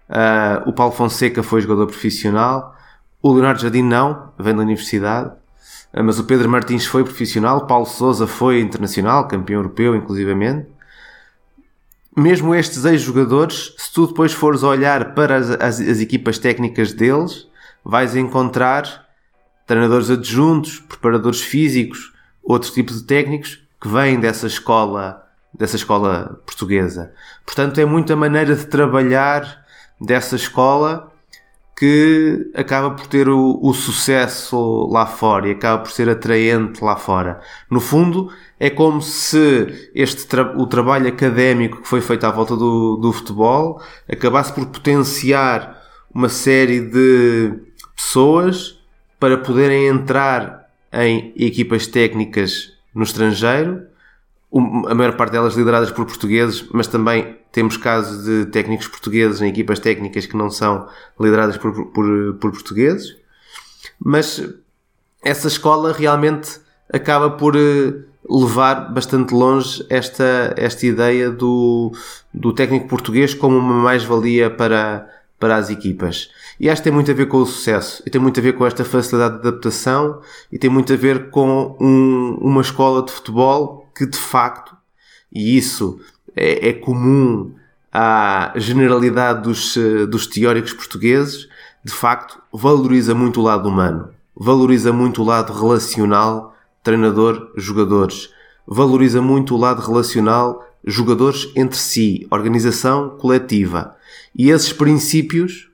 Uh, 0.09 0.69
o 0.69 0.73
Paulo 0.73 0.91
Fonseca 0.91 1.41
foi 1.41 1.61
jogador 1.61 1.87
profissional. 1.87 2.75
O 3.21 3.31
Leonardo 3.31 3.61
Jardim 3.61 3.81
não, 3.81 4.33
vem 4.37 4.53
da 4.53 4.61
universidade. 4.61 5.31
Uh, 5.93 6.03
mas 6.03 6.19
o 6.19 6.25
Pedro 6.25 6.49
Martins 6.49 6.85
foi 6.85 7.05
profissional. 7.05 7.65
Paulo 7.65 7.85
Souza 7.85 8.27
foi 8.27 8.59
internacional, 8.59 9.29
campeão 9.29 9.59
europeu, 9.59 9.95
inclusivamente. 9.95 10.67
Mesmo 12.13 12.53
estes 12.53 12.83
ex-jogadores, 12.83 13.73
se 13.77 13.93
tu 13.93 14.07
depois 14.07 14.33
fores 14.33 14.61
olhar 14.61 15.13
para 15.13 15.37
as, 15.37 15.49
as, 15.51 15.79
as 15.79 15.99
equipas 16.01 16.37
técnicas 16.37 16.91
deles, 16.91 17.47
vais 17.81 18.13
encontrar 18.15 19.04
treinadores 19.65 20.09
adjuntos, 20.09 20.79
preparadores 20.79 21.41
físicos, 21.41 22.13
outros 22.43 22.71
tipos 22.71 23.01
de 23.01 23.07
técnicos 23.07 23.63
que 23.81 23.87
vêm 23.87 24.19
dessa 24.19 24.47
escola, 24.47 25.23
dessa 25.53 25.75
escola 25.75 26.39
portuguesa. 26.45 27.13
Portanto, 27.45 27.79
é 27.79 27.85
muita 27.85 28.15
maneira 28.15 28.55
de 28.55 28.65
trabalhar 28.67 29.65
dessa 29.99 30.35
escola 30.35 31.11
que 31.77 32.51
acaba 32.55 32.91
por 32.91 33.05
ter 33.07 33.27
o, 33.27 33.59
o, 33.61 33.73
sucesso 33.73 34.87
lá 34.89 35.05
fora 35.05 35.49
e 35.49 35.51
acaba 35.51 35.83
por 35.83 35.91
ser 35.91 36.07
atraente 36.09 36.81
lá 36.81 36.95
fora. 36.95 37.41
No 37.69 37.81
fundo, 37.81 38.31
é 38.57 38.69
como 38.69 39.01
se 39.01 39.91
este 39.93 40.25
tra 40.25 40.57
o 40.57 40.65
trabalho 40.67 41.09
académico 41.09 41.81
que 41.81 41.87
foi 41.87 41.99
feito 41.99 42.25
à 42.25 42.31
volta 42.31 42.55
do, 42.55 42.95
do 42.95 43.11
futebol 43.11 43.81
acabasse 44.09 44.53
por 44.53 44.65
potenciar 44.67 45.81
uma 46.13 46.29
série 46.29 46.79
de 46.79 47.59
pessoas 47.93 48.74
para 49.19 49.37
poderem 49.37 49.87
entrar 49.87 50.69
em 50.91 51.33
equipas 51.35 51.87
técnicas 51.87 52.73
no 52.93 53.03
estrangeiro, 53.03 53.83
a 54.87 54.95
maior 54.95 55.17
parte 55.17 55.33
delas 55.33 55.55
lideradas 55.55 55.91
por 55.91 56.05
portugueses, 56.05 56.65
mas 56.71 56.87
também 56.87 57.37
temos 57.51 57.75
casos 57.75 58.23
de 58.25 58.45
técnicos 58.45 58.87
portugueses 58.87 59.41
em 59.41 59.49
equipas 59.49 59.79
técnicas 59.79 60.25
que 60.25 60.37
não 60.37 60.49
são 60.49 60.87
lideradas 61.19 61.57
por, 61.57 61.73
por, 61.87 62.33
por 62.39 62.51
portugueses. 62.51 63.17
Mas 63.99 64.41
essa 65.23 65.47
escola 65.47 65.91
realmente 65.91 66.59
acaba 66.91 67.31
por 67.31 67.55
eh, 67.55 67.93
levar 68.29 68.93
bastante 68.93 69.33
longe 69.33 69.85
esta, 69.89 70.53
esta 70.57 70.85
ideia 70.85 71.29
do, 71.31 71.91
do 72.33 72.53
técnico 72.53 72.87
português 72.87 73.33
como 73.33 73.57
uma 73.57 73.75
mais-valia 73.75 74.49
para, 74.49 75.09
para 75.45 75.57
as 75.57 75.69
equipas. 75.69 76.31
E 76.59 76.67
acho 76.67 76.81
que 76.81 76.85
tem 76.85 76.93
muito 76.93 77.11
a 77.11 77.13
ver 77.13 77.27
com 77.27 77.37
o 77.37 77.45
sucesso, 77.45 78.01
e 78.03 78.09
tem 78.09 78.19
muito 78.19 78.39
a 78.39 78.41
ver 78.41 78.53
com 78.53 78.65
esta 78.65 78.83
facilidade 78.83 79.35
de 79.35 79.47
adaptação, 79.47 80.21
e 80.51 80.57
tem 80.57 80.71
muito 80.71 80.91
a 80.91 80.95
ver 80.95 81.29
com 81.29 81.77
um, 81.79 82.35
uma 82.41 82.61
escola 82.61 83.05
de 83.05 83.11
futebol 83.11 83.87
que 83.95 84.07
de 84.07 84.17
facto, 84.17 84.75
e 85.31 85.55
isso 85.55 85.99
é, 86.35 86.69
é 86.69 86.73
comum 86.73 87.53
à 87.93 88.53
generalidade 88.55 89.43
dos, 89.43 89.77
dos 90.09 90.25
teóricos 90.25 90.73
portugueses, 90.73 91.47
de 91.83 91.93
facto 91.93 92.41
valoriza 92.51 93.13
muito 93.13 93.39
o 93.39 93.43
lado 93.43 93.69
humano, 93.69 94.09
valoriza 94.35 94.91
muito 94.91 95.21
o 95.21 95.25
lado 95.25 95.53
relacional 95.53 96.55
treinador-jogadores, 96.81 98.31
valoriza 98.65 99.21
muito 99.21 99.53
o 99.53 99.59
lado 99.59 99.83
relacional 99.83 100.67
jogadores 100.85 101.51
entre 101.55 101.77
si, 101.77 102.27
organização 102.29 103.17
coletiva. 103.17 103.95
E 104.37 104.49
esses 104.49 104.71
princípios 104.71 105.69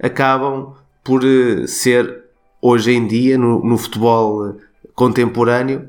acabam 0.00 0.74
por 1.02 1.22
eh, 1.24 1.66
ser, 1.66 2.24
hoje 2.62 2.92
em 2.92 3.06
dia, 3.06 3.36
no, 3.36 3.62
no 3.62 3.76
futebol 3.76 4.48
eh, 4.48 4.54
contemporâneo, 4.94 5.88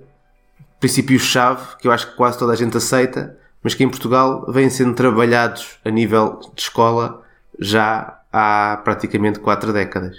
princípios-chave 0.79 1.77
que 1.79 1.87
eu 1.87 1.91
acho 1.91 2.11
que 2.11 2.17
quase 2.17 2.37
toda 2.37 2.51
a 2.51 2.55
gente 2.55 2.75
aceita, 2.75 3.37
mas 3.63 3.73
que 3.73 3.83
em 3.83 3.89
Portugal 3.89 4.45
vêm 4.51 4.69
sendo 4.69 4.93
trabalhados 4.93 5.79
a 5.83 5.89
nível 5.89 6.39
de 6.53 6.61
escola 6.61 7.23
já 7.57 8.19
há 8.31 8.81
praticamente 8.83 9.39
quatro 9.39 9.71
décadas. 9.71 10.17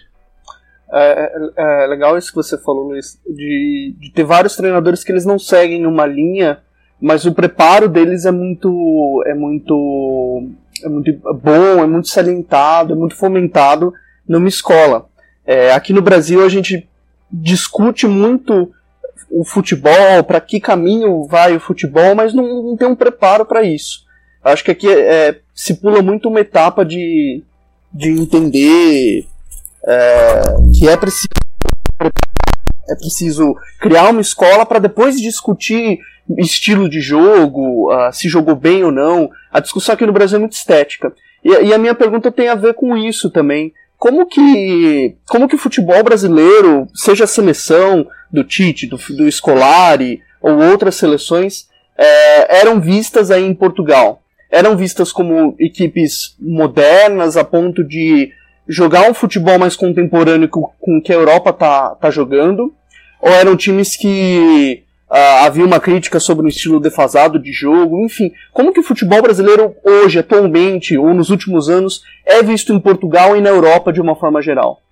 É, 0.92 1.32
é, 1.56 1.84
é 1.84 1.86
legal 1.86 2.16
isso 2.16 2.30
que 2.30 2.36
você 2.36 2.56
falou, 2.56 2.88
Luiz, 2.88 3.20
de, 3.26 3.94
de 3.98 4.10
ter 4.12 4.24
vários 4.24 4.56
treinadores 4.56 5.04
que 5.04 5.12
eles 5.12 5.24
não 5.24 5.38
seguem 5.38 5.86
uma 5.86 6.06
linha, 6.06 6.60
mas 7.00 7.24
o 7.24 7.34
preparo 7.34 7.88
deles 7.88 8.24
é 8.24 8.30
muito, 8.30 9.22
é 9.26 9.34
muito 9.34 10.50
é 10.84 10.88
muito 10.88 11.12
bom, 11.42 11.82
é 11.82 11.86
muito 11.86 12.08
salientado, 12.08 12.92
é 12.92 12.96
muito 12.96 13.16
fomentado 13.16 13.92
numa 14.28 14.48
escola. 14.48 15.08
É, 15.46 15.72
aqui 15.72 15.92
no 15.92 16.02
Brasil 16.02 16.44
a 16.44 16.48
gente 16.48 16.88
discute 17.30 18.06
muito 18.06 18.72
o 19.30 19.44
futebol, 19.44 20.22
para 20.26 20.40
que 20.40 20.60
caminho 20.60 21.24
vai 21.26 21.56
o 21.56 21.60
futebol, 21.60 22.14
mas 22.14 22.32
não, 22.32 22.62
não 22.62 22.76
tem 22.76 22.88
um 22.88 22.96
preparo 22.96 23.44
para 23.44 23.62
isso. 23.62 24.04
Acho 24.42 24.64
que 24.64 24.70
aqui 24.70 24.88
é, 24.88 25.40
se 25.54 25.74
pula 25.74 26.02
muito 26.02 26.28
uma 26.28 26.40
etapa 26.40 26.84
de, 26.84 27.42
de 27.92 28.10
entender 28.10 29.26
é, 29.86 30.42
que 30.78 30.88
é 30.88 30.96
preciso 30.96 31.28
é 32.88 32.94
preciso 32.94 33.56
criar 33.80 34.10
uma 34.10 34.20
escola 34.20 34.64
para 34.64 34.78
depois 34.78 35.20
discutir 35.20 35.98
estilo 36.38 36.88
de 36.88 37.00
jogo, 37.00 37.92
uh, 37.92 38.12
se 38.12 38.28
jogou 38.28 38.56
bem 38.56 38.84
ou 38.84 38.90
não. 38.90 39.30
A 39.52 39.60
discussão 39.60 39.94
aqui 39.94 40.06
no 40.06 40.12
Brasil 40.12 40.36
é 40.36 40.40
muito 40.40 40.52
estética. 40.52 41.12
E, 41.44 41.50
e, 41.50 41.72
a 41.72 41.78
minha 41.78 41.94
pergunta 41.94 42.32
tem 42.32 42.48
a 42.48 42.54
ver 42.54 42.74
com 42.74 42.96
isso 42.96 43.30
também. 43.30 43.72
Como 43.98 44.26
que, 44.26 45.16
como 45.26 45.48
que 45.48 45.54
o 45.54 45.58
futebol 45.58 46.02
brasileiro, 46.02 46.86
seja 46.94 47.24
a 47.24 47.28
seleção 47.28 48.06
do 48.30 48.44
Tite, 48.44 48.86
do, 48.86 48.96
do 48.96 49.30
Scolari 49.30 50.20
ou 50.42 50.58
outras 50.58 50.96
seleções, 50.96 51.68
é, 51.96 52.58
eram 52.60 52.80
vistas 52.80 53.30
aí 53.30 53.44
em 53.44 53.54
Portugal? 53.54 54.22
Eram 54.50 54.76
vistas 54.76 55.12
como 55.12 55.54
equipes 55.58 56.36
modernas 56.38 57.36
a 57.36 57.44
ponto 57.44 57.82
de 57.82 58.30
jogar 58.68 59.08
um 59.08 59.14
futebol 59.14 59.58
mais 59.58 59.76
contemporâneo 59.76 60.48
com, 60.48 60.70
com 60.80 61.00
que 61.00 61.12
a 61.12 61.16
Europa 61.16 61.52
tá, 61.52 61.90
tá 61.90 62.10
jogando? 62.10 62.74
Ou 63.20 63.30
eram 63.30 63.56
times 63.56 63.96
que 63.96 64.84
Uh, 65.08 65.44
havia 65.44 65.64
uma 65.64 65.78
crítica 65.78 66.18
sobre 66.18 66.46
o 66.46 66.48
estilo 66.48 66.80
defasado 66.80 67.38
de 67.38 67.52
jogo, 67.52 68.04
enfim, 68.04 68.32
como 68.52 68.72
que 68.72 68.80
o 68.80 68.82
futebol 68.82 69.22
brasileiro 69.22 69.74
hoje, 69.84 70.18
atualmente, 70.18 70.98
ou 70.98 71.14
nos 71.14 71.30
últimos 71.30 71.68
anos, 71.68 72.02
é 72.24 72.42
visto 72.42 72.72
em 72.72 72.80
Portugal 72.80 73.36
e 73.36 73.40
na 73.40 73.50
Europa 73.50 73.92
de 73.92 74.00
uma 74.00 74.16
forma 74.16 74.42
geral? 74.42 74.82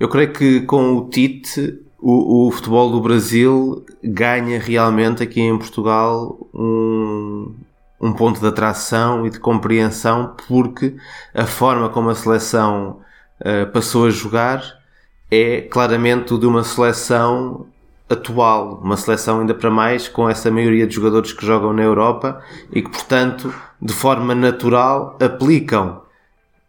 Eu 0.00 0.08
creio 0.08 0.32
que 0.32 0.62
com 0.62 0.96
o 0.96 1.08
Tite, 1.10 1.78
o, 1.98 2.48
o 2.48 2.50
futebol 2.50 2.90
do 2.90 3.00
Brasil 3.00 3.84
ganha 4.02 4.58
realmente 4.58 5.22
aqui 5.22 5.40
em 5.40 5.58
Portugal 5.58 6.48
um, 6.54 7.54
um 8.00 8.12
ponto 8.12 8.40
de 8.40 8.46
atração 8.46 9.26
e 9.26 9.30
de 9.30 9.38
compreensão, 9.38 10.34
porque 10.48 10.96
a 11.34 11.46
forma 11.46 11.90
como 11.90 12.08
a 12.08 12.14
seleção 12.14 13.00
uh, 13.40 13.70
passou 13.70 14.06
a 14.06 14.10
jogar 14.10 14.80
é 15.30 15.62
claramente 15.62 16.36
de 16.36 16.46
uma 16.46 16.64
seleção 16.64 17.66
atual, 18.12 18.80
uma 18.82 18.96
seleção 18.96 19.40
ainda 19.40 19.54
para 19.54 19.70
mais 19.70 20.08
com 20.08 20.28
essa 20.28 20.50
maioria 20.50 20.86
de 20.86 20.94
jogadores 20.94 21.32
que 21.32 21.44
jogam 21.44 21.72
na 21.72 21.82
Europa 21.82 22.42
e 22.70 22.82
que, 22.82 22.90
portanto, 22.90 23.52
de 23.80 23.92
forma 23.92 24.34
natural 24.34 25.16
aplicam 25.20 26.02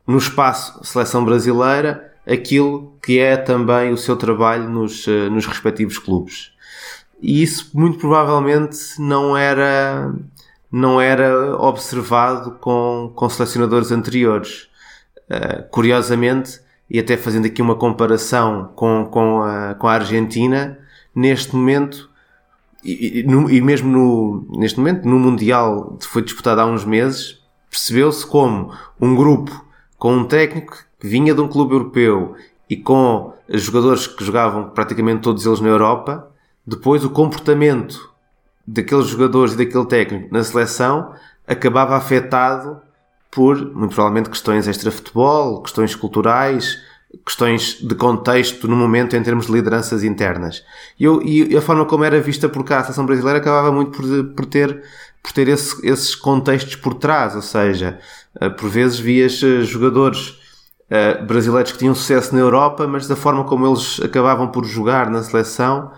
no 0.06 0.18
espaço 0.18 0.84
seleção 0.84 1.24
brasileira 1.24 2.12
aquilo 2.28 2.98
que 3.02 3.20
é 3.20 3.36
também 3.36 3.92
o 3.92 3.98
seu 3.98 4.16
trabalho 4.16 4.70
nos, 4.70 5.08
eh, 5.08 5.30
nos 5.30 5.46
respectivos 5.46 5.98
clubes. 5.98 6.52
E 7.22 7.42
isso 7.42 7.70
muito 7.74 8.00
provavelmente 8.00 8.78
não 9.00 9.36
era 9.38 10.14
não 10.72 11.00
era 11.00 11.56
observado 11.56 12.54
com, 12.60 13.12
com 13.16 13.30
selecionadores 13.30 13.92
anteriores. 13.92 14.68
Uh, 15.30 15.64
curiosamente, 15.70 16.60
e 16.90 17.00
até 17.00 17.16
fazendo 17.16 17.46
aqui 17.46 17.62
uma 17.62 17.76
comparação 17.76 18.72
com, 18.76 19.06
com, 19.06 19.42
a, 19.44 19.76
com 19.76 19.88
a 19.88 19.94
Argentina, 19.94 20.78
neste 21.16 21.56
momento, 21.56 22.10
e, 22.84 23.20
e, 23.20 23.24
no, 23.24 23.50
e 23.50 23.62
mesmo 23.62 23.90
no, 23.90 24.60
neste 24.60 24.78
momento, 24.78 25.08
no 25.08 25.20
Mundial 25.20 25.98
que 26.00 26.08
foi 26.08 26.22
disputado 26.22 26.62
há 26.62 26.66
uns 26.66 26.84
meses, 26.84 27.42
percebeu-se 27.70 28.26
como 28.26 28.74
um 29.00 29.16
grupo 29.16 29.66
com 29.98 30.16
um 30.16 30.26
técnico 30.26 30.78
que 31.00 31.08
vinha 31.08 31.34
de 31.34 31.42
um 31.42 31.48
clube 31.48 31.74
europeu 31.74 32.36
e 32.70 32.76
com 32.76 33.34
jogadores 33.50 34.08
que 34.08 34.24
jogavam 34.24 34.70
praticamente 34.70 35.22
todos 35.22 35.46
eles 35.46 35.60
na 35.60 35.70
Europa, 35.70 36.30
depois 36.66 37.04
o 37.04 37.10
comportamento 37.10 38.12
daqueles 38.66 39.08
jogadores 39.08 39.54
e 39.54 39.58
daquele 39.58 39.86
técnico 39.86 40.34
na 40.34 40.44
seleção 40.44 41.14
acabava 41.48 41.96
afetado 41.96 42.82
por, 43.30 43.58
muito 43.74 43.94
provavelmente, 43.96 44.30
questões 44.30 44.68
extra-futebol, 44.68 45.62
questões 45.62 45.96
culturais, 45.96 46.78
questões 47.26 47.78
de 47.82 47.96
contexto 47.96 48.68
no 48.68 48.76
momento 48.76 49.16
em 49.16 49.24
termos 49.24 49.46
de 49.46 49.52
lideranças 49.52 50.04
internas. 50.04 50.64
E, 51.00 51.04
eu, 51.04 51.22
e 51.22 51.56
a 51.56 51.62
forma 51.62 51.86
como 51.86 52.04
era 52.04 52.20
vista 52.20 52.50
por 52.50 52.64
cá 52.64 52.80
a 52.80 52.84
seleção 52.84 53.06
brasileira 53.06 53.40
acabava 53.40 53.72
muito 53.72 53.92
por, 53.92 54.24
por 54.36 54.46
ter, 54.46 54.84
por 55.22 55.32
ter 55.32 55.48
esse, 55.48 55.86
esses 55.88 56.16
contextos 56.16 56.76
por 56.76 56.96
trás, 56.96 57.36
ou 57.36 57.42
seja, 57.42 58.00
eh, 58.40 58.50
por 58.50 58.70
vezes 58.70 59.00
vias 59.00 59.42
eh, 59.44 59.62
jogadores 59.62 60.30
uh, 60.90 61.26
brasileiros 61.26 61.72
que 61.72 61.78
tinham 61.78 61.96
sucesso 61.96 62.34
na 62.34 62.42
Europa, 62.42 62.88
mas 62.88 63.08
da 63.08 63.16
forma 63.16 63.44
como 63.44 63.68
eles 63.68 64.02
acabavam 64.02 64.48
por 64.48 64.66
jogar 64.66 65.10
na 65.10 65.22
seleção 65.22 65.92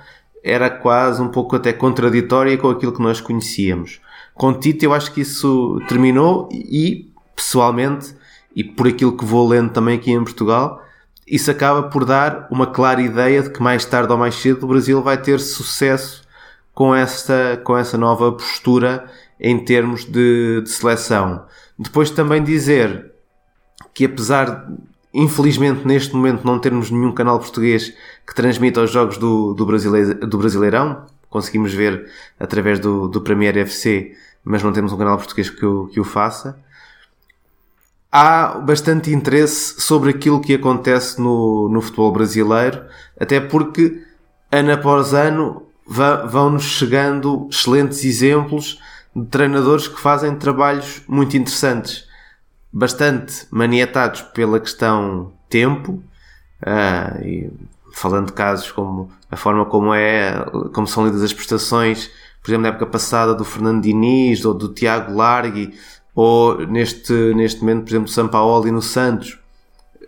era 0.44 0.70
quase 0.70 1.22
um 1.22 1.30
pouco 1.30 1.56
até 1.56 1.74
contraditória 1.74 2.56
com 2.56 2.70
aquilo 2.70 2.92
que 2.92 3.02
nós 3.02 3.20
conhecíamos. 3.20 4.00
Com 4.36 4.54
Tite 4.54 4.86
eu 4.86 4.94
acho 4.94 5.12
que 5.12 5.22
isso 5.22 5.82
terminou 5.88 6.48
e, 6.52 7.10
pessoalmente, 7.36 8.16
e 8.56 8.64
por 8.64 8.88
aquilo 8.88 9.18
que 9.18 9.26
vou 9.26 9.48
lendo 9.48 9.72
também 9.72 9.98
aqui 9.98 10.12
em 10.12 10.24
Portugal, 10.24 10.85
isso 11.28 11.50
acaba 11.50 11.84
por 11.84 12.06
dar 12.06 12.48
uma 12.52 12.68
clara 12.68 13.02
ideia 13.02 13.42
de 13.42 13.50
que 13.50 13.62
mais 13.62 13.84
tarde 13.84 14.12
ou 14.12 14.18
mais 14.18 14.36
cedo 14.36 14.64
o 14.64 14.68
Brasil 14.68 15.02
vai 15.02 15.18
ter 15.18 15.40
sucesso 15.40 16.24
com 16.74 16.94
esta, 16.94 17.60
com 17.64 17.76
essa 17.76 17.98
nova 17.98 18.32
postura 18.32 19.06
em 19.40 19.64
termos 19.64 20.06
de, 20.06 20.62
de 20.62 20.70
seleção. 20.70 21.46
Depois 21.78 22.10
também 22.10 22.44
dizer 22.44 23.12
que 23.94 24.06
apesar 24.06 24.68
infelizmente 25.14 25.88
neste 25.88 26.14
momento 26.14 26.46
não 26.46 26.60
termos 26.60 26.92
nenhum 26.92 27.14
canal 27.14 27.40
português 27.40 27.94
que 28.28 28.36
transmita 28.36 28.82
os 28.82 28.92
jogos 28.92 29.18
do, 29.18 29.54
do, 29.54 29.66
Brasileirão, 29.66 30.28
do 30.28 30.38
Brasileirão, 30.38 31.06
conseguimos 31.30 31.74
ver 31.74 32.12
através 32.38 32.80
do, 32.80 33.08
do 33.08 33.22
Premier 33.22 33.58
FC, 33.58 34.14
mas 34.44 34.62
não 34.62 34.74
temos 34.74 34.92
um 34.92 34.98
canal 34.98 35.18
português 35.18 35.50
que 35.50 35.66
o, 35.66 35.88
que 35.88 36.00
o 36.00 36.04
faça 36.04 36.60
há 38.16 38.60
bastante 38.60 39.12
interesse 39.12 39.82
sobre 39.82 40.12
aquilo 40.12 40.40
que 40.40 40.54
acontece 40.54 41.20
no, 41.20 41.68
no 41.68 41.82
futebol 41.82 42.14
brasileiro, 42.14 42.86
até 43.20 43.42
porque 43.42 44.02
ano 44.50 44.72
após 44.72 45.14
ano 45.14 45.64
vão-nos 45.86 46.64
chegando 46.64 47.50
excelentes 47.52 48.06
exemplos 48.06 48.80
de 49.14 49.26
treinadores 49.26 49.90
que 49.90 50.00
fazem 50.00 50.34
trabalhos 50.34 51.02
muito 51.10 51.36
interessantes, 51.36 52.08
bastante 52.72 53.48
maniatados 53.52 54.22
pela 54.22 54.62
questão 54.62 55.34
tempo, 55.50 56.02
uh, 56.62 57.22
e 57.22 57.52
falando 57.92 58.28
de 58.28 58.34
casos 58.34 58.72
como 58.72 59.12
a 59.30 59.36
forma 59.36 59.66
como 59.66 59.94
é, 59.94 60.34
como 60.74 60.88
são 60.88 61.06
lidas 61.06 61.22
as 61.22 61.34
prestações, 61.34 62.10
por 62.42 62.52
exemplo, 62.52 62.62
na 62.62 62.70
época 62.70 62.86
passada 62.86 63.36
do 63.36 63.44
Fernando 63.44 63.84
Diniz 63.84 64.46
ou 64.46 64.54
do 64.54 64.70
Tiago 64.70 65.14
Largui, 65.14 65.74
ou 66.16 66.66
neste, 66.66 67.14
neste 67.36 67.60
momento, 67.60 67.84
por 67.84 67.90
exemplo, 67.90 68.08
São 68.08 68.28
Paulo 68.30 68.66
e 68.68 68.72
no 68.72 68.82
Santos, 68.82 69.38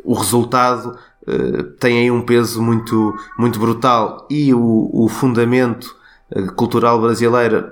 o 0.06 0.14
resultado 0.14 0.98
uh, 1.28 1.64
tem 1.80 2.00
aí 2.00 2.10
um 2.10 2.22
peso 2.22 2.62
muito, 2.62 3.14
muito 3.38 3.60
brutal. 3.60 4.26
E 4.30 4.54
o, 4.54 4.90
o 4.94 5.10
fundamento 5.10 5.94
uh, 6.34 6.54
cultural 6.54 7.02
brasileiro 7.02 7.72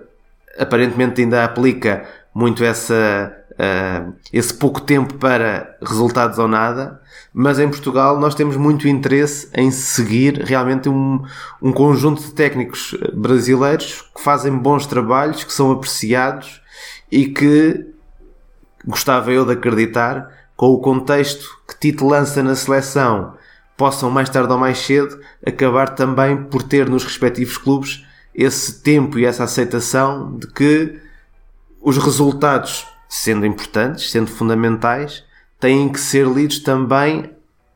aparentemente 0.59 1.21
ainda 1.21 1.45
aplica 1.45 2.05
muito 2.33 2.61
essa, 2.65 3.33
uh, 3.51 4.13
esse 4.33 4.53
pouco 4.53 4.81
tempo 4.81 5.13
para 5.13 5.77
resultados 5.81 6.37
ou 6.37 6.47
nada, 6.47 7.01
mas 7.33 7.57
em 7.57 7.69
Portugal 7.69 8.19
nós 8.19 8.35
temos 8.35 8.57
muito 8.57 8.85
interesse 8.85 9.49
em 9.53 9.71
seguir 9.71 10.43
realmente 10.43 10.89
um, 10.89 11.23
um 11.61 11.71
conjunto 11.71 12.21
de 12.21 12.31
técnicos 12.31 12.93
brasileiros 13.13 14.01
que 14.13 14.21
fazem 14.21 14.51
bons 14.57 14.85
trabalhos, 14.85 15.45
que 15.45 15.53
são 15.53 15.71
apreciados 15.71 16.61
e 17.09 17.27
que 17.27 17.94
gostava 18.85 19.31
eu 19.31 19.45
de 19.45 19.53
acreditar, 19.53 20.29
com 20.55 20.67
o 20.67 20.79
contexto 20.79 21.45
que 21.67 21.77
Tito 21.79 22.07
lança 22.07 22.41
na 22.41 22.55
seleção, 22.55 23.33
possam 23.75 24.09
mais 24.09 24.29
tarde 24.29 24.51
ou 24.51 24.57
mais 24.57 24.77
cedo 24.77 25.19
acabar 25.45 25.89
também 25.95 26.37
por 26.43 26.63
ter 26.63 26.89
nos 26.89 27.03
respectivos 27.03 27.57
clubes 27.57 28.05
esse 28.33 28.81
tempo 28.81 29.17
e 29.17 29.25
essa 29.25 29.43
aceitação 29.43 30.37
de 30.37 30.47
que 30.47 30.99
os 31.81 31.97
resultados, 31.97 32.85
sendo 33.07 33.45
importantes, 33.45 34.11
sendo 34.11 34.27
fundamentais, 34.27 35.23
têm 35.59 35.89
que 35.89 35.99
ser 35.99 36.27
lidos 36.27 36.59
também 36.59 37.29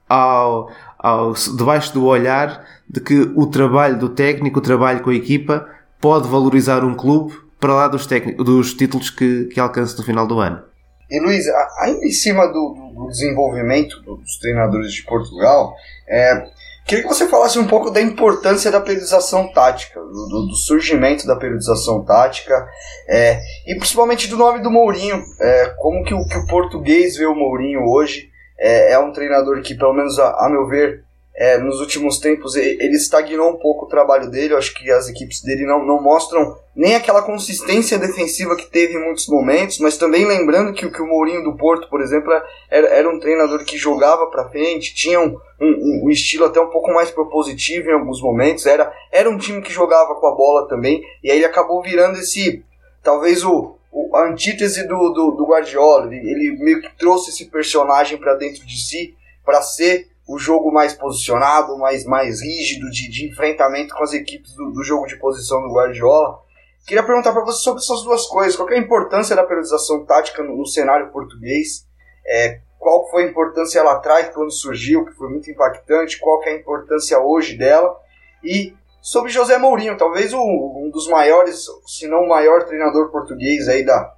ao, 0.08 0.72
ao, 0.98 1.34
debaixo 1.34 1.94
do 1.94 2.06
olhar 2.06 2.66
de 2.90 3.00
que 3.00 3.32
o 3.36 3.46
trabalho 3.46 4.00
do 4.00 4.10
técnico, 4.10 4.60
o 4.60 4.64
trabalho 4.64 5.02
com 5.02 5.12
a 5.12 5.16
equipa, 5.16 5.68
pode 6.02 6.28
valorizar 6.28 6.84
um 6.84 6.96
clube 6.96 7.38
para 7.60 7.74
lá 7.74 7.88
dos, 7.88 8.08
dos 8.38 8.74
títulos 8.74 9.10
que, 9.10 9.46
que 9.46 9.60
alcança 9.60 9.98
no 9.98 10.04
final 10.04 10.26
do 10.26 10.40
ano. 10.40 10.69
E 11.10 11.20
Luiz, 11.20 11.46
ainda 11.80 12.06
em 12.06 12.12
cima 12.12 12.48
do, 12.48 12.94
do 12.94 13.08
desenvolvimento 13.08 14.00
dos 14.02 14.38
treinadores 14.38 14.94
de 14.94 15.04
Portugal, 15.04 15.74
é, 16.08 16.46
queria 16.86 17.04
que 17.04 17.10
você 17.10 17.28
falasse 17.28 17.58
um 17.58 17.66
pouco 17.66 17.90
da 17.90 18.00
importância 18.00 18.70
da 18.70 18.80
periodização 18.80 19.52
tática, 19.52 20.00
do, 20.00 20.48
do 20.48 20.56
surgimento 20.56 21.26
da 21.26 21.36
periodização 21.36 22.06
tática, 22.06 22.68
é, 23.08 23.40
e 23.68 23.76
principalmente 23.76 24.28
do 24.28 24.38
nome 24.38 24.62
do 24.62 24.70
Mourinho. 24.70 25.24
É, 25.42 25.74
como 25.78 26.04
que 26.04 26.14
o, 26.14 26.24
que 26.26 26.38
o 26.38 26.46
português 26.48 27.18
vê 27.18 27.26
o 27.26 27.36
Mourinho 27.36 27.86
hoje? 27.88 28.30
É, 28.60 28.94
é 28.94 29.00
um 29.00 29.12
treinador 29.12 29.62
que, 29.62 29.74
pelo 29.74 29.94
menos 29.94 30.20
a, 30.20 30.46
a 30.46 30.50
meu 30.50 30.68
ver, 30.68 31.04
é, 31.40 31.58
nos 31.58 31.80
últimos 31.80 32.20
tempos 32.20 32.58
ele 32.58 32.98
estagnou 32.98 33.52
um 33.52 33.56
pouco 33.56 33.86
o 33.86 33.88
trabalho 33.88 34.30
dele. 34.30 34.54
Eu 34.54 34.58
acho 34.58 34.74
que 34.74 34.92
as 34.92 35.08
equipes 35.08 35.42
dele 35.42 35.66
não, 35.66 35.86
não 35.86 36.04
mostram 36.04 36.58
nem 36.76 36.96
aquela 36.96 37.22
consistência 37.22 37.98
defensiva 37.98 38.58
que 38.58 38.66
teve 38.66 38.96
em 38.96 39.06
muitos 39.06 39.26
momentos, 39.30 39.80
mas 39.80 39.98
também 39.98 40.26
lembrando 40.26 40.74
que, 40.74 40.90
que 40.90 41.02
o 41.02 41.08
Mourinho 41.08 41.42
do 41.42 41.56
Porto, 41.56 41.90
por 41.90 42.02
exemplo, 42.02 42.30
era, 42.70 42.88
era 42.90 43.10
um 43.10 43.18
treinador 43.22 43.64
que 43.64 43.78
jogava 43.78 44.28
para 44.28 44.50
frente, 44.50 44.94
tinha 44.94 45.18
um, 45.22 45.38
um, 45.62 46.02
um, 46.04 46.10
estilo 46.10 46.44
até 46.44 46.60
um 46.60 46.70
pouco 46.70 46.92
mais 46.94 47.10
propositivo 47.10 47.90
em 47.90 47.94
alguns 47.94 48.22
momentos, 48.22 48.66
era, 48.66 48.92
era 49.10 49.30
um 49.30 49.38
time 49.38 49.62
que 49.62 49.72
jogava 49.72 50.16
com 50.16 50.28
a 50.28 50.36
bola 50.36 50.68
também, 50.68 51.02
e 51.24 51.32
aí 51.32 51.38
ele 51.38 51.46
acabou 51.46 51.82
virando 51.82 52.20
esse, 52.20 52.64
talvez 53.02 53.46
o, 53.46 53.76
o 53.92 54.16
a 54.16 54.28
antítese 54.28 54.86
do, 54.86 55.10
do, 55.10 55.32
do 55.32 55.46
Guardiola, 55.46 56.08
ele, 56.08 56.18
ele 56.18 56.64
meio 56.64 56.82
que 56.82 56.98
trouxe 56.98 57.30
esse 57.30 57.46
personagem 57.46 58.18
para 58.18 58.36
dentro 58.36 58.66
de 58.66 58.78
si, 58.78 59.16
para 59.46 59.62
ser 59.62 60.08
o 60.30 60.38
jogo 60.38 60.72
mais 60.72 60.94
posicionado, 60.94 61.76
mais, 61.80 62.06
mais 62.06 62.44
rígido, 62.44 62.88
de, 62.92 63.10
de 63.10 63.28
enfrentamento 63.28 63.96
com 63.96 64.04
as 64.04 64.14
equipes 64.14 64.54
do, 64.54 64.70
do 64.70 64.84
jogo 64.84 65.08
de 65.08 65.18
posição 65.18 65.60
do 65.64 65.74
Guardiola. 65.74 66.38
Queria 66.86 67.02
perguntar 67.02 67.34
para 67.34 67.44
você 67.44 67.64
sobre 67.64 67.82
essas 67.82 68.04
duas 68.04 68.28
coisas. 68.28 68.56
Qual 68.56 68.70
é 68.70 68.76
a 68.76 68.80
importância 68.80 69.36
da 69.36 69.44
periodização 69.44 70.06
tática 70.06 70.44
no, 70.44 70.56
no 70.56 70.68
cenário 70.68 71.12
português? 71.12 71.84
É, 72.28 72.62
qual 72.78 73.10
foi 73.10 73.24
a 73.24 73.28
importância 73.28 73.82
lá 73.82 73.94
atrás, 73.94 74.30
quando 74.30 74.52
surgiu, 74.52 75.04
que 75.04 75.14
foi 75.14 75.30
muito 75.30 75.50
impactante? 75.50 76.20
Qual 76.20 76.44
é 76.44 76.50
a 76.50 76.58
importância 76.58 77.20
hoje 77.20 77.58
dela? 77.58 77.98
E 78.44 78.76
sobre 79.02 79.32
José 79.32 79.58
Mourinho, 79.58 79.98
talvez 79.98 80.32
um, 80.32 80.38
um 80.40 80.92
dos 80.94 81.08
maiores, 81.08 81.66
se 81.88 82.08
não 82.08 82.26
o 82.26 82.30
maior 82.30 82.66
treinador 82.66 83.10
português 83.10 83.68
aí 83.68 83.84
da, 83.84 84.14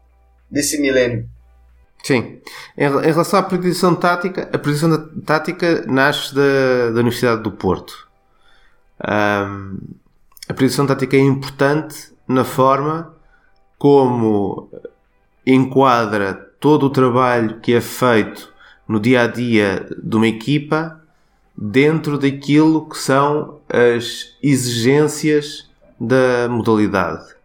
desse 0.49 0.77
milênio. 0.81 1.25
Sim. 2.03 2.39
Em, 2.77 2.89
relação 2.89 3.39
à 3.39 3.43
predisposição 3.43 3.95
tática, 3.95 4.49
a 4.53 4.57
predisposição 4.57 5.09
tática 5.25 5.85
nasce 5.87 6.33
da, 6.33 6.91
da 6.91 6.99
Universidade 6.99 7.43
do 7.43 7.51
Porto. 7.51 8.07
Um, 8.99 9.77
a 10.47 10.53
predisposição 10.53 10.87
tática 10.87 11.15
é 11.15 11.19
importante 11.19 12.11
na 12.27 12.43
forma 12.43 13.13
como 13.77 14.69
enquadra 15.45 16.33
todo 16.59 16.85
o 16.85 16.89
trabalho 16.89 17.59
que 17.59 17.73
é 17.73 17.81
feito 17.81 18.51
no 18.87 18.99
dia 18.99 19.21
a 19.21 19.27
dia 19.27 19.87
de 20.01 20.15
uma 20.15 20.27
equipa 20.27 21.01
dentro 21.57 22.17
daquilo 22.17 22.87
que 22.89 22.97
são 22.97 23.59
as 23.69 24.35
exigências 24.41 25.69
da 25.99 26.49
modalidade. 26.49 27.35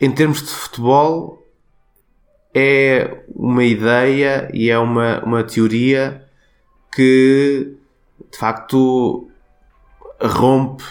Em 0.00 0.10
termos 0.10 0.42
de 0.42 0.48
futebol, 0.48 1.43
é 2.54 3.24
uma 3.34 3.64
ideia 3.64 4.48
e 4.54 4.70
é 4.70 4.78
uma, 4.78 5.22
uma 5.24 5.42
teoria 5.42 6.24
que 6.94 7.74
de 8.30 8.38
facto 8.38 9.28
rompe 10.20 10.84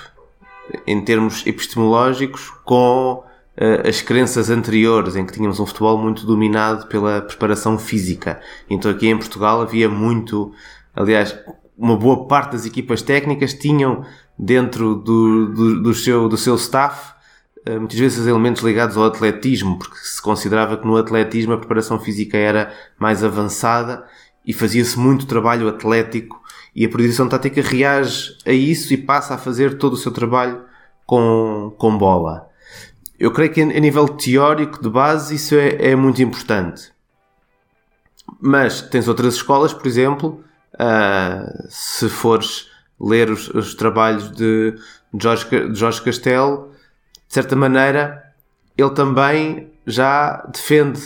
em 0.85 1.03
termos 1.03 1.45
epistemológicos 1.47 2.49
com 2.65 3.23
uh, 3.57 3.87
as 3.87 4.01
crenças 4.01 4.49
anteriores 4.49 5.15
em 5.15 5.25
que 5.25 5.33
tínhamos 5.33 5.59
um 5.59 5.65
futebol 5.65 5.97
muito 5.97 6.25
dominado 6.25 6.87
pela 6.87 7.21
preparação 7.21 7.79
física. 7.79 8.41
Então 8.69 8.91
aqui 8.91 9.07
em 9.07 9.17
Portugal 9.17 9.61
havia 9.61 9.87
muito, 9.89 10.51
aliás, 10.93 11.37
uma 11.77 11.95
boa 11.95 12.27
parte 12.27 12.51
das 12.51 12.65
equipas 12.65 13.01
técnicas 13.01 13.53
tinham 13.53 14.05
dentro 14.37 14.95
do, 14.95 15.47
do, 15.47 15.83
do 15.83 15.93
seu, 15.93 16.27
do 16.27 16.37
seu 16.37 16.55
staff 16.55 17.12
muitas 17.71 17.97
vezes 17.97 18.27
elementos 18.27 18.61
ligados 18.61 18.97
ao 18.97 19.05
atletismo, 19.05 19.79
porque 19.79 19.97
se 19.99 20.21
considerava 20.21 20.77
que 20.77 20.85
no 20.85 20.97
atletismo 20.97 21.53
a 21.53 21.57
preparação 21.57 21.99
física 21.99 22.37
era 22.37 22.73
mais 22.99 23.23
avançada 23.23 24.05
e 24.45 24.51
fazia-se 24.51 24.99
muito 24.99 25.25
trabalho 25.25 25.69
atlético 25.69 26.41
e 26.75 26.85
a 26.85 26.89
produção 26.89 27.29
tática 27.29 27.61
reage 27.61 28.35
a 28.45 28.51
isso 28.51 28.93
e 28.93 28.97
passa 28.97 29.35
a 29.35 29.37
fazer 29.37 29.77
todo 29.77 29.93
o 29.93 29.97
seu 29.97 30.11
trabalho 30.11 30.63
com, 31.05 31.73
com 31.77 31.97
bola. 31.97 32.49
Eu 33.19 33.31
creio 33.31 33.53
que 33.53 33.61
a 33.61 33.65
nível 33.65 34.07
teórico 34.07 34.81
de 34.81 34.89
base 34.89 35.35
isso 35.35 35.55
é, 35.55 35.91
é 35.91 35.95
muito 35.95 36.21
importante. 36.21 36.91
Mas 38.41 38.81
tens 38.81 39.07
outras 39.07 39.35
escolas, 39.35 39.73
por 39.73 39.85
exemplo, 39.87 40.43
uh, 40.73 41.67
se 41.69 42.09
fores 42.09 42.67
ler 42.99 43.29
os, 43.29 43.49
os 43.49 43.75
trabalhos 43.75 44.31
de 44.31 44.75
Jorge, 45.17 45.45
Jorge 45.73 46.01
Castelo, 46.01 46.72
de 47.33 47.41
certa 47.41 47.55
maneira, 47.55 48.23
ele 48.77 48.91
também 48.91 49.71
já 49.87 50.45
defende 50.53 51.01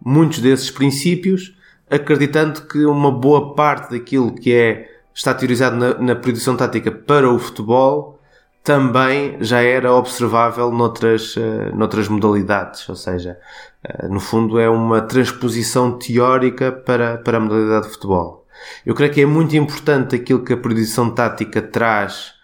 muitos 0.00 0.38
desses 0.38 0.70
princípios, 0.70 1.56
acreditando 1.90 2.62
que 2.68 2.86
uma 2.86 3.10
boa 3.10 3.52
parte 3.56 3.90
daquilo 3.90 4.32
que 4.32 4.54
é 4.54 4.88
está 5.12 5.34
teorizado 5.34 5.74
na, 5.74 5.98
na 5.98 6.14
produção 6.14 6.56
tática 6.56 6.92
para 6.92 7.28
o 7.28 7.36
futebol 7.36 8.20
também 8.62 9.38
já 9.40 9.60
era 9.60 9.92
observável 9.92 10.70
noutras, 10.70 11.34
uh, 11.34 11.74
noutras 11.74 12.06
modalidades, 12.06 12.88
ou 12.88 12.94
seja, 12.94 13.36
uh, 13.84 14.08
no 14.08 14.20
fundo 14.20 14.60
é 14.60 14.70
uma 14.70 15.00
transposição 15.00 15.98
teórica 15.98 16.70
para, 16.70 17.18
para 17.18 17.38
a 17.38 17.40
modalidade 17.40 17.86
de 17.86 17.94
futebol. 17.94 18.46
Eu 18.86 18.94
creio 18.94 19.12
que 19.12 19.22
é 19.22 19.26
muito 19.26 19.56
importante 19.56 20.14
aquilo 20.14 20.44
que 20.44 20.52
a 20.52 20.56
produção 20.56 21.10
tática 21.10 21.60
traz 21.60 22.34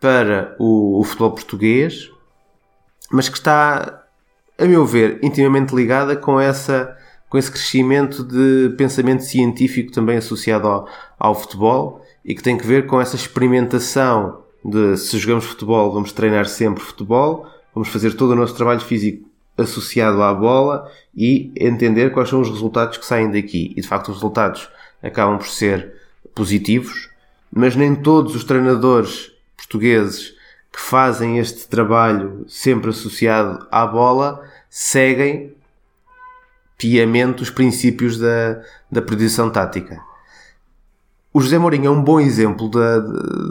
para 0.00 0.54
o, 0.56 1.00
o 1.00 1.02
futebol 1.02 1.32
português, 1.32 2.14
mas 3.10 3.28
que 3.28 3.36
está, 3.36 4.04
a 4.58 4.64
meu 4.64 4.84
ver, 4.84 5.18
intimamente 5.22 5.74
ligada 5.74 6.16
com 6.16 6.40
essa 6.40 6.96
com 7.28 7.36
esse 7.36 7.50
crescimento 7.50 8.22
de 8.22 8.72
pensamento 8.76 9.24
científico 9.24 9.90
também 9.90 10.16
associado 10.16 10.68
ao, 10.68 10.88
ao 11.18 11.34
futebol 11.34 12.00
e 12.24 12.34
que 12.34 12.42
tem 12.42 12.56
que 12.56 12.66
ver 12.66 12.86
com 12.86 13.00
essa 13.00 13.16
experimentação 13.16 14.42
de 14.64 14.96
se 14.96 15.18
jogamos 15.18 15.44
futebol, 15.44 15.92
vamos 15.92 16.12
treinar 16.12 16.46
sempre 16.46 16.82
futebol, 16.82 17.46
vamos 17.74 17.88
fazer 17.88 18.14
todo 18.14 18.30
o 18.30 18.36
nosso 18.36 18.54
trabalho 18.54 18.80
físico 18.80 19.28
associado 19.56 20.22
à 20.22 20.34
bola 20.34 20.90
e 21.14 21.52
entender 21.56 22.10
quais 22.10 22.28
são 22.28 22.40
os 22.40 22.50
resultados 22.50 22.98
que 22.98 23.06
saem 23.06 23.30
daqui. 23.30 23.72
E 23.76 23.80
de 23.80 23.88
facto, 23.88 24.08
os 24.08 24.16
resultados 24.16 24.68
acabam 25.02 25.38
por 25.38 25.46
ser 25.46 25.94
positivos, 26.34 27.10
mas 27.52 27.74
nem 27.74 27.94
todos 27.94 28.34
os 28.34 28.44
treinadores 28.44 29.32
portugueses 29.56 30.34
que 30.72 30.80
fazem 30.80 31.38
este 31.38 31.68
trabalho 31.68 32.44
sempre 32.48 32.90
associado 32.90 33.66
à 33.70 33.86
bola 33.86 34.42
seguem 34.68 35.54
piamente 36.76 37.42
os 37.42 37.50
princípios 37.50 38.18
da, 38.18 38.62
da 38.90 39.00
previsão 39.00 39.48
tática. 39.50 40.00
O 41.32 41.40
José 41.40 41.58
Mourinho 41.58 41.86
é 41.86 41.90
um 41.90 42.02
bom 42.02 42.20
exemplo 42.20 42.70
da, 42.70 42.98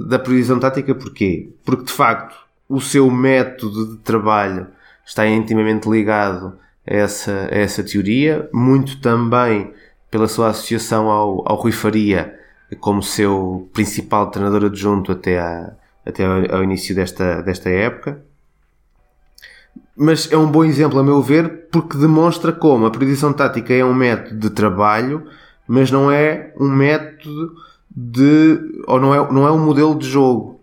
da 0.07 0.19
previsão 0.19 0.59
tática, 0.59 0.93
porquê? 0.93 1.49
Porque 1.63 1.85
de 1.85 1.91
facto 1.91 2.35
o 2.67 2.81
seu 2.81 3.09
método 3.11 3.95
de 3.95 3.97
trabalho 3.97 4.67
está 5.05 5.27
intimamente 5.27 5.89
ligado 5.89 6.57
a 6.87 6.93
essa, 6.93 7.49
a 7.51 7.55
essa 7.55 7.83
teoria, 7.83 8.49
muito 8.51 8.99
também 9.01 9.71
pela 10.09 10.27
sua 10.27 10.49
associação 10.49 11.09
ao, 11.09 11.43
ao 11.47 11.57
Rui 11.57 11.71
Faria 11.71 12.39
como 12.79 13.03
seu 13.03 13.69
principal 13.73 14.31
treinador 14.31 14.65
adjunto 14.65 15.11
até, 15.11 15.39
a, 15.39 15.73
até 16.05 16.25
ao, 16.25 16.57
ao 16.57 16.63
início 16.63 16.93
desta, 16.93 17.41
desta 17.41 17.69
época. 17.69 18.21
Mas 19.97 20.31
é 20.31 20.37
um 20.37 20.51
bom 20.51 20.63
exemplo, 20.63 20.99
a 20.99 21.03
meu 21.03 21.21
ver, 21.21 21.67
porque 21.71 21.97
demonstra 21.97 22.51
como 22.51 22.85
a 22.85 22.91
predição 22.91 23.31
tática 23.31 23.73
é 23.73 23.83
um 23.83 23.93
método 23.93 24.39
de 24.39 24.49
trabalho, 24.49 25.25
mas 25.67 25.89
não 25.89 26.11
é 26.11 26.53
um 26.59 26.69
método 26.69 27.55
de. 27.89 28.83
ou 28.87 28.99
não 28.99 29.15
é, 29.15 29.31
não 29.31 29.47
é 29.47 29.51
um 29.51 29.65
modelo 29.65 29.97
de 29.97 30.07
jogo. 30.07 30.59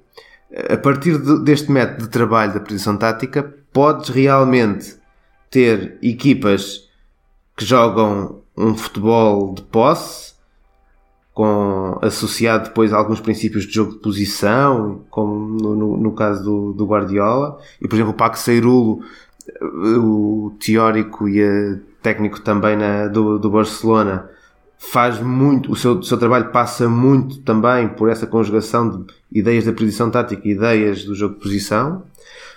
A 0.70 0.76
partir 0.76 1.18
de, 1.18 1.42
deste 1.42 1.72
método 1.72 2.02
de 2.02 2.08
trabalho 2.10 2.52
da 2.52 2.60
posição 2.60 2.96
tática, 2.96 3.42
podes 3.72 4.10
realmente 4.10 4.96
ter 5.50 5.98
equipas 6.02 6.88
que 7.56 7.64
jogam 7.64 8.42
um 8.56 8.76
futebol 8.76 9.54
de 9.54 9.62
posse, 9.62 10.31
com, 11.34 11.98
associado 12.02 12.64
depois 12.64 12.92
a 12.92 12.98
alguns 12.98 13.20
princípios 13.20 13.64
de 13.66 13.74
jogo 13.74 13.92
de 13.92 13.98
posição, 13.98 15.02
como 15.10 15.34
no, 15.34 15.74
no, 15.74 15.96
no 15.96 16.12
caso 16.12 16.44
do, 16.44 16.72
do, 16.72 16.86
Guardiola, 16.86 17.58
e 17.80 17.88
por 17.88 17.94
exemplo 17.94 18.12
o 18.12 18.16
Paco 18.16 18.38
Seirulo, 18.38 19.00
o 19.60 20.52
teórico 20.60 21.28
e 21.28 21.80
técnico 22.02 22.40
também 22.40 22.76
na, 22.76 23.08
do, 23.08 23.38
do 23.38 23.50
Barcelona, 23.50 24.28
faz 24.78 25.20
muito, 25.20 25.72
o 25.72 25.76
seu, 25.76 25.98
o 25.98 26.02
seu 26.02 26.18
trabalho 26.18 26.50
passa 26.50 26.88
muito 26.88 27.38
também 27.38 27.88
por 27.88 28.10
essa 28.10 28.26
conjugação 28.26 28.90
de 28.90 29.06
ideias 29.32 29.64
da 29.64 29.72
posição 29.72 30.10
tática 30.10 30.46
e 30.46 30.52
ideias 30.52 31.04
do 31.04 31.14
jogo 31.14 31.34
de 31.34 31.40
posição, 31.40 32.02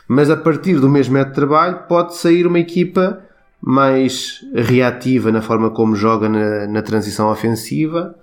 mas 0.08 0.30
a 0.30 0.36
partir 0.36 0.80
do 0.80 0.90
mesmo 0.90 1.14
método 1.14 1.32
de 1.32 1.36
trabalho 1.36 1.84
pode 1.88 2.18
sair 2.18 2.46
uma 2.46 2.60
equipa 2.60 3.22
mais 3.62 4.42
reativa 4.54 5.32
na 5.32 5.42
forma 5.42 5.70
como 5.70 5.96
joga 5.96 6.28
na, 6.28 6.68
na 6.68 6.82
transição 6.82 7.30
ofensiva 7.30 8.16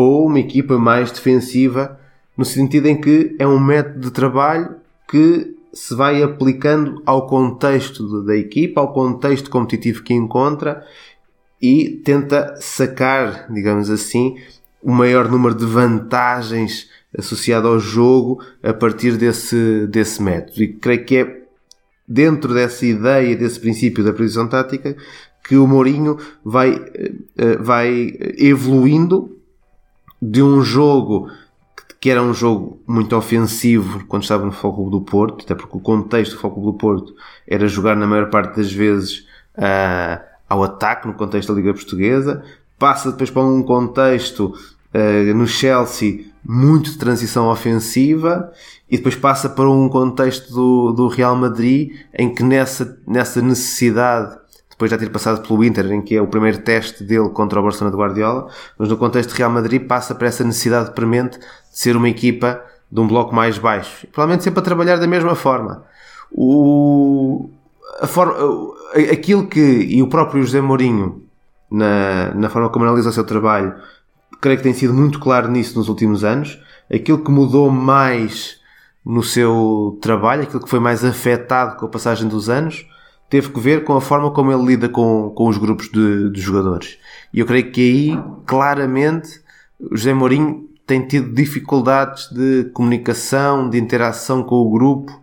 ou 0.00 0.26
uma 0.26 0.40
equipa 0.40 0.78
mais 0.78 1.10
defensiva 1.10 1.98
no 2.36 2.44
sentido 2.44 2.86
em 2.86 3.00
que 3.00 3.36
é 3.38 3.46
um 3.46 3.60
método 3.60 4.00
de 4.00 4.10
trabalho 4.10 4.76
que 5.08 5.54
se 5.72 5.94
vai 5.94 6.22
aplicando 6.22 7.02
ao 7.04 7.26
contexto 7.26 8.24
da 8.24 8.36
equipa, 8.36 8.80
ao 8.80 8.92
contexto 8.92 9.50
competitivo 9.50 10.02
que 10.02 10.14
encontra 10.14 10.84
e 11.60 12.00
tenta 12.04 12.56
sacar, 12.60 13.52
digamos 13.52 13.90
assim, 13.90 14.36
o 14.82 14.90
maior 14.90 15.30
número 15.30 15.54
de 15.54 15.66
vantagens 15.66 16.88
associado 17.16 17.68
ao 17.68 17.78
jogo 17.78 18.42
a 18.62 18.72
partir 18.72 19.16
desse, 19.16 19.86
desse 19.88 20.22
método. 20.22 20.62
E 20.62 20.68
creio 20.68 21.04
que 21.04 21.16
é 21.18 21.40
dentro 22.08 22.54
dessa 22.54 22.86
ideia, 22.86 23.36
desse 23.36 23.60
princípio 23.60 24.02
da 24.02 24.12
previsão 24.12 24.48
tática, 24.48 24.96
que 25.44 25.56
o 25.56 25.66
Mourinho 25.66 26.16
vai, 26.44 26.72
eh, 26.94 27.12
eh, 27.36 27.56
vai 27.56 28.16
evoluindo 28.38 29.39
de 30.20 30.42
um 30.42 30.62
jogo 30.62 31.28
que 32.00 32.08
era 32.08 32.22
um 32.22 32.32
jogo 32.32 32.80
muito 32.86 33.14
ofensivo 33.14 34.06
quando 34.06 34.22
estava 34.22 34.46
no 34.46 34.52
Foco 34.52 34.88
do 34.88 35.02
Porto, 35.02 35.44
até 35.44 35.54
porque 35.54 35.76
o 35.76 35.80
contexto 35.80 36.32
do 36.32 36.40
Foco 36.40 36.60
do 36.62 36.72
Porto 36.72 37.14
era 37.46 37.68
jogar 37.68 37.94
na 37.94 38.06
maior 38.06 38.30
parte 38.30 38.56
das 38.56 38.72
vezes 38.72 39.26
uh, 39.58 40.18
ao 40.48 40.64
ataque 40.64 41.06
no 41.06 41.12
contexto 41.12 41.52
da 41.52 41.60
Liga 41.60 41.74
Portuguesa, 41.74 42.42
passa 42.78 43.12
depois 43.12 43.30
para 43.30 43.42
um 43.42 43.62
contexto 43.62 44.54
uh, 44.94 45.34
no 45.34 45.46
Chelsea 45.46 46.24
muito 46.42 46.90
de 46.90 46.96
transição 46.96 47.48
ofensiva 47.48 48.50
e 48.90 48.96
depois 48.96 49.14
passa 49.14 49.50
para 49.50 49.70
um 49.70 49.86
contexto 49.86 50.50
do, 50.54 50.92
do 50.92 51.08
Real 51.08 51.36
Madrid 51.36 51.92
em 52.18 52.34
que 52.34 52.42
nessa, 52.42 52.98
nessa 53.06 53.42
necessidade 53.42 54.39
depois 54.80 54.90
de 54.90 54.96
já 54.96 54.98
ter 54.98 55.10
passado 55.10 55.46
pelo 55.46 55.62
Inter, 55.62 55.92
em 55.92 56.00
que 56.00 56.16
é 56.16 56.22
o 56.22 56.26
primeiro 56.26 56.58
teste 56.58 57.04
dele 57.04 57.28
contra 57.28 57.60
o 57.60 57.62
Barcelona 57.62 57.94
de 57.94 58.00
Guardiola, 58.00 58.48
mas 58.78 58.88
no 58.88 58.96
contexto 58.96 59.30
de 59.30 59.36
Real 59.36 59.50
Madrid 59.50 59.86
passa 59.86 60.14
para 60.14 60.28
essa 60.28 60.42
necessidade 60.42 60.92
premente 60.92 61.38
de 61.38 61.44
ser 61.70 61.96
uma 61.96 62.08
equipa 62.08 62.62
de 62.90 62.98
um 62.98 63.06
bloco 63.06 63.34
mais 63.34 63.58
baixo. 63.58 64.06
Provavelmente 64.10 64.44
sempre 64.44 64.60
a 64.60 64.62
trabalhar 64.62 64.96
da 64.96 65.06
mesma 65.06 65.34
forma. 65.34 65.84
O, 66.32 67.50
a 68.00 68.06
forma, 68.06 68.34
aquilo 69.12 69.46
que, 69.46 69.60
e 69.60 70.02
o 70.02 70.06
próprio 70.06 70.42
José 70.42 70.62
Mourinho, 70.62 71.24
na, 71.70 72.32
na 72.34 72.48
forma 72.48 72.70
como 72.70 72.86
analisa 72.86 73.10
o 73.10 73.12
seu 73.12 73.24
trabalho, 73.24 73.74
creio 74.40 74.56
que 74.56 74.64
tem 74.64 74.72
sido 74.72 74.94
muito 74.94 75.20
claro 75.20 75.50
nisso 75.50 75.78
nos 75.78 75.90
últimos 75.90 76.24
anos. 76.24 76.58
Aquilo 76.92 77.22
que 77.22 77.30
mudou 77.30 77.70
mais 77.70 78.58
no 79.04 79.22
seu 79.22 79.98
trabalho, 80.00 80.44
aquilo 80.44 80.62
que 80.62 80.70
foi 80.70 80.80
mais 80.80 81.04
afetado 81.04 81.76
com 81.76 81.84
a 81.84 81.88
passagem 81.88 82.26
dos 82.26 82.48
anos, 82.48 82.86
teve 83.30 83.50
que 83.50 83.60
ver 83.60 83.84
com 83.84 83.96
a 83.96 84.00
forma 84.00 84.32
como 84.32 84.52
ele 84.52 84.66
lida 84.66 84.88
com, 84.88 85.30
com 85.30 85.48
os 85.48 85.56
grupos 85.56 85.88
de, 85.88 86.30
de 86.30 86.40
jogadores. 86.40 86.98
E 87.32 87.38
eu 87.38 87.46
creio 87.46 87.70
que 87.70 87.80
aí, 87.80 88.24
claramente, 88.44 89.40
o 89.78 89.96
José 89.96 90.12
Mourinho 90.12 90.68
tem 90.84 91.06
tido 91.06 91.32
dificuldades 91.32 92.28
de 92.32 92.64
comunicação, 92.74 93.70
de 93.70 93.78
interação 93.78 94.42
com 94.42 94.56
o 94.56 94.70
grupo, 94.70 95.18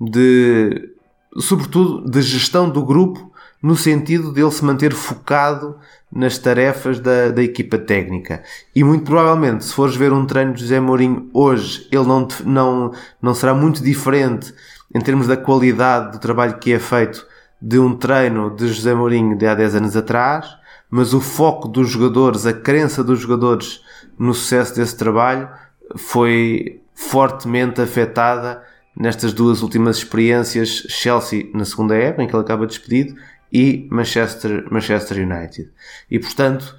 de 0.00 0.90
sobretudo 1.36 2.08
de 2.08 2.22
gestão 2.22 2.70
do 2.70 2.84
grupo, 2.84 3.28
no 3.60 3.74
sentido 3.74 4.32
de 4.32 4.40
ele 4.40 4.52
se 4.52 4.64
manter 4.64 4.94
focado 4.94 5.76
nas 6.12 6.38
tarefas 6.38 7.00
da, 7.00 7.30
da 7.30 7.42
equipa 7.42 7.76
técnica. 7.76 8.44
E 8.72 8.84
muito 8.84 9.04
provavelmente, 9.04 9.64
se 9.64 9.74
fores 9.74 9.96
ver 9.96 10.12
um 10.12 10.24
treino 10.24 10.54
de 10.54 10.60
José 10.60 10.78
Mourinho 10.78 11.28
hoje, 11.34 11.88
ele 11.90 12.04
não, 12.04 12.28
não, 12.44 12.92
não 13.20 13.34
será 13.34 13.52
muito 13.52 13.82
diferente 13.82 14.54
em 14.94 15.00
termos 15.00 15.26
da 15.26 15.36
qualidade 15.36 16.12
do 16.12 16.20
trabalho 16.20 16.58
que 16.58 16.72
é 16.72 16.78
feito 16.78 17.26
de 17.60 17.78
um 17.78 17.96
treino 17.96 18.54
de 18.54 18.68
José 18.68 18.94
Mourinho 18.94 19.36
de 19.36 19.46
há 19.46 19.54
10 19.54 19.74
anos 19.76 19.96
atrás, 19.96 20.46
mas 20.90 21.12
o 21.12 21.20
foco 21.20 21.68
dos 21.68 21.90
jogadores, 21.90 22.46
a 22.46 22.52
crença 22.52 23.02
dos 23.04 23.20
jogadores 23.20 23.82
no 24.18 24.32
sucesso 24.32 24.74
desse 24.74 24.96
trabalho 24.96 25.48
foi 25.96 26.80
fortemente 26.94 27.80
afetada 27.80 28.62
nestas 28.96 29.32
duas 29.32 29.62
últimas 29.62 29.98
experiências, 29.98 30.84
Chelsea 30.88 31.50
na 31.54 31.64
segunda 31.64 31.94
época, 31.94 32.22
em 32.22 32.26
que 32.26 32.34
ele 32.34 32.42
acaba 32.42 32.66
despedido, 32.66 33.14
e 33.52 33.86
Manchester, 33.90 34.66
Manchester 34.70 35.18
United. 35.18 35.70
E 36.10 36.18
portanto, 36.18 36.76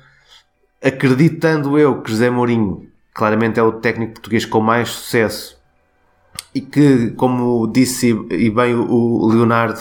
acreditando 0.83 1.77
eu 1.77 2.01
que 2.01 2.11
José 2.11 2.29
Mourinho 2.29 2.89
claramente 3.13 3.59
é 3.59 3.63
o 3.63 3.73
técnico 3.73 4.13
português 4.13 4.45
com 4.45 4.61
mais 4.61 4.89
sucesso 4.89 5.59
e 6.53 6.61
que, 6.61 7.11
como 7.11 7.67
disse 7.67 8.09
e 8.29 8.49
bem 8.49 8.75
o 8.75 9.27
Leonardo 9.27 9.79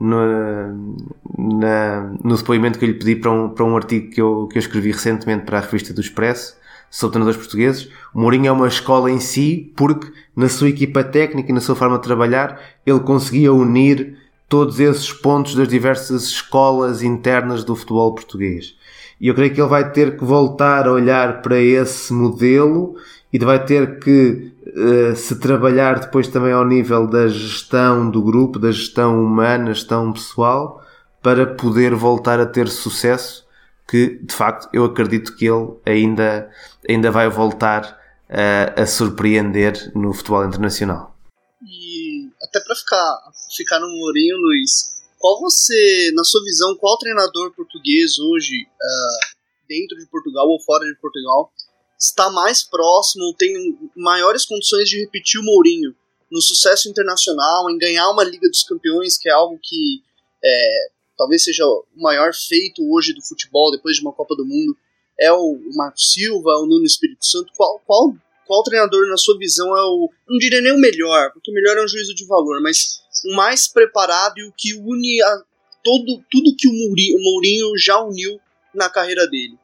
no, 0.00 0.96
na, 1.38 2.10
no 2.24 2.36
depoimento 2.36 2.78
que 2.78 2.86
eu 2.86 2.88
lhe 2.88 2.94
pedi 2.94 3.16
para 3.16 3.30
um, 3.30 3.50
para 3.50 3.64
um 3.64 3.76
artigo 3.76 4.10
que 4.10 4.20
eu, 4.20 4.48
que 4.50 4.56
eu 4.56 4.60
escrevi 4.60 4.90
recentemente 4.90 5.44
para 5.44 5.58
a 5.58 5.60
revista 5.60 5.92
do 5.92 6.00
Expresso, 6.00 6.58
sobre 6.90 7.12
treinadores 7.12 7.38
portugueses. 7.38 7.88
O 8.14 8.20
Mourinho 8.20 8.48
é 8.48 8.52
uma 8.52 8.66
escola 8.66 9.10
em 9.10 9.20
si, 9.20 9.72
porque 9.76 10.10
na 10.34 10.48
sua 10.48 10.70
equipa 10.70 11.04
técnica 11.04 11.50
e 11.50 11.54
na 11.54 11.60
sua 11.60 11.76
forma 11.76 11.98
de 11.98 12.02
trabalhar, 12.02 12.58
ele 12.84 13.00
conseguia 13.00 13.52
unir 13.52 14.16
todos 14.48 14.80
esses 14.80 15.12
pontos 15.12 15.54
das 15.54 15.68
diversas 15.68 16.24
escolas 16.24 17.02
internas 17.02 17.62
do 17.62 17.76
futebol 17.76 18.12
português. 18.12 18.74
E 19.20 19.28
eu 19.28 19.34
creio 19.34 19.54
que 19.54 19.60
ele 19.60 19.68
vai 19.68 19.92
ter 19.92 20.16
que 20.16 20.24
voltar 20.24 20.88
a 20.88 20.92
olhar 20.92 21.42
para 21.42 21.60
esse 21.60 22.12
modelo 22.12 22.96
e 23.32 23.38
vai 23.38 23.64
ter 23.64 24.00
que 24.00 24.50
uh, 24.76 25.16
se 25.16 25.38
trabalhar 25.38 26.00
depois 26.00 26.28
também 26.28 26.52
ao 26.52 26.66
nível 26.66 27.06
da 27.06 27.28
gestão 27.28 28.10
do 28.10 28.22
grupo, 28.22 28.58
da 28.58 28.72
gestão 28.72 29.22
humana, 29.22 29.74
gestão 29.74 30.12
pessoal, 30.12 30.84
para 31.22 31.46
poder 31.54 31.94
voltar 31.94 32.40
a 32.40 32.46
ter 32.46 32.68
sucesso, 32.68 33.46
que 33.88 34.18
de 34.22 34.34
facto 34.34 34.68
eu 34.72 34.84
acredito 34.84 35.36
que 35.36 35.46
ele 35.46 35.78
ainda, 35.84 36.50
ainda 36.88 37.10
vai 37.10 37.28
voltar 37.28 37.98
a, 38.28 38.82
a 38.82 38.86
surpreender 38.86 39.92
no 39.94 40.12
futebol 40.12 40.44
internacional. 40.44 41.16
E 41.62 42.28
até 42.42 42.60
para 42.60 42.74
ficar, 42.74 43.18
ficar 43.56 43.80
no 43.80 43.88
Mourinho, 43.88 44.36
Luiz, 44.36 45.02
qual 45.18 45.40
você, 45.40 46.10
na 46.14 46.24
sua 46.24 46.42
visão, 46.44 46.76
qual 46.76 46.96
treinador 46.96 47.52
português 47.54 48.18
hoje, 48.18 48.62
uh, 48.62 49.36
dentro 49.68 49.98
de 49.98 50.06
Portugal 50.06 50.48
ou 50.48 50.60
fora 50.62 50.84
de 50.86 50.98
Portugal, 51.00 51.52
está 52.00 52.30
mais 52.30 52.64
próximo, 52.64 53.34
tem 53.36 53.78
maiores 53.94 54.46
condições 54.46 54.88
de 54.88 55.00
repetir 55.00 55.38
o 55.38 55.44
Mourinho 55.44 55.94
no 56.30 56.40
sucesso 56.40 56.88
internacional, 56.88 57.68
em 57.68 57.76
ganhar 57.76 58.08
uma 58.10 58.24
Liga 58.24 58.48
dos 58.48 58.62
Campeões, 58.62 59.18
que 59.18 59.28
é 59.28 59.32
algo 59.32 59.58
que 59.62 60.02
é, 60.42 60.90
talvez 61.18 61.44
seja 61.44 61.66
o 61.66 61.84
maior 61.96 62.32
feito 62.32 62.82
hoje 62.90 63.12
do 63.12 63.22
futebol, 63.22 63.70
depois 63.70 63.96
de 63.96 64.02
uma 64.02 64.12
Copa 64.12 64.34
do 64.34 64.46
Mundo, 64.46 64.76
é 65.20 65.30
o, 65.32 65.58
Marco 65.74 65.98
Silva, 66.00 66.56
o 66.58 66.66
Nuno 66.66 66.86
Espírito 66.86 67.26
Santo? 67.26 67.52
Qual, 67.54 67.78
qual, 67.84 68.14
qual 68.46 68.62
treinador, 68.62 69.06
na 69.08 69.18
sua 69.18 69.36
visão, 69.36 69.76
é 69.76 69.82
o. 69.82 70.10
Não 70.26 70.38
diria 70.38 70.62
nem 70.62 70.72
o 70.72 70.80
melhor, 70.80 71.30
porque 71.32 71.50
o 71.50 71.54
melhor 71.54 71.76
é 71.76 71.84
um 71.84 71.88
juízo 71.88 72.14
de 72.14 72.24
valor, 72.26 72.62
mas 72.62 73.02
o 73.26 73.34
mais 73.34 73.68
preparado 73.68 74.38
e 74.38 74.44
o 74.44 74.54
que 74.56 74.72
une 74.74 75.20
a, 75.22 75.42
todo, 75.84 76.24
tudo 76.30 76.56
que 76.56 76.68
o 76.68 76.72
Mourinho, 76.72 77.18
o 77.18 77.22
Mourinho 77.22 77.76
já 77.76 78.00
uniu 78.00 78.40
na 78.74 78.88
carreira 78.88 79.26
dele? 79.26 79.58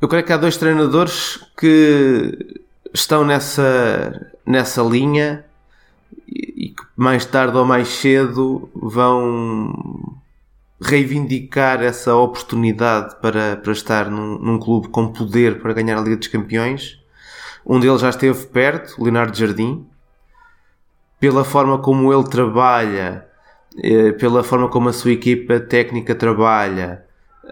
Eu 0.00 0.08
creio 0.08 0.24
que 0.24 0.32
há 0.32 0.36
dois 0.36 0.56
treinadores 0.56 1.38
que 1.56 2.56
estão 2.92 3.24
nessa, 3.24 4.32
nessa 4.46 4.82
linha 4.82 5.44
e 6.28 6.70
que 6.70 6.82
mais 6.96 7.24
tarde 7.24 7.56
ou 7.56 7.64
mais 7.64 7.88
cedo 7.88 8.68
vão 8.74 10.20
reivindicar 10.80 11.82
essa 11.82 12.14
oportunidade 12.14 13.16
para, 13.20 13.56
para 13.56 13.72
estar 13.72 14.10
num, 14.10 14.38
num, 14.38 14.58
clube 14.58 14.88
com 14.88 15.12
poder 15.12 15.60
para 15.60 15.72
ganhar 15.72 15.98
a 15.98 16.00
Liga 16.00 16.16
dos 16.16 16.28
Campeões. 16.28 17.00
Um 17.64 17.80
deles 17.80 18.00
já 18.00 18.10
esteve 18.10 18.46
perto, 18.46 19.02
Leonardo 19.02 19.36
Jardim, 19.36 19.86
pela 21.18 21.44
forma 21.44 21.78
como 21.78 22.12
ele 22.12 22.28
trabalha, 22.28 23.26
eh, 23.82 24.12
pela 24.12 24.44
forma 24.44 24.68
como 24.68 24.90
a 24.90 24.92
sua 24.92 25.12
equipa 25.12 25.58
técnica 25.58 26.14
trabalha, 26.14 27.03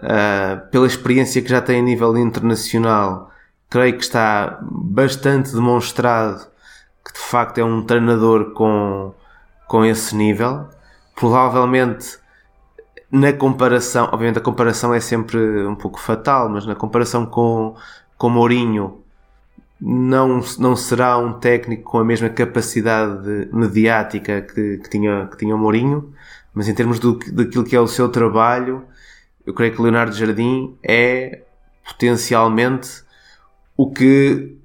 eh, 0.03 0.55
pela 0.71 0.85
experiência 0.85 1.41
que 1.41 1.49
já 1.49 1.61
tem 1.61 1.79
a 1.79 1.83
nível 1.83 2.17
internacional, 2.17 3.31
creio 3.69 3.97
que 3.97 4.03
está 4.03 4.59
bastante 4.61 5.53
demonstrado 5.53 6.45
que 7.05 7.13
de 7.13 7.19
facto 7.19 7.57
é 7.57 7.63
um 7.63 7.81
treinador 7.81 8.53
com, 8.53 9.13
com 9.67 9.85
esse 9.85 10.15
nível. 10.15 10.67
Provavelmente 11.15 12.17
na 13.11 13.31
comparação, 13.31 14.09
obviamente 14.11 14.39
a 14.39 14.41
comparação 14.41 14.93
é 14.93 14.99
sempre 14.99 15.37
um 15.65 15.75
pouco 15.75 15.99
fatal, 15.99 16.49
mas 16.49 16.65
na 16.65 16.75
comparação 16.75 17.25
com, 17.25 17.75
com 18.17 18.29
Mourinho, 18.29 19.03
não, 19.79 20.41
não 20.57 20.75
será 20.75 21.17
um 21.17 21.33
técnico 21.33 21.83
com 21.83 21.99
a 21.99 22.05
mesma 22.05 22.29
capacidade 22.29 23.49
mediática 23.53 24.41
que, 24.41 24.77
que, 24.77 24.89
tinha, 24.89 25.27
que 25.27 25.37
tinha 25.37 25.55
o 25.55 25.59
Mourinho, 25.59 26.13
mas 26.53 26.67
em 26.67 26.73
termos 26.73 26.99
do, 26.99 27.19
daquilo 27.31 27.63
que 27.63 27.75
é 27.75 27.79
o 27.79 27.87
seu 27.87 28.09
trabalho, 28.09 28.83
eu 29.45 29.53
creio 29.53 29.73
que 29.73 29.81
Leonardo 29.81 30.15
Jardim 30.15 30.77
é 30.83 31.41
potencialmente 31.85 33.03
o 33.75 33.91
que 33.91 34.57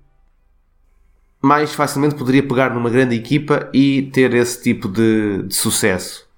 mais 1.41 1.73
facilmente 1.75 2.15
poderia 2.15 2.43
pegar 2.43 2.75
numa 2.75 2.91
grande 2.91 3.15
equipa 3.15 3.69
e 3.73 4.11
ter 4.13 4.35
esse 4.35 4.63
tipo 4.63 4.89
de, 4.89 5.45
de 5.45 5.55
sucesso. 5.55 6.29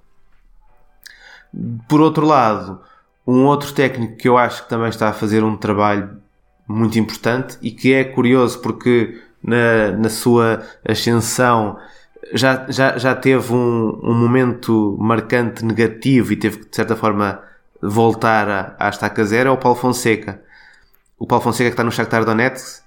Por 1.88 2.01
outro 2.01 2.26
lado, 2.26 2.80
um 3.26 3.45
outro 3.47 3.72
técnico 3.72 4.16
que 4.16 4.28
eu 4.28 4.36
acho 4.36 4.64
que 4.64 4.68
também 4.68 4.88
está 4.88 5.09
a 5.09 5.12
fazer 5.12 5.43
um 5.43 5.57
trabalho 5.57 6.20
muito 6.68 6.99
importante 6.99 7.59
e 7.61 7.70
que 7.70 7.93
é 7.93 8.05
curioso 8.05 8.61
porque 8.61 9.20
na, 9.43 9.91
na 9.93 10.09
sua 10.09 10.62
ascensão 10.86 11.76
já, 12.32 12.66
já, 12.68 12.97
já 12.97 13.14
teve 13.14 13.53
um, 13.53 14.01
um 14.03 14.14
momento 14.14 14.97
marcante 15.01 15.64
negativo 15.64 16.32
e 16.32 16.36
teve 16.36 16.59
que 16.59 16.68
de 16.68 16.76
certa 16.76 16.95
forma 16.95 17.43
voltar 17.83 18.76
a 18.78 18.89
estaca 18.89 19.24
zero 19.24 19.49
é 19.49 19.53
o 19.53 19.57
Paulo 19.57 19.78
Fonseca. 19.78 20.43
O 21.18 21.26
Paulo 21.26 21.43
Fonseca 21.43 21.70
que 21.70 21.74
está 21.74 21.85
no 21.85 21.93
Shakhtar 21.93 22.24
Donetsk, 22.24 22.83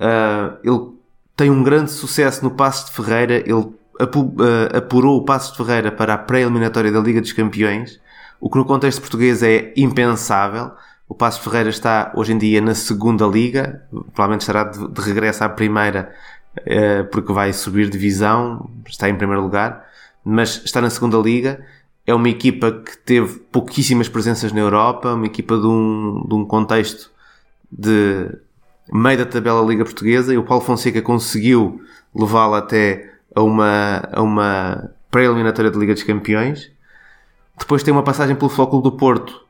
uh, 0.00 0.58
ele 0.62 0.98
tem 1.36 1.50
um 1.50 1.62
grande 1.62 1.90
sucesso 1.90 2.42
no 2.44 2.50
Passo 2.50 2.86
de 2.86 2.92
Ferreira, 2.92 3.36
ele 3.36 3.72
eh, 4.00 4.78
apurou 4.78 5.18
o 5.18 5.24
Passo 5.24 5.52
de 5.52 5.58
Ferreira 5.58 5.92
para 5.92 6.14
a 6.14 6.18
pré-eliminatória 6.18 6.90
da 6.90 6.98
Liga 6.98 7.20
dos 7.20 7.32
Campeões, 7.32 8.00
o 8.40 8.50
que 8.50 8.58
no 8.58 8.64
contexto 8.64 9.00
português 9.00 9.42
é 9.42 9.72
impensável. 9.76 10.72
O 11.08 11.14
Passo 11.14 11.38
de 11.38 11.44
Ferreira 11.44 11.70
está 11.70 12.12
hoje 12.14 12.32
em 12.32 12.38
dia 12.38 12.60
na 12.60 12.74
segunda 12.74 13.24
liga, 13.24 13.82
provavelmente 14.14 14.42
estará 14.42 14.64
de, 14.64 14.88
de 14.88 15.00
regresso 15.00 15.42
à 15.44 15.48
primeira 15.48 16.12
uh, 16.58 17.04
porque 17.10 17.32
vai 17.32 17.52
subir 17.52 17.88
divisão, 17.88 18.68
está 18.86 19.08
em 19.08 19.16
primeiro 19.16 19.42
lugar, 19.42 19.84
mas 20.24 20.62
está 20.64 20.80
na 20.80 20.90
segunda 20.90 21.18
liga. 21.18 21.64
É 22.08 22.14
uma 22.14 22.30
equipa 22.30 22.72
que 22.72 22.96
teve 22.96 23.38
pouquíssimas 23.52 24.08
presenças 24.08 24.50
na 24.50 24.60
Europa, 24.60 25.12
uma 25.12 25.26
equipa 25.26 25.58
de 25.58 25.66
um, 25.66 26.24
de 26.26 26.34
um 26.34 26.42
contexto 26.42 27.10
de 27.70 28.34
meio 28.90 29.18
da 29.18 29.26
tabela 29.26 29.60
Liga 29.60 29.84
Portuguesa 29.84 30.32
e 30.32 30.38
o 30.38 30.42
Paulo 30.42 30.64
Fonseca 30.64 31.02
conseguiu 31.02 31.82
levá-la 32.14 32.60
até 32.60 33.12
a 33.36 33.42
uma, 33.42 34.08
a 34.10 34.22
uma 34.22 34.90
pré-eliminatória 35.10 35.70
de 35.70 35.78
Liga 35.78 35.92
dos 35.92 36.02
Campeões. 36.02 36.72
Depois 37.58 37.82
tem 37.82 37.92
uma 37.92 38.02
passagem 38.02 38.34
pelo 38.34 38.48
Flóculo 38.48 38.80
do 38.80 38.92
Porto, 38.92 39.44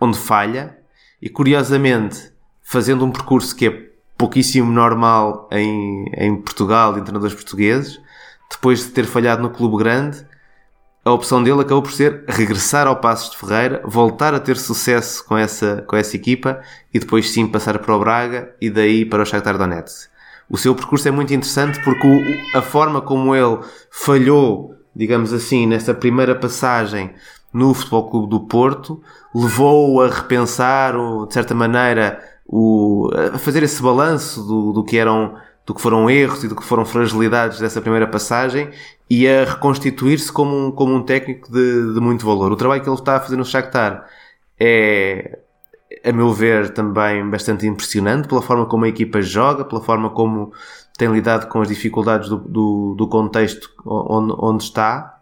onde 0.00 0.16
falha, 0.16 0.78
e 1.20 1.28
curiosamente, 1.28 2.32
fazendo 2.62 3.04
um 3.04 3.10
percurso 3.10 3.54
que 3.54 3.66
é 3.66 3.90
pouquíssimo 4.16 4.72
normal 4.72 5.46
em, 5.52 6.10
em 6.14 6.36
Portugal, 6.40 6.94
de 6.94 7.02
treinadores 7.02 7.34
portugueses, 7.34 8.00
depois 8.50 8.78
de 8.78 8.92
ter 8.92 9.04
falhado 9.04 9.42
no 9.42 9.50
clube 9.50 9.76
grande, 9.76 10.24
a 11.04 11.12
opção 11.12 11.42
dele 11.42 11.60
acabou 11.60 11.82
por 11.82 11.92
ser 11.92 12.24
regressar 12.28 12.86
ao 12.86 12.96
Passos 12.96 13.30
de 13.30 13.38
Ferreira, 13.38 13.82
voltar 13.84 14.34
a 14.34 14.40
ter 14.40 14.56
sucesso 14.56 15.24
com 15.24 15.36
essa, 15.36 15.82
com 15.86 15.96
essa 15.96 16.14
equipa 16.14 16.60
e 16.92 16.98
depois 16.98 17.30
sim 17.30 17.46
passar 17.46 17.78
para 17.78 17.94
o 17.94 17.98
Braga 17.98 18.54
e 18.60 18.68
daí 18.68 19.04
para 19.04 19.22
o 19.22 19.26
Shakhtar 19.26 19.56
Donetsk. 19.56 20.10
O 20.48 20.58
seu 20.58 20.74
percurso 20.74 21.08
é 21.08 21.10
muito 21.10 21.32
interessante 21.32 21.82
porque 21.82 22.06
o, 22.06 22.58
a 22.58 22.60
forma 22.60 23.00
como 23.00 23.34
ele 23.34 23.60
falhou, 23.90 24.74
digamos 24.94 25.32
assim, 25.32 25.66
nessa 25.66 25.94
primeira 25.94 26.34
passagem 26.34 27.14
no 27.52 27.72
Futebol 27.72 28.10
Clube 28.10 28.30
do 28.30 28.40
Porto, 28.40 29.02
levou-o 29.34 30.02
a 30.02 30.08
repensar, 30.08 30.94
de 31.26 31.32
certa 31.32 31.54
maneira, 31.54 32.22
o, 32.46 33.08
a 33.34 33.38
fazer 33.38 33.62
esse 33.62 33.80
balanço 33.80 34.42
do, 34.42 34.72
do 34.72 34.84
que 34.84 34.98
eram 34.98 35.34
do 35.70 35.74
que 35.74 35.80
foram 35.80 36.10
erros 36.10 36.42
e 36.42 36.48
do 36.48 36.56
que 36.56 36.64
foram 36.64 36.84
fragilidades 36.84 37.60
dessa 37.60 37.80
primeira 37.80 38.04
passagem 38.04 38.70
e 39.08 39.28
a 39.28 39.44
reconstituir-se 39.44 40.32
como 40.32 40.66
um, 40.66 40.72
como 40.72 40.92
um 40.92 41.00
técnico 41.00 41.48
de, 41.48 41.94
de 41.94 42.00
muito 42.00 42.26
valor. 42.26 42.50
O 42.50 42.56
trabalho 42.56 42.82
que 42.82 42.88
ele 42.88 42.96
está 42.96 43.14
a 43.14 43.20
fazer 43.20 43.36
no 43.36 43.44
Shakhtar 43.44 44.04
é 44.58 45.38
a 46.04 46.10
meu 46.10 46.32
ver, 46.32 46.70
também 46.70 47.28
bastante 47.30 47.68
impressionante 47.68 48.26
pela 48.26 48.42
forma 48.42 48.66
como 48.66 48.84
a 48.84 48.88
equipa 48.88 49.22
joga, 49.22 49.64
pela 49.64 49.80
forma 49.80 50.10
como 50.10 50.52
tem 50.98 51.08
lidado 51.08 51.46
com 51.46 51.60
as 51.60 51.68
dificuldades 51.68 52.28
do, 52.28 52.38
do, 52.38 52.94
do 52.98 53.06
contexto 53.06 53.70
onde, 53.86 54.34
onde 54.38 54.64
está. 54.64 55.20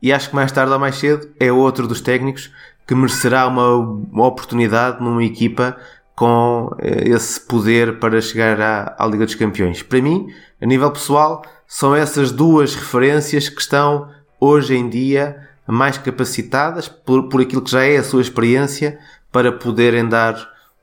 E 0.00 0.14
acho 0.14 0.30
que 0.30 0.34
mais 0.34 0.50
tarde 0.50 0.72
ou 0.72 0.78
mais 0.78 0.96
cedo 0.96 1.28
é 1.38 1.52
outro 1.52 1.86
dos 1.86 2.00
técnicos 2.00 2.50
que 2.86 2.94
merecerá 2.94 3.46
uma, 3.46 3.76
uma 3.76 4.26
oportunidade 4.26 5.02
numa 5.02 5.22
equipa 5.22 5.76
com 6.16 6.74
eh, 6.78 7.10
esse 7.10 7.38
poder 7.38 7.98
para 8.00 8.20
chegar 8.20 8.60
à, 8.60 8.96
à 8.98 9.06
Liga 9.06 9.26
dos 9.26 9.34
Campeões. 9.34 9.82
Para 9.82 10.00
mim, 10.00 10.26
a 10.60 10.66
nível 10.66 10.90
pessoal, 10.90 11.42
são 11.68 11.94
essas 11.94 12.32
duas 12.32 12.74
referências 12.74 13.48
que 13.50 13.60
estão 13.60 14.08
hoje 14.40 14.74
em 14.74 14.88
dia 14.88 15.46
mais 15.66 15.98
capacitadas 15.98 16.88
por, 16.88 17.28
por 17.28 17.40
aquilo 17.40 17.62
que 17.62 17.70
já 17.70 17.84
é 17.84 17.98
a 17.98 18.04
sua 18.04 18.22
experiência 18.22 18.98
para 19.30 19.52
poderem 19.52 20.08
dar 20.08 20.36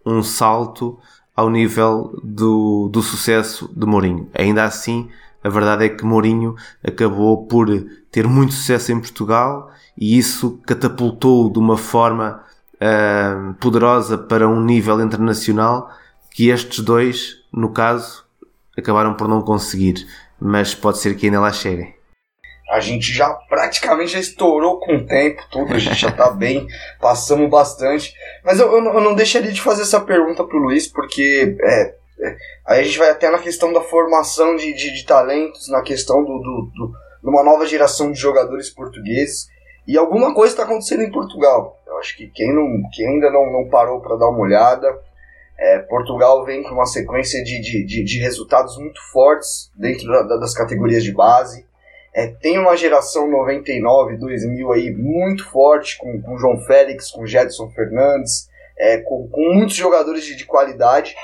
um 0.06 0.22
salto 0.22 1.00
ao 1.36 1.50
nível 1.50 2.20
do, 2.24 2.90
do 2.90 3.02
sucesso 3.02 3.72
de 3.76 3.88
Mourinho. 3.88 4.30
Ainda 4.38 4.66
assim, 4.66 5.10
a 5.44 5.50
verdade 5.50 5.86
é 5.86 5.90
que 5.90 6.06
Mourinho 6.06 6.56
acabou 6.86 7.48
por 7.48 7.68
ter 8.12 8.28
muito 8.28 8.54
sucesso 8.54 8.92
em 8.92 9.00
Portugal 9.00 9.72
e 9.98 10.18
isso 10.18 10.60
catapultou 10.66 11.52
de 11.52 11.58
uma 11.58 11.78
forma 11.78 12.44
uh, 12.84 13.54
poderosa 13.56 14.18
para 14.18 14.48
um 14.48 14.62
nível 14.62 15.00
internacional 15.02 15.90
que 16.32 16.50
estes 16.50 16.80
dois, 16.80 17.38
no 17.52 17.72
caso, 17.72 18.26
acabaram 18.78 19.14
por 19.16 19.28
não 19.28 19.42
conseguir. 19.42 20.06
Mas 20.40 20.74
pode 20.76 20.98
ser 20.98 21.16
que 21.16 21.28
ainda 21.28 21.40
lá 21.40 21.52
cheguem. 21.54 21.94
a 22.72 22.80
gente 22.80 23.14
já 23.14 23.30
praticamente 23.48 24.14
já 24.14 24.20
estourou 24.20 24.80
com 24.80 24.96
o 24.98 25.06
tempo, 25.06 25.42
tudo, 25.52 25.74
a 25.74 25.80
gente 25.80 25.96
já 26.02 26.12
tá 26.12 26.32
bem, 26.34 26.68
passamos 27.00 27.50
bastante. 27.50 28.14
Mas 28.44 28.60
eu, 28.60 28.72
eu, 28.74 28.82
não- 28.82 28.94
eu 28.96 29.02
não 29.02 29.16
deixaria 29.16 29.52
de 29.52 29.62
fazer 29.62 29.84
essa 29.84 30.02
pergunta 30.02 30.44
pro 30.44 30.58
Luiz, 30.58 30.88
porque 30.88 31.56
é, 31.62 31.82
é, 32.20 32.36
aí 32.68 32.80
a 32.80 32.84
gente 32.84 32.98
vai 32.98 33.10
até 33.12 33.30
na 33.30 33.38
questão 33.40 33.72
da 33.72 33.82
formação 33.82 34.56
de, 34.56 34.74
de, 34.74 34.92
de 34.96 35.06
talentos, 35.06 35.70
na 35.70 35.82
questão 35.84 36.24
do, 36.24 36.40
do, 36.40 36.72
do- 36.76 36.94
de 37.24 37.30
uma 37.30 37.44
nova 37.44 37.66
geração 37.68 38.12
de 38.12 38.20
jogadores 38.20 38.70
portugueses. 38.72 39.48
E 39.88 39.98
alguma 39.98 40.34
coisa 40.34 40.54
está 40.54 40.64
acontecendo 40.64 41.04
em 41.04 41.12
Portugal. 41.12 41.80
Eu 41.86 41.98
acho 42.00 42.16
que 42.18 42.28
quem, 42.28 42.54
não, 42.54 42.90
quem 42.94 43.08
ainda 43.08 43.30
não, 43.32 43.52
não 43.52 43.70
parou 43.70 44.02
para 44.02 44.16
dar 44.16 44.30
uma 44.30 44.40
olhada, 44.40 44.88
é, 45.58 45.80
Portugal 45.80 46.44
vem 46.46 46.64
com 46.64 46.70
uma 46.76 46.86
sequência 46.86 47.44
de, 47.44 47.60
de, 47.62 47.86
de, 47.86 48.04
de 48.04 48.20
resultados 48.20 48.78
muito 48.78 49.00
fortes 49.12 49.72
dentro 49.76 50.08
da- 50.08 50.24
da- 50.24 50.38
das 50.38 50.54
categorias 50.54 51.04
de 51.04 51.12
base. 51.14 51.66
É, 52.14 52.28
tem 52.28 52.60
uma 52.60 52.76
geração 52.78 53.30
99, 53.30 54.18
2000 54.18 54.72
aí 54.72 54.92
muito 54.96 55.50
forte, 55.50 55.98
com, 55.98 56.22
com 56.22 56.38
João 56.38 56.60
Félix, 56.62 57.12
com 57.12 57.26
Jedson 57.26 57.70
Fernandes, 57.72 58.48
é, 58.78 58.98
com, 59.00 59.28
com 59.30 59.54
muitos 59.54 59.76
jogadores 59.76 60.24
de, 60.26 60.36
de 60.36 60.46
qualidade. 60.46 61.16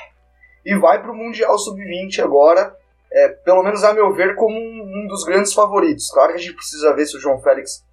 E 0.66 0.76
vai 0.76 1.02
para 1.02 1.12
o 1.12 1.16
Mundial 1.16 1.58
Sub-20 1.58 2.20
agora, 2.24 2.76
é, 3.12 3.30
pelo 3.30 3.64
menos 3.64 3.84
a 3.84 3.94
meu 3.94 4.14
ver, 4.14 4.36
como 4.36 4.56
um, 4.56 5.04
um 5.04 5.08
dos 5.08 5.24
grandes 5.24 5.54
favoritos. 5.54 6.10
Claro 6.12 6.34
que 6.34 6.38
a 6.40 6.42
gente 6.42 6.56
precisa 6.56 6.94
ver 6.96 7.06
se 7.06 7.18
o 7.18 7.20
João 7.20 7.40
Félix 7.42 7.84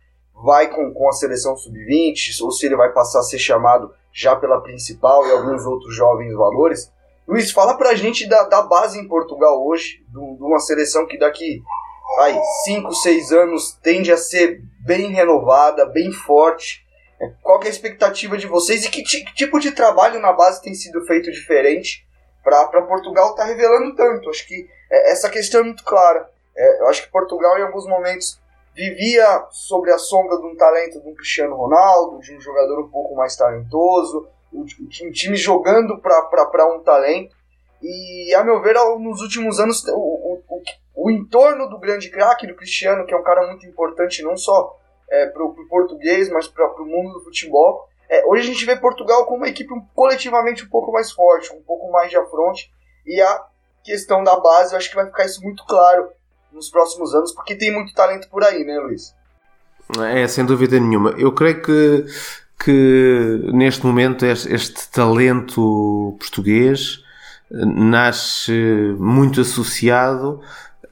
vai 0.43 0.69
com, 0.69 0.93
com 0.93 1.09
a 1.09 1.13
seleção 1.13 1.57
sub-20 1.57 2.43
ou 2.43 2.51
se 2.51 2.67
ele 2.67 2.77
vai 2.77 2.93
passar 2.93 3.21
a 3.21 3.23
ser 3.23 3.39
chamado 3.39 3.93
já 4.13 4.37
pela 4.37 4.61
principal 4.61 5.27
e 5.27 5.33
alguns 5.33 5.65
outros 5.65 5.95
jovens 5.95 6.35
valores. 6.35 6.91
Luiz, 7.27 7.51
fala 7.51 7.77
pra 7.77 7.95
gente 7.95 8.29
da, 8.29 8.45
da 8.45 8.63
base 8.63 8.99
em 8.99 9.09
Portugal 9.09 9.67
hoje, 9.67 10.05
de 10.09 10.43
uma 10.43 10.61
seleção 10.61 11.07
que 11.07 11.19
daqui 11.19 11.63
5, 12.65 12.95
6 12.95 13.33
anos 13.33 13.79
tende 13.83 14.13
a 14.13 14.17
ser 14.17 14.63
bem 14.85 15.11
renovada, 15.11 15.85
bem 15.87 16.13
forte. 16.13 16.87
Qual 17.43 17.61
é 17.63 17.67
a 17.67 17.71
expectativa 17.71 18.39
de 18.39 18.47
vocês 18.47 18.85
e 18.85 18.91
que, 18.91 19.03
que 19.03 19.35
tipo 19.35 19.59
de 19.59 19.73
trabalho 19.73 20.21
na 20.21 20.33
base 20.33 20.63
tem 20.63 20.75
sido 20.75 21.05
feito 21.05 21.31
diferente 21.31 22.07
para 22.45 22.83
Portugal 22.83 23.31
estar 23.31 23.45
revelando 23.45 23.95
tanto? 23.97 24.31
Acho 24.31 24.47
que 24.47 24.69
é, 24.91 25.13
essa 25.13 25.29
questão 25.29 25.61
é 25.61 25.65
muito 25.65 25.83
clara. 25.83 26.31
É, 26.57 26.81
eu 26.81 26.89
acho 26.89 27.03
que 27.03 27.11
Portugal, 27.11 27.59
em 27.59 27.63
alguns 27.63 27.87
momentos, 27.87 28.41
vivia 28.77 29.47
sobre 29.51 29.91
a 29.91 29.99
sombra 29.99 30.37
de 30.37 30.47
um 30.47 30.55
talento 30.55 31.01
de 31.01 31.09
um 31.09 31.15
Cristiano 31.15 31.57
Ronaldo, 31.57 32.21
de 32.21 32.37
um 32.37 32.41
jogador 32.41 32.79
um 32.81 32.89
pouco 32.89 33.15
mais 33.17 33.35
talentoso, 33.35 34.29
o 34.53 34.65
time- 34.67 35.35
jogando 35.35 35.99
para 35.99 36.75
um 36.75 36.83
talento. 36.83 37.35
E, 37.83 38.35
a 38.35 38.45
meu 38.45 38.61
ver, 38.61 38.75
nos 38.99 39.23
últimos 39.23 39.59
anos, 39.59 39.83
o, 39.89 39.93
o, 39.97 40.43
o, 40.49 40.63
o 40.95 41.11
entorno 41.11 41.69
do 41.69 41.79
grande 41.79 42.11
craque, 42.11 42.47
do 42.47 42.55
Cristiano, 42.55 43.07
que 43.07 43.15
é 43.15 43.17
um 43.17 43.23
cara 43.23 43.47
muito 43.47 43.67
importante 43.67 44.23
não 44.23 44.37
só 44.37 44.77
é, 45.11 45.27
para 45.27 45.43
o 45.45 45.55
português, 45.69 46.29
mas 46.31 46.47
para 46.47 46.83
o 46.83 46.87
mundo 46.87 47.15
do 47.15 47.25
futebol. 47.25 47.89
É, 48.09 48.25
hoje 48.27 48.43
a 48.43 48.53
gente 48.53 48.65
vê 48.65 48.77
Portugal 48.77 49.25
como 49.25 49.39
uma 49.39 49.49
equipe 49.49 49.73
um- 49.73 49.85
coletivamente 49.95 50.65
um 50.65 50.69
pouco 50.69 50.93
mais 50.93 51.11
forte, 51.13 51.53
um 51.53 51.63
pouco 51.63 51.91
mais 51.91 52.11
de 52.11 52.17
afronte. 52.17 52.71
E 53.07 53.21
a 53.21 53.47
questão 53.85 54.23
da 54.23 54.39
base, 54.39 54.73
eu 54.73 54.79
acho 54.79 54.91
que 54.91 54.97
vai 54.97 55.07
ficar 55.07 55.25
isso 55.25 55.43
muito 55.43 55.65
claro 55.67 56.11
nos 56.57 56.71
próximos 56.71 57.15
anos, 57.15 57.33
porque 57.33 57.55
tem 57.55 57.73
muito 57.73 57.93
talento 57.95 58.29
por 58.29 58.43
aí, 58.43 58.65
né, 58.65 58.79
Luiz? 58.81 59.15
É, 60.01 60.27
sem 60.27 60.45
dúvida 60.45 60.81
nenhuma. 60.81 61.11
Eu 61.11 61.31
creio 61.33 61.63
que, 61.63 62.07
que 62.59 63.51
neste 63.53 63.87
momento 63.87 64.25
este, 64.25 64.53
este 64.53 64.89
talento 64.91 66.17
português 66.19 67.05
eh, 67.53 67.65
nasce 67.65 68.97
muito 68.99 69.41
associado, 69.41 70.41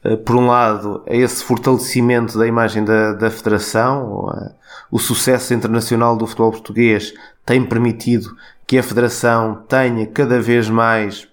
eh, 0.04 0.16
por 0.16 0.36
um 0.36 0.46
lado, 0.46 1.02
a 1.08 1.14
esse 1.16 1.42
fortalecimento 1.42 2.38
da 2.38 2.46
imagem 2.46 2.84
da, 2.84 3.14
da 3.14 3.30
Federação. 3.30 4.30
eh, 4.36 4.52
O 4.92 4.98
sucesso 4.98 5.52
internacional 5.54 6.16
do 6.16 6.26
futebol 6.26 6.52
português 6.52 7.12
tem 7.44 7.64
permitido 7.64 8.36
que 8.66 8.78
a 8.78 8.82
Federação 8.82 9.64
tenha 9.68 10.06
cada 10.06 10.40
vez 10.40 10.68
mais 10.68 11.26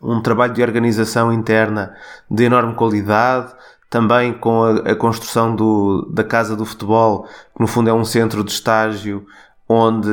um 0.00 0.20
trabalho 0.20 0.52
de 0.52 0.62
organização 0.62 1.32
interna 1.32 1.94
de 2.30 2.44
enorme 2.44 2.74
qualidade, 2.74 3.52
também 3.90 4.32
com 4.32 4.62
a, 4.62 4.92
a 4.92 4.96
construção 4.96 5.54
do, 5.54 6.10
da 6.12 6.22
Casa 6.22 6.54
do 6.54 6.64
Futebol, 6.64 7.24
que 7.24 7.60
no 7.60 7.66
fundo 7.66 7.90
é 7.90 7.92
um 7.92 8.04
centro 8.04 8.44
de 8.44 8.52
estágio 8.52 9.26
onde 9.68 10.08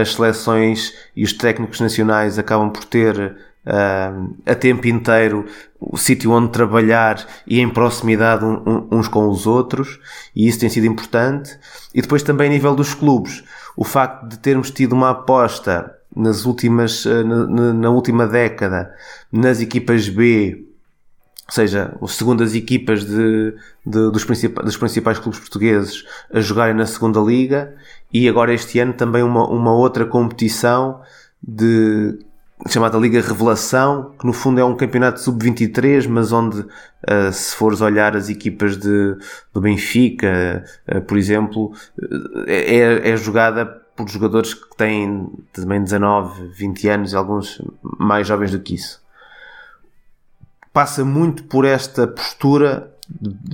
as 0.00 0.14
seleções 0.14 0.92
e 1.16 1.24
os 1.24 1.32
técnicos 1.32 1.80
nacionais 1.80 2.38
acabam 2.38 2.70
por 2.70 2.84
ter 2.84 3.36
ah, 3.66 4.12
a 4.46 4.54
tempo 4.54 4.86
inteiro 4.86 5.46
o 5.80 5.96
sítio 5.96 6.30
onde 6.30 6.52
trabalhar 6.52 7.24
e 7.46 7.60
em 7.60 7.68
proximidade 7.68 8.44
uns 8.44 9.08
com 9.08 9.28
os 9.28 9.46
outros, 9.46 9.98
e 10.34 10.46
isso 10.46 10.60
tem 10.60 10.68
sido 10.68 10.86
importante. 10.86 11.58
E 11.92 12.00
depois 12.00 12.22
também 12.22 12.48
a 12.48 12.52
nível 12.52 12.74
dos 12.74 12.94
clubes, 12.94 13.42
o 13.76 13.84
facto 13.84 14.28
de 14.28 14.38
termos 14.38 14.70
tido 14.70 14.92
uma 14.92 15.10
aposta 15.10 15.96
nas 16.14 16.44
últimas, 16.44 17.06
ah, 17.06 17.22
na, 17.24 17.72
na- 17.74 17.90
última 17.90 18.26
década 18.26 18.94
nas 19.30 19.60
equipas 19.60 20.08
B, 20.08 20.66
ou 21.48 21.52
seja, 21.54 21.96
as 22.02 22.12
segundas 22.12 22.54
equipas 22.54 23.04
de, 23.04 23.52
de- 23.84 24.10
dos, 24.10 24.24
principais, 24.24 24.64
dos 24.66 24.76
principais 24.76 25.18
clubes 25.18 25.40
portugueses 25.40 26.04
a 26.32 26.40
jogarem 26.40 26.74
na 26.74 26.86
segunda 26.86 27.20
liga 27.20 27.74
e 28.12 28.28
agora 28.28 28.54
este 28.54 28.78
ano 28.78 28.92
também 28.92 29.22
uma, 29.22 29.46
uma 29.48 29.72
outra 29.74 30.06
competição 30.06 31.00
de 31.42 32.18
chamada 32.68 32.96
Liga 32.96 33.20
Revelação, 33.20 34.14
que 34.18 34.24
no 34.24 34.32
fundo 34.32 34.60
é 34.60 34.64
um 34.64 34.76
campeonato 34.76 35.20
sub-23, 35.20 36.06
mas 36.08 36.30
onde 36.30 36.64
ah, 37.06 37.32
se 37.32 37.56
fores 37.56 37.80
olhar 37.80 38.16
as 38.16 38.28
equipas 38.28 38.76
de, 38.76 39.16
do 39.52 39.60
Benfica, 39.60 40.64
ah, 40.86 41.00
por 41.00 41.18
exemplo, 41.18 41.72
eh, 42.46 42.76
é, 42.76 43.10
é 43.10 43.16
jogada 43.16 43.81
por 43.96 44.08
jogadores 44.08 44.54
que 44.54 44.76
têm 44.76 45.30
também 45.52 45.82
19, 45.82 46.48
20 46.48 46.88
anos 46.88 47.12
e 47.12 47.16
alguns 47.16 47.60
mais 47.98 48.26
jovens 48.26 48.50
do 48.50 48.60
que 48.60 48.74
isso 48.74 49.02
passa 50.72 51.04
muito 51.04 51.44
por 51.44 51.64
esta 51.64 52.06
postura 52.06 52.90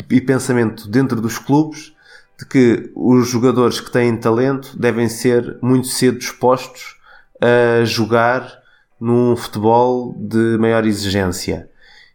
e 0.09 0.21
pensamento 0.21 0.89
dentro 0.89 1.21
dos 1.21 1.39
clubes 1.39 1.93
de 2.39 2.47
que 2.47 2.93
os 2.95 3.29
jogadores 3.29 3.81
que 3.81 3.91
têm 3.91 4.17
talento 4.17 4.79
devem 4.79 5.09
ser 5.09 5.59
muito 5.61 5.89
cedo 5.89 6.19
dispostos 6.19 6.97
a 7.41 7.85
jogar 7.85 8.59
num 9.01 9.35
futebol 9.37 10.15
de 10.17 10.57
maior 10.59 10.87
exigência. 10.87 11.69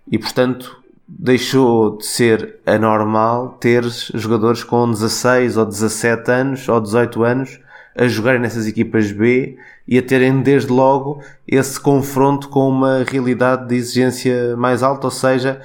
E 0.10 0.18
portanto 0.18 0.82
deixou 1.06 1.98
de 1.98 2.06
ser 2.06 2.60
anormal 2.66 3.58
ter 3.60 3.84
jogadores 4.14 4.64
com 4.64 4.90
16 4.90 5.58
ou 5.58 5.66
17 5.66 6.32
anos 6.32 6.70
ou 6.70 6.80
18 6.80 7.24
anos 7.24 7.60
a 7.96 8.08
jogarem 8.08 8.40
nessas 8.42 8.68
equipas 8.68 9.12
B 9.12 9.58
e 9.88 9.98
a 9.98 10.02
terem 10.02 10.42
desde 10.42 10.72
logo 10.72 11.22
esse 11.48 11.80
confronto 11.80 12.50
com 12.50 12.68
uma 12.70 13.04
realidade 13.04 13.68
de 13.68 13.76
exigência 13.76 14.56
mais 14.58 14.82
alta, 14.82 15.08
ou 15.08 15.12
seja, 15.12 15.62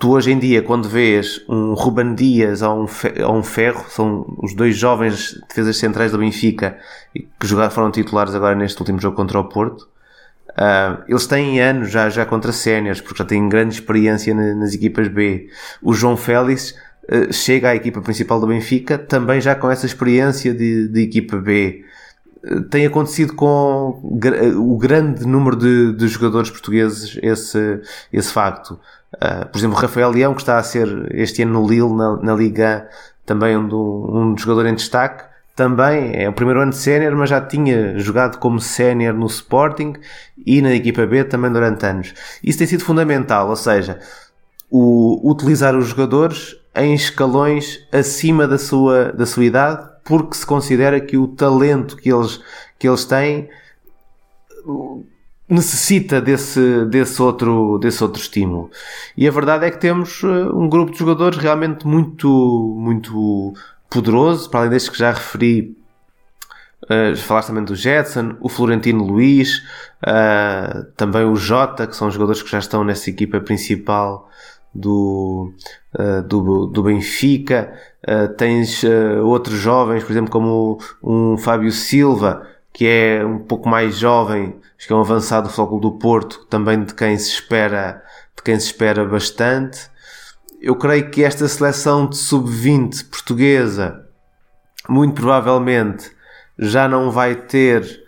tu 0.00 0.10
hoje 0.10 0.32
em 0.32 0.38
dia, 0.38 0.62
quando 0.62 0.88
vês 0.88 1.44
um 1.48 1.74
Ruben 1.74 2.14
Dias 2.14 2.62
ou 2.62 2.86
um, 3.30 3.42
Ferro, 3.42 3.84
são 3.88 4.34
os 4.42 4.54
dois 4.54 4.76
jovens 4.76 5.38
defesas 5.48 5.76
centrais 5.76 6.10
do 6.12 6.18
Benfica 6.18 6.76
que 7.14 7.46
jogaram, 7.46 7.70
foram 7.70 7.90
titulares 7.90 8.34
agora 8.34 8.54
neste 8.54 8.80
último 8.80 9.00
jogo 9.00 9.16
contra 9.16 9.38
o 9.38 9.44
Porto, 9.44 9.88
ah, 10.56 11.02
eles 11.08 11.26
têm 11.26 11.60
anos 11.60 11.90
já, 11.90 12.10
já 12.10 12.26
contra 12.26 12.52
séniores, 12.52 13.00
porque 13.00 13.18
já 13.18 13.24
têm 13.24 13.48
grande 13.48 13.74
experiência 13.74 14.34
na- 14.34 14.54
nas 14.54 14.74
equipas 14.74 15.08
B. 15.08 15.48
O 15.80 15.94
João 15.94 16.16
Félix 16.16 16.74
chega 17.32 17.70
à 17.70 17.74
equipa 17.74 18.00
principal 18.00 18.40
do 18.40 18.46
Benfica 18.46 18.96
também 18.98 19.40
já 19.40 19.54
com 19.54 19.70
essa 19.70 19.86
experiência 19.86 20.54
de, 20.54 20.88
de 20.88 21.00
equipa 21.02 21.36
B. 21.36 21.84
Ah, 22.44 22.60
Tem 22.70 22.86
acontecido 22.86 23.34
com 23.34 24.00
gra- 24.18 24.56
o 24.56 24.76
grande 24.76 25.26
número 25.26 25.56
de, 25.56 25.92
de 25.94 26.08
jogadores 26.08 26.50
portugueses 26.50 27.18
esse, 27.22 27.80
esse 28.12 28.32
facto. 28.32 28.78
Ah, 29.20 29.44
por 29.46 29.58
exemplo, 29.58 29.76
Rafael 29.76 30.10
Leão, 30.10 30.34
que 30.34 30.40
está 30.42 30.58
a 30.58 30.62
ser 30.62 31.08
este 31.14 31.42
ano 31.42 31.60
no 31.60 31.68
Lille, 31.68 31.92
na, 31.94 32.16
na 32.16 32.34
Liga, 32.34 32.88
também 33.26 33.56
um, 33.56 33.66
do- 33.68 34.10
um 34.12 34.36
jogador 34.38 34.66
em 34.66 34.74
destaque, 34.74 35.24
também 35.54 36.12
é 36.16 36.28
o 36.28 36.32
primeiro 36.32 36.60
ano 36.62 36.70
de 36.70 36.78
sénior, 36.78 37.14
mas 37.14 37.28
já 37.28 37.40
tinha 37.40 37.98
jogado 37.98 38.38
como 38.38 38.58
sénior 38.58 39.12
no 39.14 39.26
Sporting 39.26 39.92
e 40.46 40.62
na 40.62 40.72
equipa 40.74 41.04
B 41.06 41.22
também 41.24 41.52
durante 41.52 41.84
anos. 41.84 42.14
Isso 42.42 42.58
tem 42.58 42.66
sido 42.66 42.82
fundamental, 42.84 43.48
ou 43.50 43.56
seja, 43.56 43.98
o, 44.70 45.20
utilizar 45.30 45.76
os 45.76 45.88
jogadores 45.88 46.56
em 46.74 46.94
escalões 46.94 47.86
acima 47.92 48.46
da 48.46 48.58
sua, 48.58 49.12
da 49.12 49.26
sua 49.26 49.44
idade, 49.44 49.88
porque 50.04 50.36
se 50.36 50.46
considera 50.46 51.00
que 51.00 51.16
o 51.16 51.28
talento 51.28 51.96
que 51.96 52.12
eles, 52.12 52.40
que 52.78 52.88
eles 52.88 53.04
têm 53.04 53.48
necessita 55.48 56.20
desse, 56.20 56.84
desse, 56.86 57.20
outro, 57.20 57.78
desse 57.78 58.02
outro 58.02 58.20
estímulo. 58.20 58.70
E 59.16 59.28
a 59.28 59.30
verdade 59.30 59.66
é 59.66 59.70
que 59.70 59.78
temos 59.78 60.22
eh, 60.24 60.26
um 60.26 60.68
grupo 60.68 60.92
de 60.92 60.98
jogadores 60.98 61.38
realmente 61.38 61.86
muito, 61.86 62.74
muito 62.78 63.52
poderoso, 63.90 64.48
para 64.48 64.60
além 64.60 64.70
destes 64.70 64.90
que 64.90 64.98
já 64.98 65.12
referi, 65.12 65.76
uh, 66.84 67.14
falaste 67.18 67.48
também 67.48 67.64
do 67.64 67.76
Jetson, 67.76 68.36
o 68.40 68.48
Florentino 68.48 69.04
Luiz, 69.04 69.58
uh, 70.06 70.84
também 70.96 71.24
o 71.24 71.36
Jota, 71.36 71.86
que 71.86 71.94
são 71.94 72.10
jogadores 72.10 72.42
que 72.42 72.50
já 72.50 72.58
estão 72.58 72.82
nessa 72.82 73.10
equipa 73.10 73.38
principal 73.38 74.30
do, 74.74 75.52
uh, 75.98 76.22
do, 76.22 76.66
do 76.66 76.82
Benfica, 76.82 77.72
uh, 78.08 78.28
tens 78.34 78.82
uh, 78.82 79.24
outros 79.24 79.58
jovens, 79.58 80.02
por 80.02 80.12
exemplo, 80.12 80.30
como 80.30 80.78
um 81.02 81.36
Fábio 81.36 81.70
Silva, 81.70 82.46
que 82.72 82.86
é 82.86 83.24
um 83.24 83.38
pouco 83.38 83.68
mais 83.68 83.98
jovem, 83.98 84.56
acho 84.78 84.86
que 84.86 84.92
é 84.92 84.96
um 84.96 85.00
avançado 85.00 85.48
do 85.48 85.54
Futebol 85.54 85.80
do 85.80 85.92
Porto, 85.92 86.46
também 86.48 86.82
de 86.82 86.94
quem 86.94 87.16
se 87.18 87.30
espera, 87.30 88.02
de 88.34 88.42
quem 88.42 88.58
se 88.58 88.66
espera 88.66 89.04
bastante. 89.04 89.90
Eu 90.60 90.76
creio 90.76 91.10
que 91.10 91.22
esta 91.22 91.46
seleção 91.48 92.06
de 92.06 92.16
sub-20 92.16 93.10
portuguesa, 93.10 94.06
muito 94.88 95.20
provavelmente, 95.20 96.10
já 96.58 96.88
não 96.88 97.10
vai 97.10 97.34
ter 97.34 98.02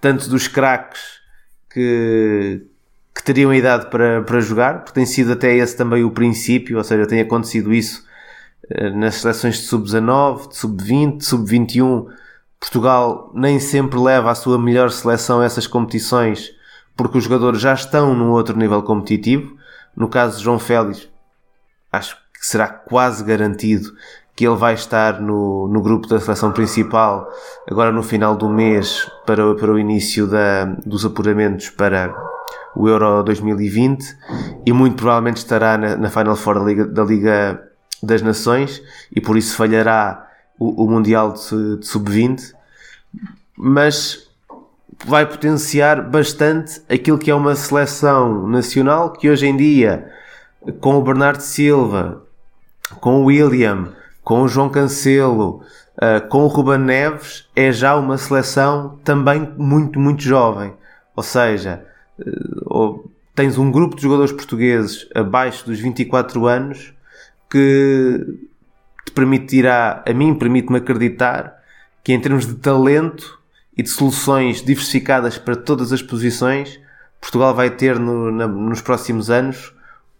tanto 0.00 0.28
dos 0.28 0.48
craques 0.48 1.20
que, 1.72 2.66
que 3.20 3.26
teriam 3.26 3.52
idade 3.52 3.86
para, 3.90 4.22
para 4.22 4.40
jogar, 4.40 4.80
porque 4.80 4.94
tem 4.94 5.06
sido 5.06 5.32
até 5.32 5.54
esse 5.54 5.76
também 5.76 6.02
o 6.04 6.10
princípio, 6.10 6.78
ou 6.78 6.84
seja, 6.84 7.06
tem 7.06 7.20
acontecido 7.20 7.72
isso 7.72 8.04
uh, 8.70 8.96
nas 8.96 9.16
seleções 9.16 9.56
de 9.56 9.62
sub-19, 9.62 10.48
de 10.48 10.56
sub-20, 10.56 11.16
de 11.18 11.24
sub-21. 11.24 12.06
Portugal 12.58 13.30
nem 13.34 13.58
sempre 13.58 13.98
leva 13.98 14.30
a 14.30 14.34
sua 14.34 14.58
melhor 14.58 14.90
seleção 14.90 15.40
a 15.40 15.44
essas 15.44 15.66
competições 15.66 16.52
porque 17.02 17.16
os 17.16 17.24
jogadores 17.24 17.60
já 17.60 17.72
estão 17.72 18.14
num 18.14 18.30
outro 18.30 18.56
nível 18.56 18.82
competitivo. 18.82 19.56
No 19.96 20.08
caso 20.08 20.36
de 20.36 20.44
João 20.44 20.58
Félix, 20.58 21.08
acho 21.90 22.14
que 22.38 22.46
será 22.46 22.68
quase 22.68 23.24
garantido 23.24 23.90
que 24.36 24.46
ele 24.46 24.56
vai 24.56 24.74
estar 24.74 25.20
no, 25.20 25.66
no 25.68 25.82
grupo 25.82 26.06
da 26.06 26.20
seleção 26.20 26.52
principal 26.52 27.28
agora 27.68 27.90
no 27.90 28.02
final 28.02 28.36
do 28.36 28.48
mês 28.48 29.10
para, 29.26 29.54
para 29.54 29.72
o 29.72 29.78
início 29.78 30.26
da, 30.26 30.64
dos 30.86 31.04
apuramentos 31.04 31.68
para 31.70 32.14
o 32.74 32.88
Euro 32.88 33.22
2020 33.22 34.04
e 34.64 34.72
muito 34.72 34.96
provavelmente 34.96 35.38
estará 35.38 35.76
na, 35.76 35.96
na 35.96 36.10
Final 36.10 36.36
Four 36.36 36.54
da 36.54 36.64
Liga, 36.64 36.86
da 36.86 37.04
Liga 37.04 37.62
das 38.02 38.22
Nações 38.22 38.82
e 39.14 39.20
por 39.20 39.36
isso 39.36 39.56
falhará 39.56 40.28
o, 40.58 40.84
o 40.84 40.90
Mundial 40.90 41.32
de, 41.32 41.78
de 41.78 41.86
Sub-20 41.86 42.54
mas 43.56 44.28
vai 45.04 45.26
potenciar 45.26 46.02
bastante 46.02 46.80
aquilo 46.88 47.18
que 47.18 47.30
é 47.30 47.34
uma 47.34 47.54
seleção 47.54 48.46
nacional 48.46 49.12
que 49.12 49.28
hoje 49.28 49.46
em 49.46 49.56
dia 49.56 50.10
com 50.80 50.96
o 50.96 51.02
Bernardo 51.02 51.40
Silva 51.40 52.22
com 53.00 53.22
o 53.22 53.24
William 53.24 53.92
com 54.22 54.42
o 54.42 54.48
João 54.48 54.68
Cancelo 54.68 55.62
uh, 55.96 56.26
com 56.28 56.44
o 56.44 56.46
Ruben 56.46 56.78
Neves 56.78 57.48
é 57.54 57.70
já 57.72 57.96
uma 57.96 58.16
seleção 58.16 58.98
também 59.04 59.52
muito 59.56 59.98
muito 59.98 60.22
jovem. 60.22 60.72
Ou 61.14 61.22
seja 61.22 61.84
ou 62.66 63.10
tens 63.34 63.58
um 63.58 63.70
grupo 63.70 63.96
de 63.96 64.02
jogadores 64.02 64.32
portugueses 64.32 65.08
abaixo 65.14 65.64
dos 65.66 65.80
24 65.80 66.46
anos 66.46 66.92
que 67.50 68.38
te 69.04 69.12
permitirá, 69.12 70.04
a 70.06 70.12
mim 70.12 70.34
permite-me 70.34 70.78
acreditar 70.78 71.58
que 72.04 72.12
em 72.12 72.20
termos 72.20 72.46
de 72.46 72.54
talento 72.54 73.38
e 73.76 73.82
de 73.82 73.88
soluções 73.88 74.62
diversificadas 74.62 75.38
para 75.38 75.56
todas 75.56 75.92
as 75.92 76.02
posições, 76.02 76.80
Portugal 77.20 77.54
vai 77.54 77.70
ter 77.70 77.98
no, 77.98 78.30
na, 78.30 78.46
nos 78.46 78.80
próximos 78.80 79.30
anos 79.30 79.74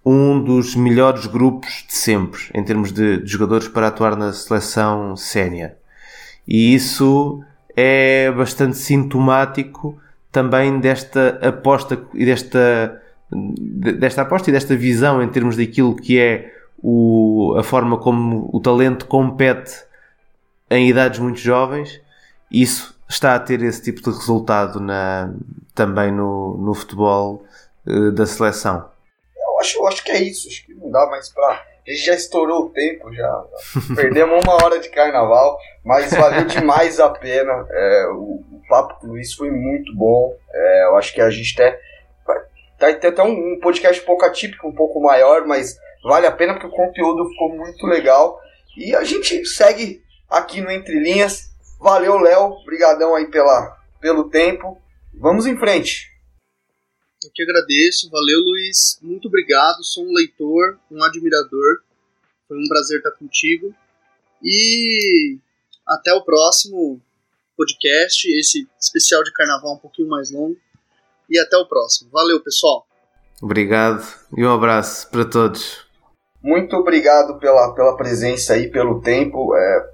um 0.04 0.42
dos 0.42 0.74
melhores 0.74 1.26
grupos 1.26 1.84
de 1.86 1.94
sempre 1.94 2.40
em 2.54 2.64
termos 2.64 2.92
de, 2.92 3.18
de 3.18 3.30
jogadores 3.30 3.68
para 3.68 3.88
atuar 3.88 4.16
na 4.16 4.32
seleção 4.32 5.16
sénior. 5.16 5.72
E 6.46 6.74
isso 6.74 7.42
é 7.76 8.30
bastante 8.32 8.76
sintomático 8.76 9.98
também 10.32 10.78
desta 10.78 11.38
aposta 11.42 12.00
e 12.14 12.24
desta, 12.24 13.02
desta 13.30 14.22
aposta 14.22 14.50
e 14.50 14.52
desta 14.52 14.76
visão 14.76 15.22
em 15.22 15.28
termos 15.28 15.56
daquilo 15.56 15.96
que 15.96 16.18
é 16.18 16.52
o, 16.82 17.54
a 17.58 17.62
forma 17.62 17.98
como 17.98 18.48
o 18.52 18.60
talento 18.60 19.06
compete 19.06 19.84
em 20.70 20.88
idades 20.88 21.18
muito 21.18 21.38
jovens, 21.38 22.00
isso 22.50 22.96
está 23.08 23.34
a 23.34 23.40
ter 23.40 23.62
esse 23.62 23.82
tipo 23.82 24.00
de 24.00 24.16
resultado 24.16 24.80
na, 24.80 25.34
também 25.74 26.12
no, 26.12 26.56
no 26.58 26.74
futebol 26.74 27.44
uh, 27.86 28.12
da 28.12 28.24
seleção. 28.24 28.88
Eu 29.36 29.60
acho, 29.60 29.78
eu 29.78 29.86
acho 29.88 30.04
que 30.04 30.12
é 30.12 30.22
isso, 30.22 30.48
acho 30.48 30.64
que 30.64 30.74
não 30.74 30.90
dá 30.90 31.06
mais 31.06 31.28
pra. 31.28 31.48
A 31.86 31.90
gente 31.90 32.04
já 32.04 32.14
estourou 32.14 32.66
o 32.66 32.70
tempo, 32.70 33.12
já. 33.12 33.44
Perdemos 33.96 34.44
uma 34.44 34.54
hora 34.54 34.78
de 34.78 34.88
carnaval, 34.90 35.58
mas 35.84 36.12
valeu 36.12 36.44
demais 36.46 37.00
a 37.00 37.10
pena. 37.10 37.66
É, 37.68 38.06
o, 38.12 38.44
papo 38.70 39.00
com 39.00 39.08
o 39.08 39.10
Luiz 39.10 39.34
foi 39.34 39.50
muito 39.50 39.94
bom. 39.94 40.34
É, 40.52 40.84
eu 40.84 40.96
acho 40.96 41.12
que 41.12 41.20
a 41.20 41.28
gente 41.28 41.60
até. 41.60 41.78
Tá, 42.78 42.88
até 42.88 43.22
um, 43.22 43.54
um 43.54 43.60
podcast 43.60 44.02
um 44.02 44.06
pouco 44.06 44.24
atípico, 44.24 44.66
um 44.66 44.74
pouco 44.74 45.02
maior, 45.02 45.46
mas 45.46 45.76
vale 46.02 46.26
a 46.26 46.32
pena 46.32 46.54
porque 46.54 46.68
o 46.68 46.70
conteúdo 46.70 47.28
ficou 47.28 47.54
muito 47.54 47.86
legal. 47.86 48.40
E 48.76 48.94
a 48.94 49.04
gente 49.04 49.44
segue 49.44 50.02
aqui 50.28 50.60
no 50.60 50.70
Entre 50.70 50.98
Linhas. 50.98 51.50
Valeu, 51.78 52.18
Léo. 52.18 52.52
Obrigadão 52.62 53.14
aí 53.14 53.26
pela, 53.30 53.76
pelo 54.00 54.30
tempo. 54.30 54.80
Vamos 55.12 55.46
em 55.46 55.58
frente. 55.58 56.08
Eu 57.22 57.30
que 57.34 57.42
agradeço. 57.42 58.08
Valeu, 58.10 58.38
Luiz. 58.46 58.98
Muito 59.02 59.28
obrigado. 59.28 59.82
Sou 59.82 60.04
um 60.04 60.12
leitor, 60.12 60.78
um 60.90 61.02
admirador. 61.02 61.82
Foi 62.48 62.56
um 62.56 62.68
prazer 62.68 62.98
estar 62.98 63.10
contigo. 63.12 63.74
E 64.42 65.38
até 65.86 66.14
o 66.14 66.22
próximo 66.22 67.00
podcast, 67.60 68.26
esse 68.38 68.66
especial 68.80 69.22
de 69.22 69.32
carnaval 69.32 69.74
um 69.74 69.78
pouquinho 69.78 70.08
mais 70.08 70.30
longo. 70.30 70.56
E 71.28 71.38
até 71.38 71.56
o 71.58 71.66
próximo. 71.66 72.10
Valeu, 72.10 72.40
pessoal. 72.42 72.86
Obrigado 73.42 74.02
e 74.36 74.44
um 74.44 74.52
abraço 74.52 75.08
para 75.10 75.24
todos. 75.24 75.86
Muito 76.42 76.74
obrigado 76.74 77.38
pela, 77.38 77.74
pela 77.74 77.96
presença 77.96 78.54
aí, 78.54 78.68
pelo 78.68 79.00
tempo. 79.00 79.54
É, 79.54 79.90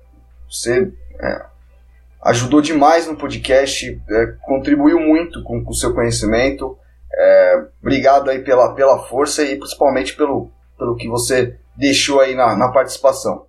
você 0.48 0.92
é, 1.20 1.46
ajudou 2.24 2.60
demais 2.60 3.06
no 3.06 3.16
podcast, 3.16 4.00
é, 4.08 4.26
contribuiu 4.44 5.00
muito 5.00 5.42
com 5.42 5.62
o 5.66 5.74
seu 5.74 5.92
conhecimento. 5.92 6.78
É, 7.12 7.66
obrigado 7.80 8.30
aí 8.30 8.42
pela, 8.42 8.74
pela 8.74 9.06
força 9.06 9.42
e 9.42 9.56
principalmente 9.56 10.14
pelo, 10.16 10.50
pelo 10.78 10.96
que 10.96 11.08
você 11.08 11.58
deixou 11.76 12.20
aí 12.20 12.34
na, 12.34 12.56
na 12.56 12.70
participação. 12.70 13.46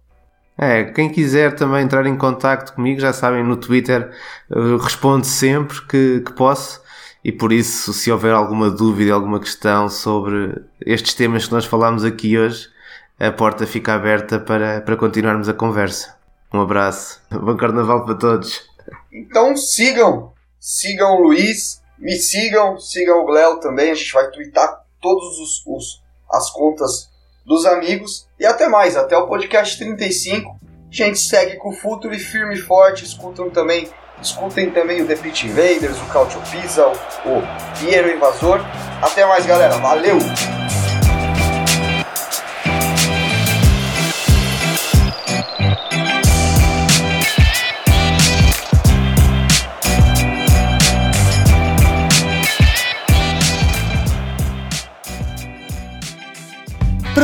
É, 0.57 0.85
quem 0.85 1.09
quiser 1.09 1.55
também 1.55 1.83
entrar 1.83 2.05
em 2.07 2.17
contato 2.17 2.73
comigo, 2.73 2.99
já 2.99 3.13
sabem, 3.13 3.43
no 3.43 3.57
Twitter 3.57 4.11
eu 4.49 4.77
respondo 4.77 5.25
sempre 5.25 5.79
que, 5.81 6.21
que 6.21 6.33
posso. 6.33 6.81
E 7.23 7.31
por 7.31 7.51
isso, 7.51 7.93
se 7.93 8.11
houver 8.11 8.33
alguma 8.33 8.71
dúvida, 8.71 9.13
alguma 9.13 9.39
questão 9.39 9.89
sobre 9.89 10.63
estes 10.85 11.13
temas 11.13 11.45
que 11.45 11.53
nós 11.53 11.65
falamos 11.65 12.03
aqui 12.03 12.37
hoje, 12.37 12.69
a 13.19 13.31
porta 13.31 13.67
fica 13.67 13.93
aberta 13.93 14.39
para, 14.39 14.81
para 14.81 14.95
continuarmos 14.95 15.49
a 15.49 15.53
conversa. 15.53 16.15
Um 16.53 16.61
abraço, 16.61 17.21
bom 17.29 17.55
carnaval 17.55 18.05
para 18.05 18.15
todos. 18.15 18.67
Então 19.11 19.55
sigam, 19.55 20.31
sigam 20.59 21.17
o 21.17 21.23
Luiz, 21.23 21.81
me 21.99 22.15
sigam, 22.15 22.79
sigam 22.79 23.25
o 23.25 23.29
Léo 23.29 23.59
também, 23.59 23.91
a 23.91 23.95
gente 23.95 24.13
vai 24.13 24.29
twittar 24.31 24.83
todos 25.01 25.39
os, 25.39 25.63
os 25.67 26.03
as 26.31 26.49
contas 26.51 27.09
dos 27.47 27.65
amigos. 27.65 28.27
E 28.37 28.45
até 28.45 28.67
mais, 28.67 28.97
até 28.97 29.17
o 29.17 29.25
podcast 29.25 29.79
35. 29.79 30.57
A 30.91 30.93
gente 30.93 31.19
segue 31.19 31.55
com 31.55 31.69
o 31.69 31.73
Futuri 31.73 32.19
firme 32.19 32.55
e 32.55 32.59
forte. 32.59 33.05
Escutam 33.05 33.49
também, 33.49 33.87
escutem 34.21 34.69
também 34.69 35.01
o 35.01 35.07
The 35.07 35.15
Pit 35.15 35.47
Invaders, 35.47 35.97
o 35.97 36.05
Cautio 36.11 36.41
Pizza, 36.51 36.85
o, 36.85 36.91
o 36.91 37.43
Piero 37.79 38.11
Invasor. 38.11 38.59
Até 39.01 39.25
mais, 39.25 39.45
galera. 39.45 39.77
Valeu! 39.77 40.17